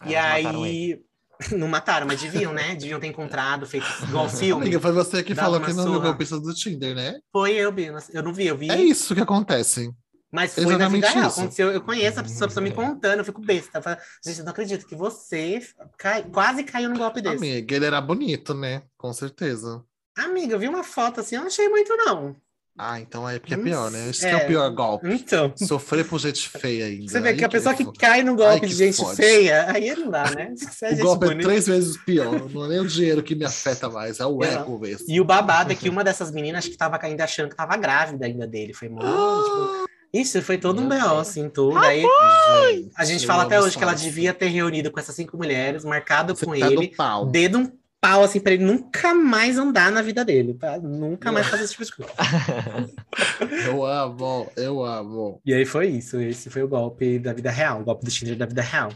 [0.00, 1.00] Ah, e aí...
[1.50, 2.76] Não mataram, mas deviam, né?
[2.76, 4.62] Deviam ter encontrado, feito igual filme.
[4.62, 7.18] Amiga, foi você que falou que não viu golpista do Tinder, né?
[7.32, 7.92] Foi eu, Bia.
[8.12, 8.70] Eu não vi, eu vi.
[8.70, 9.90] É isso que acontece.
[10.34, 11.30] Mas foi Exatamente na vida real.
[11.30, 13.78] Aconteceu, eu conheço a pessoa, a pessoa me contando, eu fico besta.
[13.78, 15.62] Eu falo, Gente, eu não acredito que você
[15.96, 17.36] cai, quase caiu num golpe desse.
[17.36, 18.82] Amiga, ele era bonito, né?
[18.98, 19.84] Com certeza.
[20.18, 22.34] Amiga, eu vi uma foto assim, eu não achei muito, não.
[22.76, 24.10] Ah, então é porque é Não pior, né?
[24.10, 24.30] Esse é.
[24.30, 25.06] que é o pior golpe.
[25.08, 27.08] Então, Sofrer por gente feia ainda.
[27.12, 29.70] você vê Aí que a pessoa que fo- cai no golpe que de gente feia,
[29.70, 30.52] aí não dá, né?
[30.82, 32.50] É O golpe é bonita- três vezes pior.
[32.50, 34.54] Não é nem o dinheiro que me afeta mais, é o É.
[34.54, 35.06] ego mesmo.
[35.08, 37.76] E o babado é que uma dessas meninas acho que tava ainda achando que tava
[37.76, 38.74] grávida ainda dele.
[38.74, 41.76] Foi mó, tipo, Isso, foi todo um B.O., assim, tudo.
[41.76, 45.14] Aí Gente, a gente eu fala até hoje que ela devia ter reunido com essas
[45.16, 47.26] cinco mulheres, marcado Você com tá ele, pau.
[47.26, 51.46] dedo um pau, assim, pra ele nunca mais andar na vida dele, pra nunca mais
[51.48, 52.12] fazer esse tipo de coisa.
[53.66, 55.40] Eu amo, eu amo.
[55.44, 58.36] E aí foi isso, esse foi o golpe da vida real, o golpe do Tinder
[58.36, 58.90] da vida real.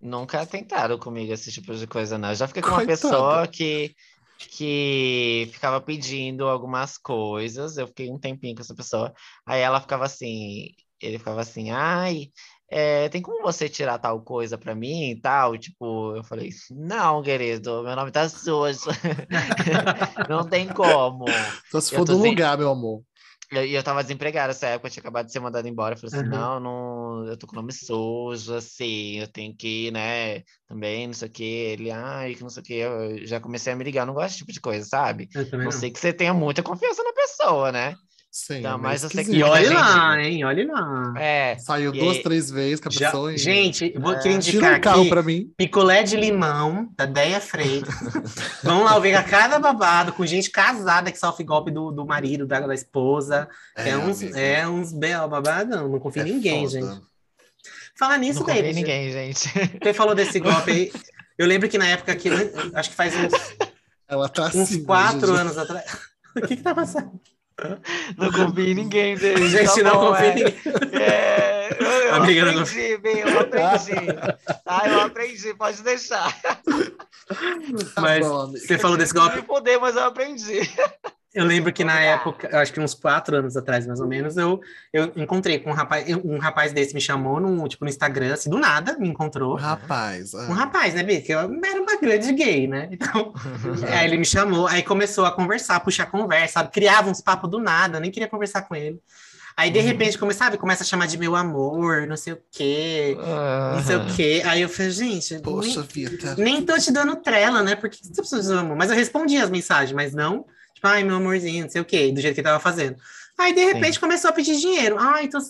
[0.00, 2.28] Nunca tentaram comigo esse tipo de coisa, não.
[2.28, 3.94] Eu já fiquei com uma pessoa que,
[4.38, 7.76] que ficava pedindo algumas coisas.
[7.76, 9.12] Eu fiquei um tempinho com essa pessoa.
[9.46, 10.68] Aí ela ficava assim,
[11.00, 12.30] ele ficava assim, ai,
[12.70, 15.56] é, tem como você tirar tal coisa pra mim e tal?
[15.58, 18.90] Tipo, eu falei, não, querido, meu nome tá sujo.
[20.28, 21.58] não tem como.
[21.68, 23.04] Só se for do sem- lugar, meu amor.
[23.50, 25.94] E eu, tava desempregada nessa época, eu tinha acabado de ser mandada embora.
[25.94, 26.28] Eu falei assim, Uhum.
[26.28, 31.14] não, não, eu tô com o nome sujo, assim, eu tenho que né, também, não
[31.14, 31.42] sei o quê.
[31.44, 32.72] Ele, ai, que não sei o quê.
[32.74, 35.28] Eu já comecei a me ligar, eu não gosto desse tipo de coisa, sabe?
[35.62, 35.72] Eu não.
[35.72, 37.94] sei que você tenha muita confiança na pessoa, né?
[38.30, 41.14] Sim, Então, é que E olhe gente- lá, hein, olhe lá.
[41.16, 43.38] É, Saiu E duas, aí- três vezes com a Já- pessoa e...
[43.38, 44.28] gente, vou É.
[44.28, 45.50] indicar um carro aqui pra mim.
[45.56, 47.94] picolé de limão da Deia Freitas.
[48.62, 52.46] Vamos lá ouvir a cada babado com gente casada que sofre golpe do, do marido,
[52.46, 53.48] da, da esposa.
[53.74, 54.38] É, uns, amiga.
[54.38, 55.26] é uns B.O.
[55.26, 56.80] babadão, não confio É em ninguém, foda.
[56.80, 57.02] gente.
[57.98, 59.48] Falar nisso, não confio em ninguém, gente.
[59.82, 60.92] você falou desse golpe aí.
[61.36, 62.28] Eu lembro que na época que,
[62.74, 63.32] acho que faz uns,
[64.06, 64.84] Ela tá uns assim.
[64.84, 65.40] quatro gente.
[65.40, 65.96] anos atrás.
[66.36, 67.18] O que que tá passando?
[68.16, 69.48] Não confio em ninguém dele.
[69.48, 70.34] Gente, tá não bom, confio em é.
[70.34, 70.54] ninguém.
[71.02, 73.92] É, eu, eu Amiga, não aprendi, bem, eu aprendi.
[74.66, 76.32] Ah, eu aprendi, pode deixar.
[77.94, 78.58] Tá Mas bom, amiga.
[78.60, 79.36] você falou desse Não golpe.
[79.36, 80.60] me poder, mas eu aprendi.
[81.34, 84.60] Eu lembro que na época, acho que uns quatro anos atrás, mais ou menos, eu,
[84.92, 88.48] eu encontrei com um rapaz, um rapaz desse me chamou no, tipo, no Instagram, assim,
[88.48, 89.52] do nada, me encontrou.
[89.52, 90.34] O rapaz.
[90.34, 90.46] ah.
[90.48, 91.20] Um rapaz, né, Bi?
[91.20, 91.48] Que eu era
[91.82, 92.88] uma grande gay, né?
[92.90, 93.32] Então,
[93.94, 96.70] aí ele me chamou, aí começou a conversar, puxar conversa, sabe?
[96.72, 98.98] Criava uns papos do nada, eu nem queria conversar com ele.
[99.54, 99.84] Aí, de Uhum.
[99.86, 103.16] repente, come, sabe, começa a chamar de meu amor, não sei o quê,
[103.74, 104.42] não sei o quê.
[104.46, 106.34] Aí eu falei, gente, Poxa nem, vida.
[106.38, 107.74] nem tô te dando trela, né?
[107.74, 108.76] Porque você precisa de amor.
[108.76, 110.46] Mas eu respondi as mensagens, mas não,
[110.78, 112.96] tipo, ai, meu amorzinho, não sei o quê, do jeito que ele tava fazendo.
[113.38, 114.96] Aí, de repente, começou a pedir dinheiro.
[114.98, 115.40] Ai, então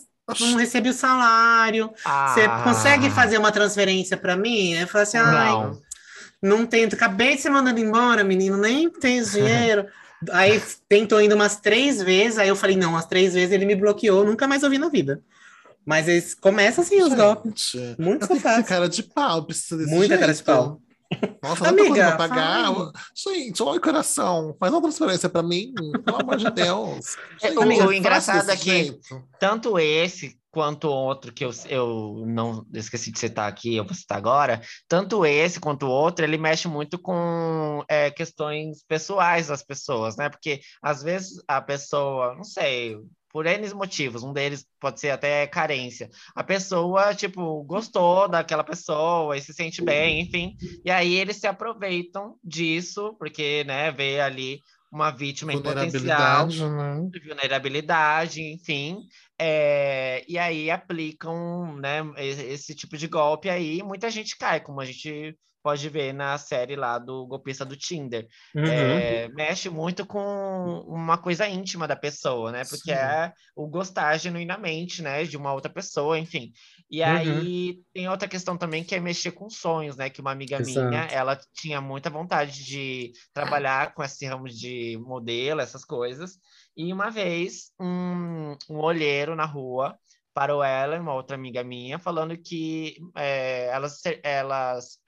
[0.41, 1.91] não recebi o salário.
[1.97, 2.61] Você Ah.
[2.65, 4.73] consegue fazer uma transferência pra mim?
[4.75, 5.81] Eu falei assim, ai, Não.
[6.43, 9.25] não tenho, acabei de ser mandado embora, menino, nem tenho
[9.73, 9.87] dinheiro.
[10.33, 13.75] aí tentou indo umas três vezes, aí eu falei, não, umas três vezes ele me
[13.77, 15.21] bloqueou, nunca mais ouvi na vida.
[15.87, 17.73] Mas eles começam assim os golpes.
[17.99, 18.69] Muito safados.
[18.69, 20.45] cara de pau, precisa desse Muita cara de jeito.
[20.47, 20.81] pau.
[21.43, 22.67] Nossa, não Amiga, Amiga, pagar.
[22.67, 24.55] fala Gente, olha o coração.
[24.61, 25.73] Faz uma transferência pra mim,
[26.05, 27.17] pelo amor de Deus.
[27.43, 29.25] É, Gente, o- eu o engraçado é que- jeito.
[29.41, 34.19] Tanto esse quanto outro que eu, eu não esqueci de citar aqui, eu vou citar
[34.19, 40.17] agora, tanto esse quanto o outro, ele mexe muito com é, questões pessoais das pessoas,
[40.17, 40.29] né?
[40.29, 42.97] Porque às vezes a pessoa, não sei,
[43.39, 46.11] por N motivos, um deles pode ser até carência.
[46.35, 50.57] A pessoa, tipo, gostou daquela pessoa e se sente bem, enfim.
[50.85, 54.59] E aí eles se aproveitam disso, porque, né, vê ali
[54.91, 57.09] uma vítima em potencial Vulnerabilidade, né?
[57.13, 59.03] de vulnerabilidade, enfim,
[59.39, 64.85] é, e aí aplicam né, esse tipo de golpe aí, muita gente cai, como a
[64.85, 65.39] gente
[65.69, 68.27] pode ver na série lá do golpista do Tinder.
[68.57, 68.65] Uhum.
[68.65, 72.65] É, mexe muito com uma coisa íntima da pessoa, né?
[72.65, 72.93] Porque Sim.
[72.93, 76.53] é o gostar genuinamente, né, de uma outra pessoa, enfim.
[76.91, 77.07] E Uhum.
[77.07, 80.09] aí tem outra questão também que é mexer com sonhos, né?
[80.09, 81.15] Que uma amiga minha, Exato.
[81.15, 86.39] ela tinha muita vontade de trabalhar com esse ramo de modelo, essas coisas.
[86.75, 89.99] E uma vez, um, um olheiro na rua
[90.33, 94.99] parou ela e uma outra amiga minha, falando que é, elas, elas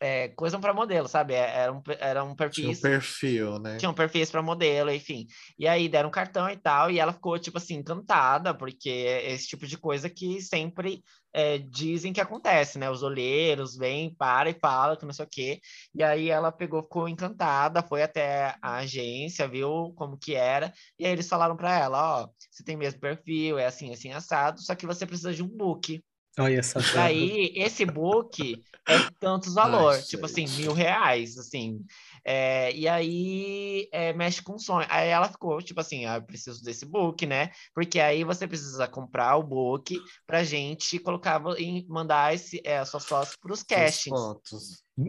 [0.00, 1.34] é, coisam para modelo, sabe?
[1.34, 3.76] É, Era um, era um Tinha um perfil, né?
[3.76, 5.26] tinham perfis para modelo, enfim.
[5.58, 9.32] E aí deram um cartão e tal, e ela ficou, tipo assim, encantada, porque é
[9.32, 12.90] esse tipo de coisa que sempre é, dizem que acontece, né?
[12.90, 15.60] Os olheiros vêm, para e fala que não sei o quê.
[15.94, 21.06] E aí ela pegou, ficou encantada, foi até a agência, viu como que era, e
[21.06, 24.74] aí eles falaram para ela, ó, você tem mesmo perfil, é assim, assim, assado, só
[24.74, 26.02] que você precisa de um book.
[26.38, 26.80] Olha só.
[26.92, 30.32] E aí, esse book é tantos valor, Ai, tipo gente.
[30.32, 31.84] assim, mil reais, assim.
[32.24, 34.86] É, e aí é, mexe com o sonho.
[34.90, 37.50] Aí ela ficou, tipo assim, ah, eu preciso desse book, né?
[37.74, 43.04] Porque aí você precisa comprar o book pra gente colocar e mandar esse, é, suas
[43.04, 44.16] fotos pros castings.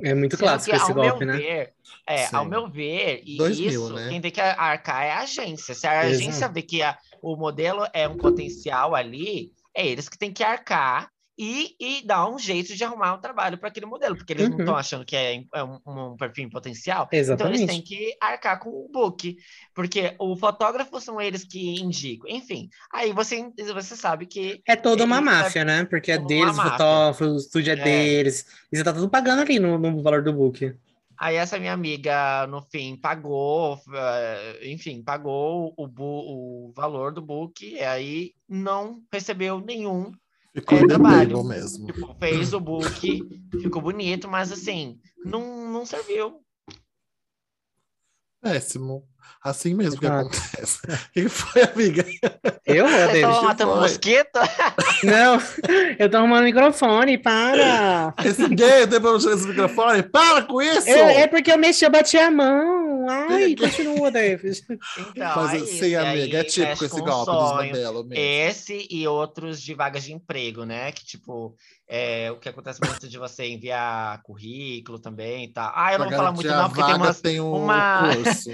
[0.04, 1.38] É muito Sendo clássico que, esse golpe, né?
[1.40, 1.74] ver,
[2.08, 4.10] é, ao meu ver, e Dois mil, isso, né?
[4.10, 5.74] quem tem que arcar é a agência.
[5.74, 6.10] Se a Exato.
[6.10, 10.44] agência vê que a- o modelo é um potencial ali, é eles que têm que
[10.44, 14.50] arcar e, e dar um jeito de arrumar um trabalho para aquele modelo, porque eles
[14.50, 14.60] não Uhum.
[14.60, 17.10] estão achando que é, é um, um perfil potencial.
[17.34, 17.48] Então Exatamente.
[17.48, 19.36] eles têm que arcar com o book,
[19.74, 22.30] porque o fotógrafo são eles que indicam.
[22.30, 25.86] Enfim, aí você, você sabe que É toda uma máfia, né?
[25.86, 27.78] Porque é deles, o fotógrafo, o estúdio é, É.
[27.78, 28.46] deles.
[28.72, 30.74] E você tá tudo pagando ali no, no valor do book.
[31.20, 37.66] Aí essa minha amiga, no fim, pagou, eh, enfim, pagou o, o valor do book,
[37.66, 40.12] e aí não recebeu nenhum.
[40.58, 41.44] Ficou É, é, trabalho.
[41.44, 41.86] mesmo.
[41.86, 43.22] Tipo, fez o book,
[43.62, 46.42] ficou bonito, mas assim, não, não serviu.
[48.42, 49.08] Péssimo.
[49.44, 50.28] Assim mesmo que Exato.
[50.30, 50.80] acontece.
[51.14, 52.06] Que que foi, amiga?
[52.66, 53.22] Eu, ô, Você David?
[53.22, 53.82] tava matando foi?
[53.82, 54.40] mosquito?
[55.04, 55.42] Não,
[56.00, 58.14] eu tô arrumando o microfone, para!
[58.26, 60.04] Esse gay, depois eu esse microfone.
[60.04, 60.90] Para com isso!
[60.90, 62.88] Eu- é porque eu mexi, eu bati a mão.
[63.10, 64.62] Ai, continua, David.
[64.70, 67.68] Então, Mas é e amiga, é típico esse com golpe dos sonho.
[67.68, 68.24] modelos mesmo.
[68.26, 70.92] Esse e outros de vagas de emprego, né?
[70.92, 71.56] Que, tipo,
[71.88, 75.72] é, o que acontece muito de você enviar currículo também e tal.
[75.74, 78.50] Ah, eu não vou falar muito não, porque tem umas, tem um uma- curso.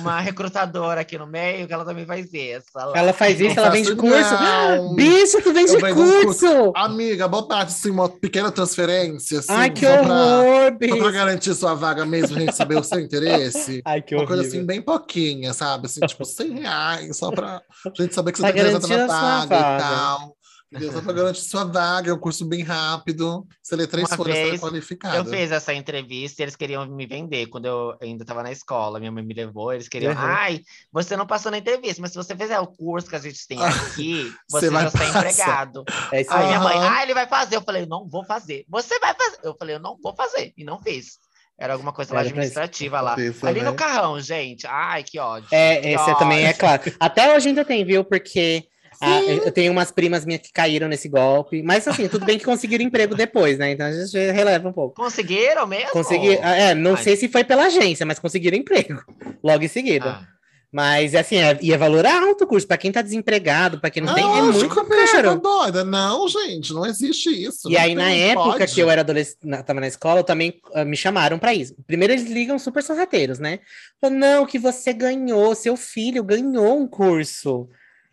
[0.00, 2.66] uma recrutadora aqui no meio que ela também faz isso.
[2.76, 4.34] Ela- Ela faz isso, ela vende curso.
[4.34, 4.94] não.
[4.96, 6.72] Bicho, tu vende um curso!
[6.74, 11.12] Amiga, botar assim, uma pequena transferência, assim, Ai, que só pra, horror, só pra bicho!
[11.12, 13.82] garantir sua vaga mesmo, a gente saber o seu interesse.
[13.86, 14.36] Ai, que Uma horrível.
[14.38, 15.86] coisa assim, bem pouquinha, sabe?
[15.86, 17.60] Assim, tipo, 100 reais, só pra
[17.96, 19.76] gente saber que você Pra tá interessado na vaga, vaga.
[19.76, 20.36] e tal.
[20.72, 20.92] Entendeu?
[20.92, 23.44] Só pra garantir sua vaga, é um curso bem rápido.
[23.60, 25.16] Você lê três Uma folhas, você é qualificado.
[25.16, 29.00] Eu fiz essa entrevista e eles queriam me vender quando eu ainda estava na escola.
[29.00, 30.12] Minha mãe me levou, eles queriam.
[30.12, 30.18] Uhum.
[30.18, 30.60] Ai,
[30.92, 33.60] você não passou na entrevista, mas se você fizer o curso que a gente tem
[33.60, 35.84] aqui, Você você vai já está empregado.
[36.12, 36.46] É isso Aí aí.
[36.46, 37.56] minha mãe, ah, ele vai fazer.
[37.56, 38.64] Eu falei, não vou fazer.
[38.68, 39.38] Você vai fazer.
[39.42, 40.52] Eu falei, eu não vou fazer.
[40.56, 41.18] E não fiz.
[41.58, 43.20] Era alguma coisa lá administrativa lá.
[43.20, 43.76] Isso, Ali no né?
[43.76, 44.66] carrão, gente.
[44.68, 45.48] Ai, que ódio.
[45.50, 46.58] É, que esse também é ódio.
[46.58, 46.82] claro.
[46.98, 48.02] Até hoje ainda tem, viu?
[48.02, 48.64] Porque
[49.00, 51.62] ah, eu tenho umas primas minhas que caíram nesse golpe.
[51.62, 53.72] Mas assim, tudo bem que conseguiram emprego depois, né?
[53.72, 54.94] Então a gente releva um pouco.
[54.94, 55.90] Conseguiram mesmo?
[55.90, 57.02] Consegui, ah, é, não Ai.
[57.02, 59.02] sei se foi pela agência, mas conseguiram emprego
[59.42, 60.10] logo em seguida.
[60.10, 60.26] Ah,
[60.72, 62.66] Mas assim, é, e é valor alto o curso.
[62.66, 65.40] Pra quem tá desempregado, pra quem não tem, é Lógico, muito amiga, tá caro.
[65.40, 65.82] doida.
[65.84, 67.68] Não, gente, não existe isso.
[67.68, 68.74] E não aí, na tem, época pode.
[68.74, 71.74] que eu era adolescente, na- tava na escola, também ah, me chamaram pra isso.
[71.88, 73.58] Primeiro, eles ligam super sorrateiros, né?
[74.00, 77.68] Falam, não, que você ganhou, seu filho ganhou um curso.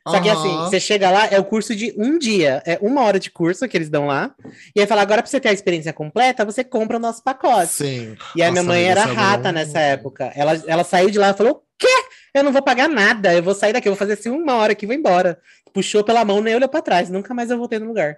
[0.10, 3.20] Só que assim, você chega lá, é o curso de um dia, é uma hora
[3.20, 4.32] de curso que eles dão lá.
[4.76, 7.72] E aí fala, agora pra você ter a experiência completa, você compra o nosso pacote.
[7.72, 8.18] Sim.
[8.36, 10.32] E a minha mãe era é rata nessa época.
[10.36, 11.88] Ela, ela saiu de lá e falou: o quê?
[12.34, 14.74] Eu não vou pagar nada, eu vou sair daqui, eu vou fazer assim uma hora
[14.74, 15.40] aqui e vou embora.
[15.74, 18.18] Puxou pela mão, nem olhou pra trás, nunca mais eu voltei no lugar.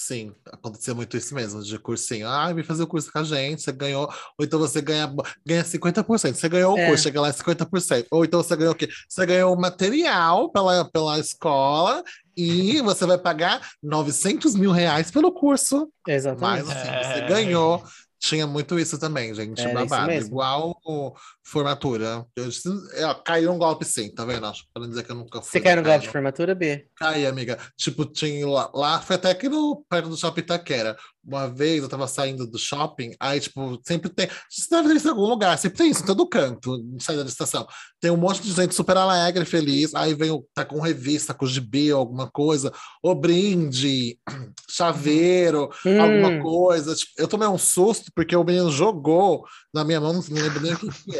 [0.00, 2.28] Sim, acontecia muito isso mesmo, de cursinho.
[2.28, 4.08] Ah, vem fazer o curso com a gente, você ganhou.
[4.38, 5.12] Ou então você ganha,
[5.44, 6.34] ganha 50%.
[6.36, 6.86] Você ganhou o É.
[6.86, 8.06] curso, chega lá é 50%.
[8.12, 8.88] Ou então você ganhou o quê?
[9.08, 12.04] Você ganhou o material pela, pela escola
[12.36, 15.90] e você vai pagar 900 mil reais pelo curso.
[16.06, 16.64] Exatamente.
[16.68, 17.02] Mas assim, É.
[17.14, 17.82] você ganhou.
[18.20, 19.60] Tinha muito isso também, gente.
[19.60, 20.12] Era babado.
[20.12, 21.12] Igual o
[21.48, 22.24] formatura.
[22.36, 24.46] Eu, disse- é, caiu um golpe sim, tá vendo?
[24.46, 25.50] Acho Pra não dizer que eu nunca fui.
[25.50, 26.86] Você caiu no golpe de formatura, B?
[26.96, 27.58] Caí, amiga.
[27.76, 30.96] Tipo, tinha lá, lá foi até aqui no, perto do shopping Itaquera.
[31.24, 34.28] Uma vez eu tava saindo do shopping, aí, tipo, sempre tem.
[34.48, 37.28] Você deve ter isso em algum lugar, sempre tem isso em todo canto, saída da
[37.28, 37.66] estação.
[38.00, 39.94] Tem um monte de gente super alegre, feliz.
[39.94, 42.72] Aí vem, tá com revista, com gibi, alguma coisa,
[43.02, 44.18] ou brinde,
[44.70, 45.68] chaveiro,
[46.00, 46.94] alguma Hum, coisa.
[46.94, 49.44] Tipo, eu tomei um susto porque o menino jogou
[49.74, 51.16] na minha mão, não lembro nem o que, que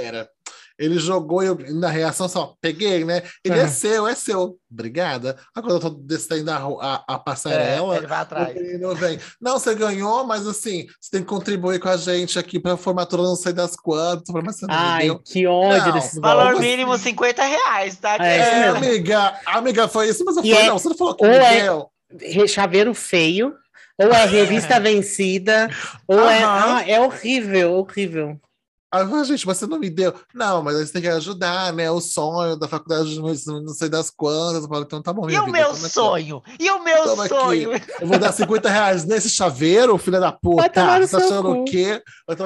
[0.78, 3.20] Ele jogou e eu, na reação só, peguei, né?
[3.44, 3.68] Ele é Aham.
[3.68, 4.56] seu, é seu.
[4.70, 5.36] Obrigada.
[5.52, 8.54] Aí quando eu tô descendo a, a, a É, passarela, ele vai atrás.
[8.54, 9.18] menino vem.
[9.40, 13.22] Não, você ganhou, mas assim, você tem que contribuir com a gente aqui pra formatura,
[13.22, 14.32] não sei das quantas.
[14.32, 18.14] Mas não Ai, que ódio Não, desses Valor mínimo 50 reais, tá?
[18.20, 21.16] É, É, amiga, amiga, foi isso, mas eu E falei, é- não, você não falou
[21.16, 21.90] que é- deu.
[22.20, 23.52] Re- Chaveiro feio,
[23.98, 25.68] ou é revista vencida,
[26.06, 26.44] ou é.
[26.44, 28.40] Ah, é horrível, horrível.
[28.90, 30.14] Aí eu falei, gente, você não me deu.
[30.34, 31.90] Não, mas aí você tem que ajudar, né?
[31.90, 34.62] O sonho da faculdade de medicina, não sei das quantas.
[34.62, 35.90] Eu falo, então tá bom, E minha o vida, meu toma aqui.
[35.94, 36.42] sonho?
[36.58, 37.34] E o meu Toma aqui.
[37.34, 37.70] sonho?
[38.00, 40.68] Eu vou dar 50 reais nesse chaveiro, filha da puta.
[40.70, 41.60] Tá achando cu.
[41.60, 42.02] o quê?
[42.26, 42.36] Eu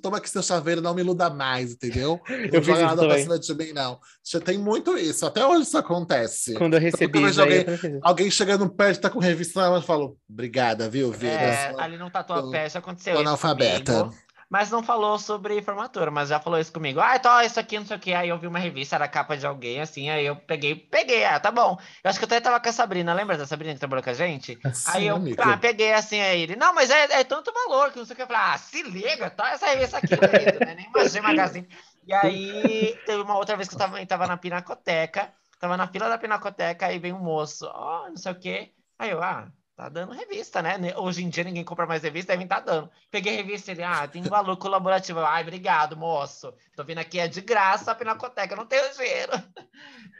[0.00, 2.20] Toma aqui seu chaveiro, não me iluda mais, entendeu?
[2.28, 3.98] Não Eu vou fiz nada pra cima de mim, não.
[4.24, 5.26] Já tem muito isso.
[5.26, 6.54] Até hoje isso acontece.
[6.54, 7.46] Quando eu recebi isso eu
[7.78, 7.98] fiz isso.
[8.02, 11.32] Alguém chegando perto, tá com revista na mão, eu falo, obrigada, viu, vida?
[11.32, 13.92] É, Sou- ali no Tatuapé já aconteceu tô isso analfabeta.
[14.04, 14.27] comigo.
[14.50, 17.00] Mas não falou sobre formatura, mas já falou isso comigo.
[17.00, 18.14] Ah, então isso aqui, não sei o que.
[18.14, 21.38] Aí eu vi uma revista, era capa de alguém, assim, aí eu peguei, peguei, ah,
[21.38, 21.78] tá bom.
[22.02, 24.10] Eu acho que eu até tava com a Sabrina, lembra da Sabrina que trabalhou com
[24.10, 24.58] a gente?
[24.64, 25.40] Assim, aí eu amigo.
[25.42, 28.16] ah, peguei assim, aí ele, não, mas é, é tanto valor que não sei o
[28.16, 28.22] que.
[28.22, 30.74] Eu falei, ah, se liga, tá essa revista aqui, querido, né?
[30.74, 31.68] Nem imagem magazine.
[32.06, 36.08] E aí teve uma outra vez que eu tava, tava na pinacoteca, tava na fila
[36.08, 38.72] da pinacoteca, aí vem um moço, ó, não sei o que.
[38.98, 40.76] Aí eu, ah, tá dando revista, né?
[40.96, 42.90] Hoje em dia ninguém compra mais revista, devem tá dando.
[43.12, 45.20] Peguei revista ele, ah, tem valor colaborativo.
[45.20, 46.52] Ai, obrigado, moço.
[46.74, 49.30] Tô vindo aqui, é de graça a pinacoteca, não tenho dinheiro.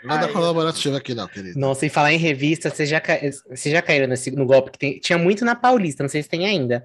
[0.05, 1.59] Nada Ai, colaborativo aqui, não, querido.
[1.59, 3.19] Nossa, e falar em revista, vocês já, ca...
[3.51, 5.01] vocês já caíram nesse, no golpe que tem...
[5.01, 6.85] tinha muito na Paulista, não sei se tem ainda.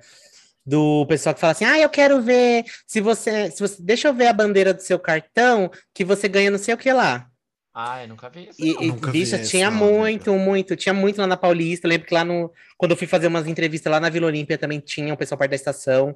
[0.65, 3.83] Do pessoal que fala assim: ah, eu quero ver se você, se você.
[3.83, 6.91] Deixa eu ver a bandeira do seu cartão que você ganha não sei o que
[6.91, 7.29] lá.
[7.73, 8.63] Ai, nunca vi isso.
[8.63, 8.83] E, não.
[8.83, 10.45] e nunca vi tinha não, muito, amiga.
[10.45, 11.87] muito, tinha muito lá na Paulista.
[11.87, 12.51] Eu lembro que lá no.
[12.77, 15.51] Quando eu fui fazer umas entrevistas lá na Vila Olímpia também tinha o pessoal perto
[15.51, 16.15] da estação.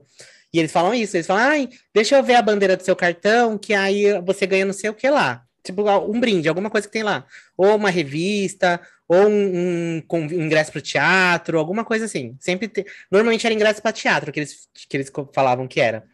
[0.54, 3.58] E eles falam isso, eles falam, ai, deixa eu ver a bandeira do seu cartão,
[3.58, 5.44] que aí você ganha não sei o que lá.
[5.64, 7.26] Tipo, um brinde, alguma coisa que tem lá.
[7.58, 12.38] Ou uma revista, ou um, um um ingresso para o teatro, alguma coisa assim.
[12.40, 16.06] Sempre te- Normalmente era ingresso para teatro que eles, que eles falavam que era.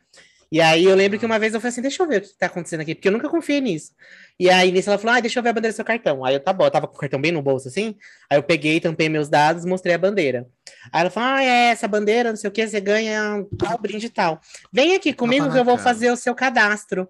[0.54, 2.38] E aí eu lembro que uma vez eu falei assim, deixa eu ver o que
[2.38, 3.92] tá acontecendo aqui, porque eu nunca confiei nisso.
[4.40, 6.24] E aí nisso ela falou, ah, deixa eu ver a bandeira do seu cartão.
[6.24, 7.96] Aí eu, tá bom, eu tava com o cartão bem no bolso assim,
[8.30, 10.48] aí eu peguei, tampei meus dados, mostrei a bandeira.
[10.92, 14.06] Aí ela falou, ah, é essa bandeira, não sei o que, você ganha tal brinde
[14.06, 14.40] e tal.
[14.72, 17.10] Vem aqui comigo Tapa que eu vou fazer o seu cadastro.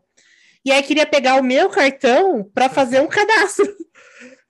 [0.63, 3.65] E aí queria pegar o meu cartão para fazer um cadastro.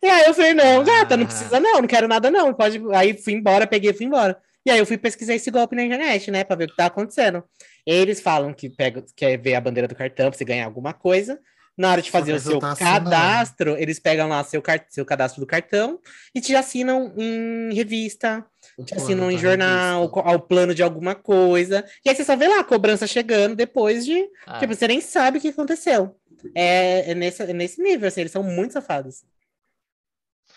[0.03, 2.53] E aí eu falei, não, gata, não precisa não, não quero nada não.
[2.53, 2.77] Pode...
[2.93, 4.37] Aí fui embora, peguei e fui embora.
[4.65, 6.87] E aí eu fui pesquisar esse golpe na internet, né, para ver o que tá
[6.87, 7.41] acontecendo.
[7.85, 11.39] Eles falam que pega, quer ver a bandeira do cartão pra você ganhar alguma coisa.
[11.75, 13.09] Na hora de fazer o seu tá assinando.
[13.09, 15.99] cadastro, eles pegam lá seu, seu cadastro do cartão
[16.33, 18.45] e te assinam em revista,
[18.77, 20.29] O te assinam em jornal, revista.
[20.29, 21.83] ao plano de alguma coisa.
[22.05, 24.23] E aí você só vê lá a cobrança chegando depois de.
[24.45, 26.15] Ah, Tipo, você nem sabe o que aconteceu.
[26.53, 29.23] É, é, nesse, é nesse nível, assim, eles são muito safados.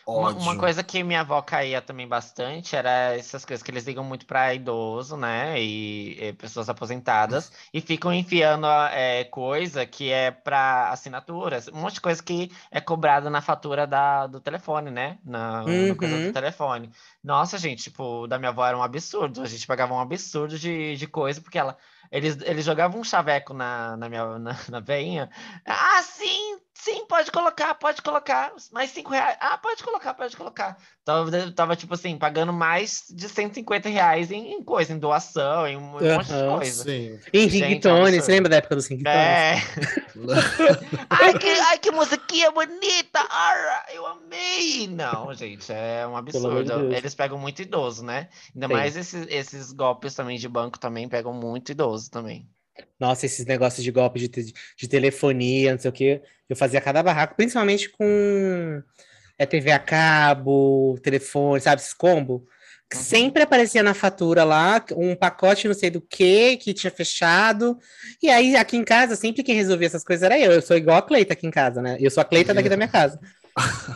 [0.09, 4.05] Uma, uma coisa que minha avó caía também bastante era essas coisas que eles ligam
[4.05, 5.61] muito para idoso, né?
[5.61, 11.95] E, e pessoas aposentadas e ficam enfiando é, coisa que é para assinaturas, um monte
[11.95, 15.19] de coisa que é cobrada na fatura da, do telefone, né?
[15.24, 16.23] Na, na coisa Uhum.
[16.23, 16.91] do telefone.
[17.23, 19.43] Nossa, gente, tipo, o da minha avó era um absurdo.
[19.43, 21.77] A gente pagava um absurdo de, de coisa, porque ela.
[22.11, 25.28] Eles, eles jogavam um chaveco na, na minha na, na veinha.
[25.66, 28.53] Ah, sim, sim, pode colocar, pode colocar.
[28.73, 29.37] Mais cinco reais.
[29.41, 30.79] Ah, pode colocar, pode colocar.
[31.05, 35.77] Tava, tava tipo assim, pagando mais de 150 reais em, em coisa, em doação, em
[35.77, 36.85] um monte de coisa.
[36.85, 37.19] Sim.
[37.33, 39.19] E Gente, ringtone, você lembra da época dos ringtones?
[39.19, 39.57] É.
[41.11, 43.19] ai, que, ai, que musiquinha bonita!
[43.19, 44.87] Arra, eu amei!
[44.87, 46.95] Não, gente, é um absurdo.
[46.95, 48.29] Eles pegam muito idoso, né?
[48.55, 48.73] Ainda Sim.
[48.73, 52.49] mais esses, esses golpes também de banco também pegam muito idoso também.
[52.98, 56.81] Nossa, esses negócios de golpe de, te- de telefonia, não sei o que, eu fazia
[56.81, 58.82] cada barraco, principalmente com
[59.39, 62.47] é, TV a cabo, telefone, sabe, esses combo.
[62.89, 63.03] Que Uhum.
[63.03, 67.77] Sempre aparecia na fatura lá um pacote não sei do que, que tinha fechado.
[68.23, 70.53] E aí, aqui em casa, sempre quem resolvia essas coisas era eu.
[70.53, 71.97] Eu sou igual a Cleita aqui em casa, né?
[72.01, 73.19] Eu sou a Cleita daqui da minha casa.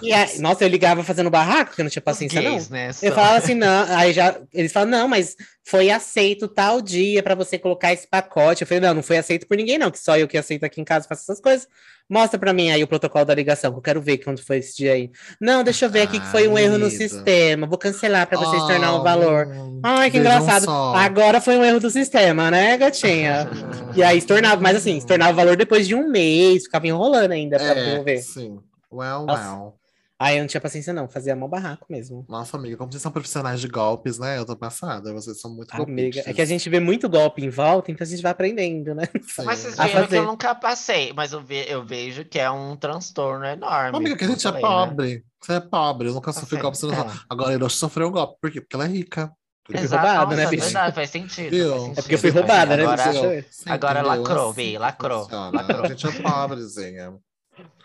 [0.01, 2.59] E aí, nossa, eu ligava fazendo barraco, porque eu não tinha paciência, não.
[2.70, 2.91] né?
[3.03, 5.37] Eu falava assim, não, aí já, eles falam, não, mas
[5.69, 8.62] foi aceito tal dia pra você colocar esse pacote.
[8.62, 10.81] Eu falei, não, não foi aceito por ninguém, não, que só eu que aceito aqui
[10.81, 11.69] em casa faço essas coisas.
[12.09, 14.78] Mostra pra mim aí o protocolo da ligação, que eu quero ver quando foi esse
[14.78, 15.11] dia aí.
[15.41, 17.09] Não, deixa eu ver aqui que foi um erro no Querida.
[17.09, 19.47] sistema, vou cancelar pra vocês tornar o Oh, valor.
[19.82, 20.65] Ai, que engraçado.
[20.65, 20.95] só.
[20.97, 23.49] Agora foi um erro do sistema, né, gatinha?
[23.95, 26.87] E aí se tornava, mas assim, se tornava o valor depois de um mês, ficava
[26.87, 28.23] enrolando ainda pra É, devolver.
[28.23, 28.57] sim.
[28.93, 29.53] Well, Nossa.
[29.55, 29.75] well.
[30.23, 32.27] Aí eu não tinha paciência, não, fazia mó barraco mesmo.
[32.29, 34.37] Nossa, amiga, como vocês são profissionais de golpes, né?
[34.37, 35.15] Eu tô passada.
[35.15, 36.27] Vocês são muito Amiga, golpistas.
[36.27, 39.05] é que a gente vê muito golpe em volta, então a gente vai aprendendo, né?
[39.27, 39.45] Sim.
[39.45, 42.77] Mas vocês viram que eu nunca passei, mas eu, ve- eu vejo que é um
[42.77, 43.97] transtorno enorme.
[43.97, 44.69] Amiga, que a gente é falei, né?
[44.69, 45.25] pobre.
[45.41, 46.77] Você é pobre, eu nunca sofri Assim, golpe.
[46.77, 47.01] Você não...
[47.01, 47.12] é.
[47.31, 48.37] Agora, Hiroshi sofreu um golpe.
[48.43, 48.61] Por quê?
[48.61, 49.33] Porque ela é rica.
[49.67, 50.65] fui Exato, roubada, né, bicho?
[50.65, 51.49] verdade, faz sentido.
[51.51, 51.71] Viu?
[51.73, 52.47] faz É É porque eu fui sentido.
[52.47, 52.83] roubada, né?
[52.83, 53.07] Agora,
[53.41, 53.65] bicho?
[53.67, 55.51] Agora lacrou, Assim Vi, lacrou, funciona.
[55.62, 55.85] lacrou.
[55.85, 57.15] A gente é pobrezinha.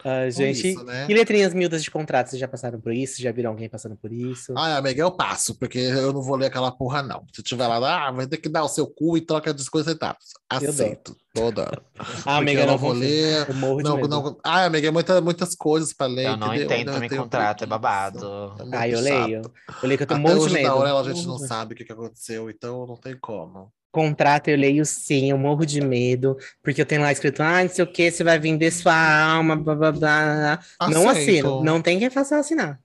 [0.06, 1.08] Por gente, isso, né?
[1.10, 3.20] e letrinhas miúdas de contrato, vocês já passaram por isso?
[3.22, 4.54] Já viram alguém passando por isso?
[4.56, 7.26] Ai, amiga, eu passo, porque eu não vou ler aquela porra, não.
[7.34, 9.90] Se tiver lá, ah, vai ter que dar o seu cu e troca de 50
[9.92, 10.26] centavos.
[10.62, 11.16] Eu Aceito.
[11.34, 11.82] Toda.
[12.24, 13.50] ah, amiga, eu não não vou ler.
[13.50, 14.08] Eu morro de Não, medo.
[14.08, 14.38] não...
[14.44, 16.28] Ai, amiga, é muita, muitas coisas pra ler.
[16.28, 16.66] Eu não entendeu?
[16.66, 18.54] entendo Eu também contrato, é babado.
[18.60, 19.04] É Ah, eu chato.
[19.04, 19.42] leio.
[19.82, 20.68] Eu leio que eu um Até monte de hoje, medo.
[20.68, 21.48] na Aurela, a gente não medo.
[21.48, 23.72] sabe o que, que aconteceu, então não tem como.
[23.96, 27.70] Contrato eu leio sim, eu morro de medo, porque eu tenho lá escrito, ah, não
[27.70, 30.60] sei o que, você vai vender sua alma, blá blá blá.
[30.92, 32.78] Não assino, não tem quem faça eu assinar.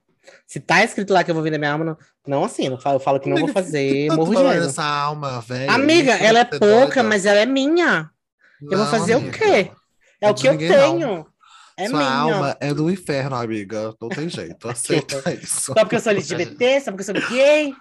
[0.47, 1.97] Se tá escrito lá que eu vou vender minha alma, não,
[2.27, 2.77] não assino.
[2.77, 4.66] Eu falo, eu falo que não vou Amiga, fazer, Tanto morro de medo.
[4.66, 5.70] nessa alma, velho.
[5.73, 7.03] Amiga, Isso ela é pouca, doida.
[7.03, 8.09] mas ela é minha.
[8.62, 9.31] eu vou Não, fazer amiga.
[9.37, 9.70] o quê?
[10.20, 10.77] É, É o que eu ninguém, não.
[10.99, 11.27] tenho.
[11.77, 12.11] É Sua minha.
[12.12, 13.93] alma é do inferno, amiga.
[14.01, 14.69] Não tem jeito.
[14.70, 15.73] Aceita isso.
[15.73, 17.74] Só porque eu sou LGBT, só porque eu sou gay.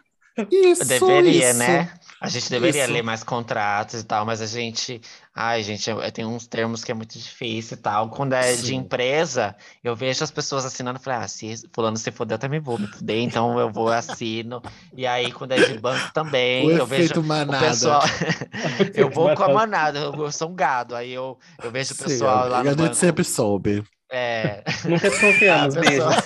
[0.51, 1.59] Isso, Deveria, isso.
[1.59, 1.91] né?
[2.21, 2.91] A gente deveria Isso.
[2.93, 4.99] ler mais contratos e tal, mas a gente.
[5.33, 8.09] Ai, gente, tem uns termos que é muito difícil e tal.
[8.09, 8.75] Quando é de Sim.
[8.75, 12.59] empresa, eu vejo as pessoas assinando e falei, ah, se fulano se fuder, eu também
[12.59, 14.61] vou me fuder, então eu vou assino.
[14.97, 17.57] E aí, quando é de banco também, O eu vejo efeito o manada.
[17.57, 18.01] pessoal.
[18.93, 20.95] eu vou com a manada, eu, sou um gado.
[20.95, 22.95] Aí eu, eu vejo o Sim, pessoal lá amiga, no a gente banco.
[22.95, 23.83] sempre soube.
[24.11, 26.07] É, Nunca a desconfiamos, beijo.
[26.07, 26.23] pessoa...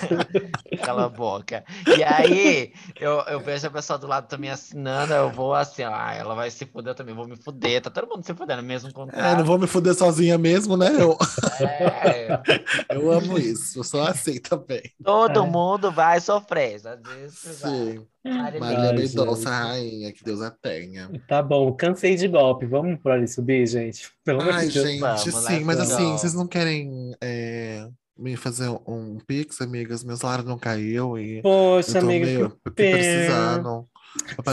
[0.80, 1.64] Cala a boca.
[1.86, 6.14] E aí, eu, eu vejo a pessoa do lado também assinando, eu vou assim, ah,
[6.14, 7.82] ela vai se fuder, eu também vou me fuder.
[7.82, 9.36] Tá todo mundo se fudendo, mesmo É, contrato.
[9.36, 10.88] não vou me fuder sozinha mesmo, né?
[11.00, 11.16] Eu,
[11.60, 12.42] É,
[12.90, 13.78] eu amo isso.
[13.78, 14.82] Eu sou assim também.
[15.02, 15.46] todo É.
[15.46, 16.76] mundo vai sofrer.
[16.86, 18.06] Às vezes vai.
[18.24, 21.10] Marília Maria Mendonça, rainha, que Deus a tenha.
[21.28, 22.64] Tá bom, cansei de golpe.
[22.64, 24.10] Vamos pro ali subir, gente.
[24.24, 24.88] Pelo Ai, de Deus.
[24.88, 27.86] gente, Vamos, sim, mas assim, vocês não querem é,
[28.16, 30.02] me fazer um pix, amigas?
[30.02, 32.96] Meu salário não caiu e Poxa, amiga, meio que que pena.
[32.96, 33.88] precisando.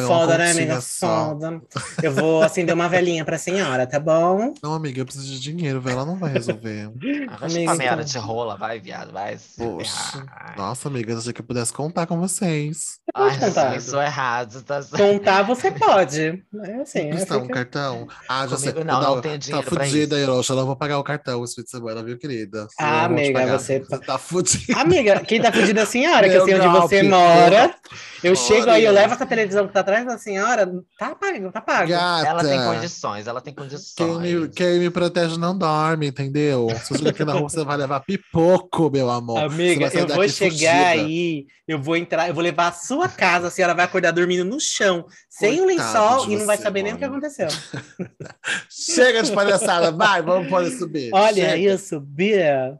[0.08, 0.82] Foda, né, amiga?
[0.82, 1.62] Foda.
[2.02, 4.54] Eu vou acender uma velhinha pra senhora, tá bom?
[4.62, 5.96] Não, amiga, eu preciso de dinheiro, velho.
[5.98, 6.90] Ela não vai resolver.
[7.40, 8.06] Vai Amiga, meada então.
[8.06, 9.38] de rola, vai, viado, vai.
[9.58, 10.24] Poxa.
[10.58, 12.98] Nossa, amiga, eu achei que eu pudesse contar com vocês.
[13.14, 13.76] pode Ai, contar.
[13.78, 14.62] isso é errado.
[14.64, 14.82] Tá...
[14.96, 16.44] Contar você pode.
[16.64, 18.08] É assim, é Emprestar um fica- cartão.
[18.30, 18.74] Ah, já sei.
[18.74, 20.20] Não, Não, não tenho Tá dinheiro pra fudida.
[20.20, 20.50] Hiroshi.
[20.52, 22.68] Eu não vou pagar o cartão esse fim de semana, viu, querida?
[22.80, 23.60] Ah, eu amiga, pagar.
[23.60, 24.80] você- tá fudida.
[24.80, 27.76] Amiga, quem tá fudido é a senhora, que Meu assim onde você mora.
[28.24, 30.66] Eu chego aí, eu levo essa televisão que tá atrás da senhora,
[30.98, 31.90] tá pago, tá pago.
[31.90, 32.28] Gata.
[32.28, 33.96] Ela tem condições, ela tem condições.
[33.96, 36.68] Quem me, quem me protege não dorme, entendeu?
[36.84, 39.40] Se chegar aqui na rua, você vai levar pipoco, meu amor.
[39.44, 40.72] Amiga, Você eu vou chegar fugida.
[40.72, 44.44] aí, eu vou entrar, eu vou levar a sua casa, a senhora vai acordar dormindo
[44.44, 47.14] no chão, sem o Coitado lençol e não vai saber nem o que mano.
[47.16, 47.48] aconteceu.
[48.70, 51.10] Chega de palhaçada, vai, vamos pode subir.
[51.14, 51.58] Olha Chega.
[51.58, 52.78] isso, Bia.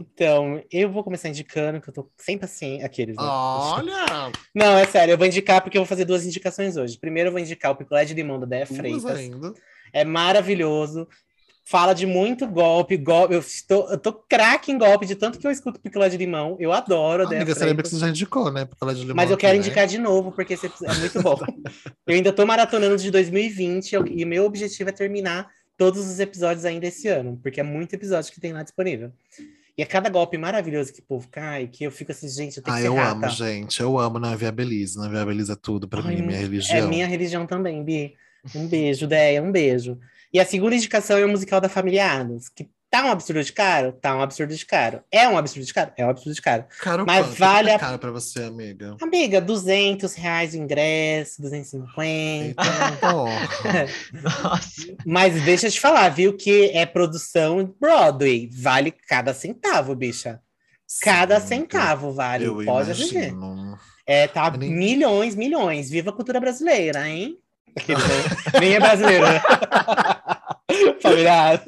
[0.00, 2.86] Então, eu vou começar indicando, que eu tô sem paciência.
[2.86, 3.22] Aqueles, né?
[3.22, 6.98] Olha, Não, é sério, eu vou indicar porque eu vou fazer duas indicações hoje.
[6.98, 9.04] Primeiro, eu vou indicar o picolé de limão da duas Freitas.
[9.04, 9.52] ainda.
[9.92, 11.06] É maravilhoso.
[11.64, 13.34] Fala de muito golpe, golpe.
[13.34, 16.56] Eu estou, eu tô craque em golpe de tanto que eu escuto picolé de limão.
[16.58, 18.64] Eu adoro Amiga, você lembra que você já indicou, né?
[18.64, 19.58] Porque ela é de limão Mas eu quero né?
[19.58, 21.38] indicar de novo, porque esse episódio é muito bom.
[22.06, 25.48] eu ainda tô maratonando de 2020 eu- e meu objetivo é terminar
[25.78, 29.12] todos os episódios ainda esse ano, porque é muito episódio que tem lá disponível.
[29.78, 32.62] E é cada golpe maravilhoso que o povo cai, que eu fico assim, gente, eu
[32.62, 33.10] tenho Ah, que ser eu rata.
[33.12, 33.80] amo, gente.
[33.80, 34.98] Eu amo na Viabilize.
[34.98, 36.88] Na Viabilize é tudo pra Ai, mim, minha É religião.
[36.88, 38.14] minha religião também, Bi.
[38.54, 39.98] Um beijo, Deia, um beijo.
[40.32, 43.52] E a segunda indicação é o musical da Família Adams, que tá um absurdo de
[43.52, 43.92] caro?
[43.92, 45.02] Tá um absurdo de caro.
[45.10, 45.92] É um absurdo de caro?
[45.96, 46.64] É um absurdo de caro.
[46.80, 47.38] Caro Mas quanto?
[47.38, 48.96] vale é a- caro pra você, amiga.
[49.02, 52.62] Amiga, 200 reais o ingresso, 250.
[52.96, 53.26] Então,
[54.22, 54.94] Nossa.
[55.04, 58.48] Mas deixa eu te falar, viu, que é produção Broadway.
[58.52, 60.40] Vale cada centavo, bicha.
[61.02, 62.44] Cada sim, centavo vale.
[62.46, 63.14] Eu Pode assistir.
[63.28, 63.78] imagino.
[64.06, 65.88] É, tá nem- milhões, milhões.
[65.90, 67.38] Viva a cultura brasileira, hein?
[67.74, 67.98] Aquele?
[68.60, 69.40] Nem é brasileiro, né?
[71.00, 71.62] Familiar.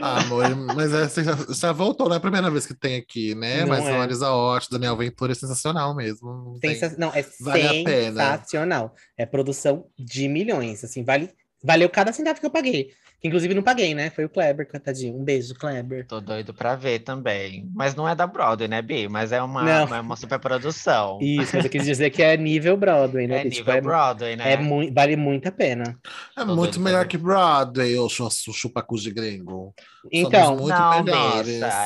[0.00, 0.44] Ah, amor,
[0.76, 3.62] mas é, você, já, já voltou, não é a primeira vez que tem aqui, né?
[3.62, 3.94] Não mas é.
[3.94, 6.28] a Marisa Hort, Daniel Ventura é sensacional mesmo.
[6.52, 8.94] Não tem- Sensa- Não, é Vale sensacional.
[9.16, 11.30] É produção de milhões, assim, vale,
[11.64, 12.90] valeu cada centavo que eu paguei.
[13.20, 14.10] Que, inclusive não paguei, né?
[14.10, 15.18] Foi o Kleber, coitadinho.
[15.18, 16.06] Um beijo, Kleber.
[16.06, 17.66] Tô doido pra ver também.
[17.74, 19.08] Mas não é da Broadway, né, Bi?
[19.08, 19.94] Mas é uma, Não.
[19.96, 21.18] é uma super produção.
[21.22, 23.36] Isso, mas eu quis dizer que é nível Broadway, né?
[23.36, 24.52] É Tipo, nível é, Broadway, né?
[24.52, 25.98] é mui- vale muito a pena.
[26.36, 29.74] É Tô muito melhor que Broadway, ou chu- chupacu de gringo.
[30.12, 31.40] Então, muito não.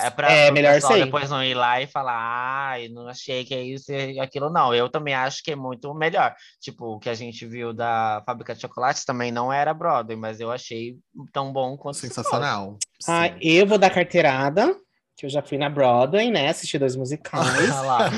[0.05, 0.95] É pra É, melhor sim.
[1.05, 4.51] depois não ir lá e falar, ai, não achei que é isso e aquilo.
[4.51, 6.35] Não, eu também acho que é muito melhor.
[6.61, 10.41] Tipo, o que a gente viu da Fábrica de Chocolates também não era Broadway, mas
[10.41, 10.97] eu achei
[11.33, 12.77] tão bom quanto se Sensacional.
[13.09, 13.35] ah, Sim.
[13.41, 14.75] eu vou dar carteirada,
[15.17, 16.49] que eu já fui na Broadway, né?
[16.49, 17.71] Assisti dois musicais.
[17.71, 18.11] Ah lá.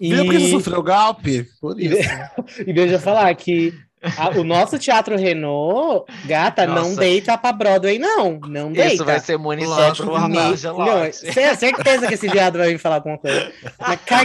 [0.00, 1.46] e, Viu porque você sofreu golpe?
[1.60, 2.10] Por E- isso.
[2.66, 3.72] e deixa eu falar que
[4.16, 6.96] a- o nosso Teatro Renault, gata, não Nossa.
[7.00, 8.38] deita pra Broadway, não.
[8.48, 8.94] Não deita.
[8.94, 10.28] Isso vai ser munição pro não.
[10.28, 13.52] Não, cê- certeza que esse viado vai vir falar alguma coisa.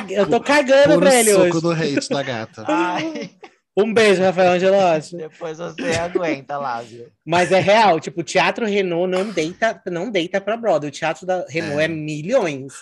[0.09, 1.61] Eu tô cagando Puro pra ele suco hoje.
[1.61, 2.63] do hate da gata.
[2.69, 3.31] Ai,
[3.75, 5.17] Um beijo, Rafael Angelotti.
[5.17, 7.07] depois você aguenta lá, viu?
[7.25, 10.89] Mas é real, tipo, o Teatro Renault não deita, não deita pra Broadway.
[10.89, 11.87] O Teatro da Renault é, É.
[11.87, 12.73] milhões.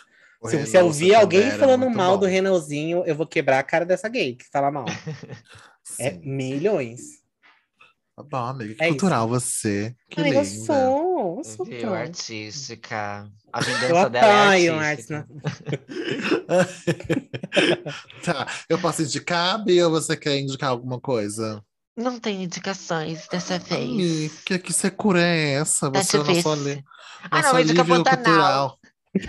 [0.41, 2.21] O Se Renault você ouvir alguém é falando mal bom.
[2.21, 4.83] do Renaultzinho, eu vou quebrar a cara dessa gay que fala mal.
[5.99, 6.21] É Sim.
[6.23, 7.01] milhões.
[8.15, 8.75] Tá bom, amiga.
[8.75, 8.93] Que É isso.
[8.97, 9.95] cultural você.
[10.09, 10.65] Que Ai, eu linda.
[10.65, 11.81] sou, eu sou Viu?
[11.81, 13.29] tão- Artística.
[13.53, 15.27] A Eu vingança dela é artística.
[18.23, 21.63] Tá, eu posso indicar, Bia, ou você quer indicar alguma coisa?
[21.97, 23.89] Não tem indicações dessa vez.
[23.91, 25.89] Amiga, que secura é essa?
[25.89, 26.83] Você é o nosso, ali,
[27.29, 28.23] Ah, nosso não, indica Pantanal.
[28.23, 28.79] cultural.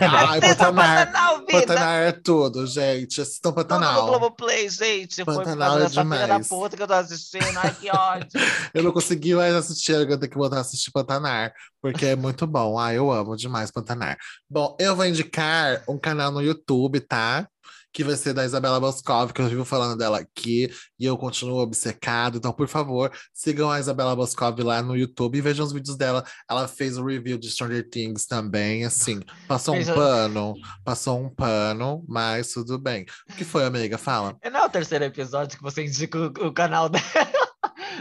[0.01, 1.07] Ai, Assista Pantanal.
[1.07, 1.53] Pantanal, vida.
[1.53, 3.21] Pantanal é tudo, gente.
[3.21, 4.07] Assistam Tudo no Pantanal.
[4.07, 5.25] Globoplay, gente.
[5.25, 6.49] Pantanal é filha da demais.
[6.49, 7.59] puta que eu tô assistindo.
[7.59, 8.29] Ai, que ódio.
[8.73, 12.47] Eu não consegui mais assistir, eu tenho que voltar a assistir Pantanar, porque é muito
[12.47, 12.79] bom.
[12.79, 14.17] Ah, eu amo demais Pantanar.
[14.49, 17.49] Bom, eu vou indicar um canal no YouTube, tá?
[17.93, 21.59] Que vai ser da Isabela Boscov, que eu vivo falando dela aqui, e eu continuo
[21.59, 22.39] obcecado.
[22.39, 26.25] Então, por favor, sigam a Isabela Boscov lá no YouTube e vejam os vídeos dela.
[26.49, 30.55] Ela fez o review de Stranger Things também, assim, passou um pano,
[30.85, 33.05] passou um pano, mas tudo bem.
[33.31, 33.99] O que foi, amiga?
[33.99, 34.37] Fala.
[34.51, 37.05] Não é o terceiro episódio que você indica o, o canal dela?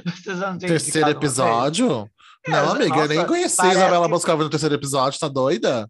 [0.06, 2.10] Vocês não têm Terceiro episódio?
[2.46, 5.88] É, Não, amiga, eu nem nossa, conheci a Isabela Boscov no terceiro episódio, tá doida?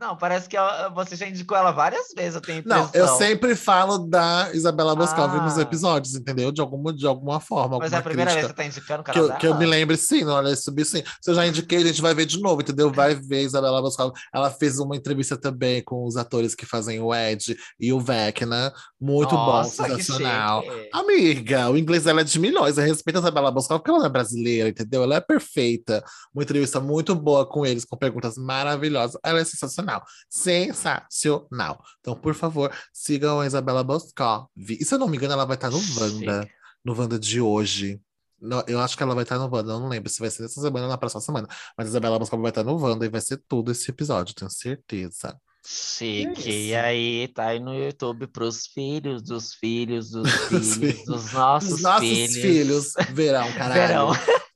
[0.00, 3.54] Não, parece que ela- você já indicou ela várias vezes, eu tenho Não, eu sempre
[3.54, 5.62] falo da Isabela Boscov nos Ah.
[5.62, 6.50] episódios, entendeu?
[6.50, 7.78] De alguma, de alguma forma.
[7.78, 9.46] Mas é alguma a primeira vez que você tá indicando o Que canal eu, que
[9.46, 11.02] eu me lembre, sim, não, olha, subir sim.
[11.20, 12.90] Se eu já indiquei, a gente vai ver de novo, entendeu?
[12.90, 14.12] Vai ver Isabela Boscov.
[14.34, 18.72] Ela fez uma entrevista também com os atores que fazem o Ed e o Vecna.
[18.98, 20.64] Muito Nossa, bom, que sensacional.
[20.94, 22.78] Amiga, o inglês dela é de milhões.
[22.78, 25.02] Eu respeito a Isabela Boscov porque ela não é brasileira, entendeu?
[25.02, 26.02] Ela é perfeita.
[26.34, 29.18] Uma entrevista muito boa com eles, com perguntas maravilhosas.
[29.22, 29.89] Ela é sensacional.
[30.28, 31.82] Sensacional.
[32.00, 34.46] Então, por favor, sigam a Isabela Boscov.
[34.56, 36.42] E se eu não me engano, ela vai estar no Wanda.
[36.42, 36.54] Chique.
[36.84, 38.00] No Wanda de hoje.
[38.40, 39.72] No- eu acho que ela vai estar no Wanda.
[39.72, 41.46] Eu não lembro se vai ser nessa semana ou na próxima semana.
[41.76, 44.50] Mas a Isabela Boscov vai estar no Wanda e vai ser tudo esse episódio, tenho
[44.50, 45.36] certeza.
[45.66, 46.48] Chique.
[46.48, 46.52] É.
[46.52, 51.82] E aí, tá aí no YouTube pros filhos dos filhos dos filhos dos nossos, Os
[51.82, 52.34] nossos filhos.
[52.36, 54.12] filhos verão, caralho.
[54.12, 54.12] Verão.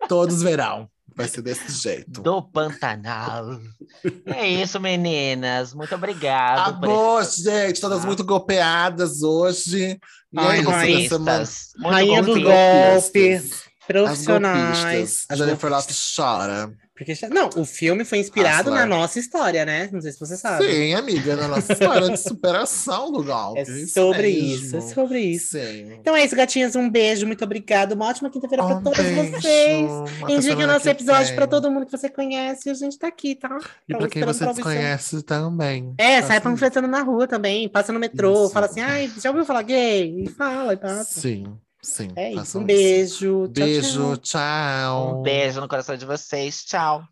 [0.09, 0.89] Todos verão.
[1.16, 2.20] Vai ser desse jeito.
[2.23, 3.61] Do Pantanal.
[4.27, 5.73] é isso, meninas.
[5.73, 6.70] Muito obrigado.
[6.70, 7.81] Acabou, esse- gente.
[7.81, 8.07] Todas Ah.
[8.07, 9.99] muito golpeadas hoje.
[10.32, 10.97] E Ai, é isso rainha.
[10.99, 11.36] dessa semana.
[11.39, 11.73] Golpistas.
[11.85, 13.43] Rainha do golpe,
[13.86, 15.24] profissionais.
[15.31, 16.73] A Jennifer Lopes chora.
[16.97, 18.75] Porque, não, o filme foi inspirado Hustler.
[18.79, 19.89] na nossa história, né?
[19.93, 20.65] Não sei se você sabe.
[20.65, 23.61] Sim, amiga, na nossa história de superação do golpe.
[23.61, 25.59] É sobre isso, é sobre isso.
[25.59, 25.93] Sim.
[26.01, 26.77] Então é isso, gatinhas.
[26.77, 27.97] Um beijo, muito obrigada.
[27.97, 29.33] Uma ótima quinta-feira pra Um todos beijo.
[29.33, 29.91] vocês.
[30.29, 32.69] Indique o nosso episódio pra todo mundo que você conhece.
[32.69, 33.59] E a gente tá aqui, tá?
[33.89, 35.95] E pra quem você desconhece também.
[35.99, 36.45] É, Tá sai assim.
[36.45, 37.69] panfletando na rua também.
[37.69, 38.53] Passa no metrô, Isso.
[38.53, 40.23] fala assim, ai, já ouviu falar gay?
[40.25, 41.21] E fala, e passa.
[41.21, 42.09] Sim, sim.
[42.16, 42.59] É isso.
[42.59, 43.44] Um beijo.
[43.44, 44.16] Tchau, Beijo, tchau.
[44.16, 45.19] tchau.
[45.19, 46.65] Um beijo no coração de vocês.
[46.65, 47.05] Tchau.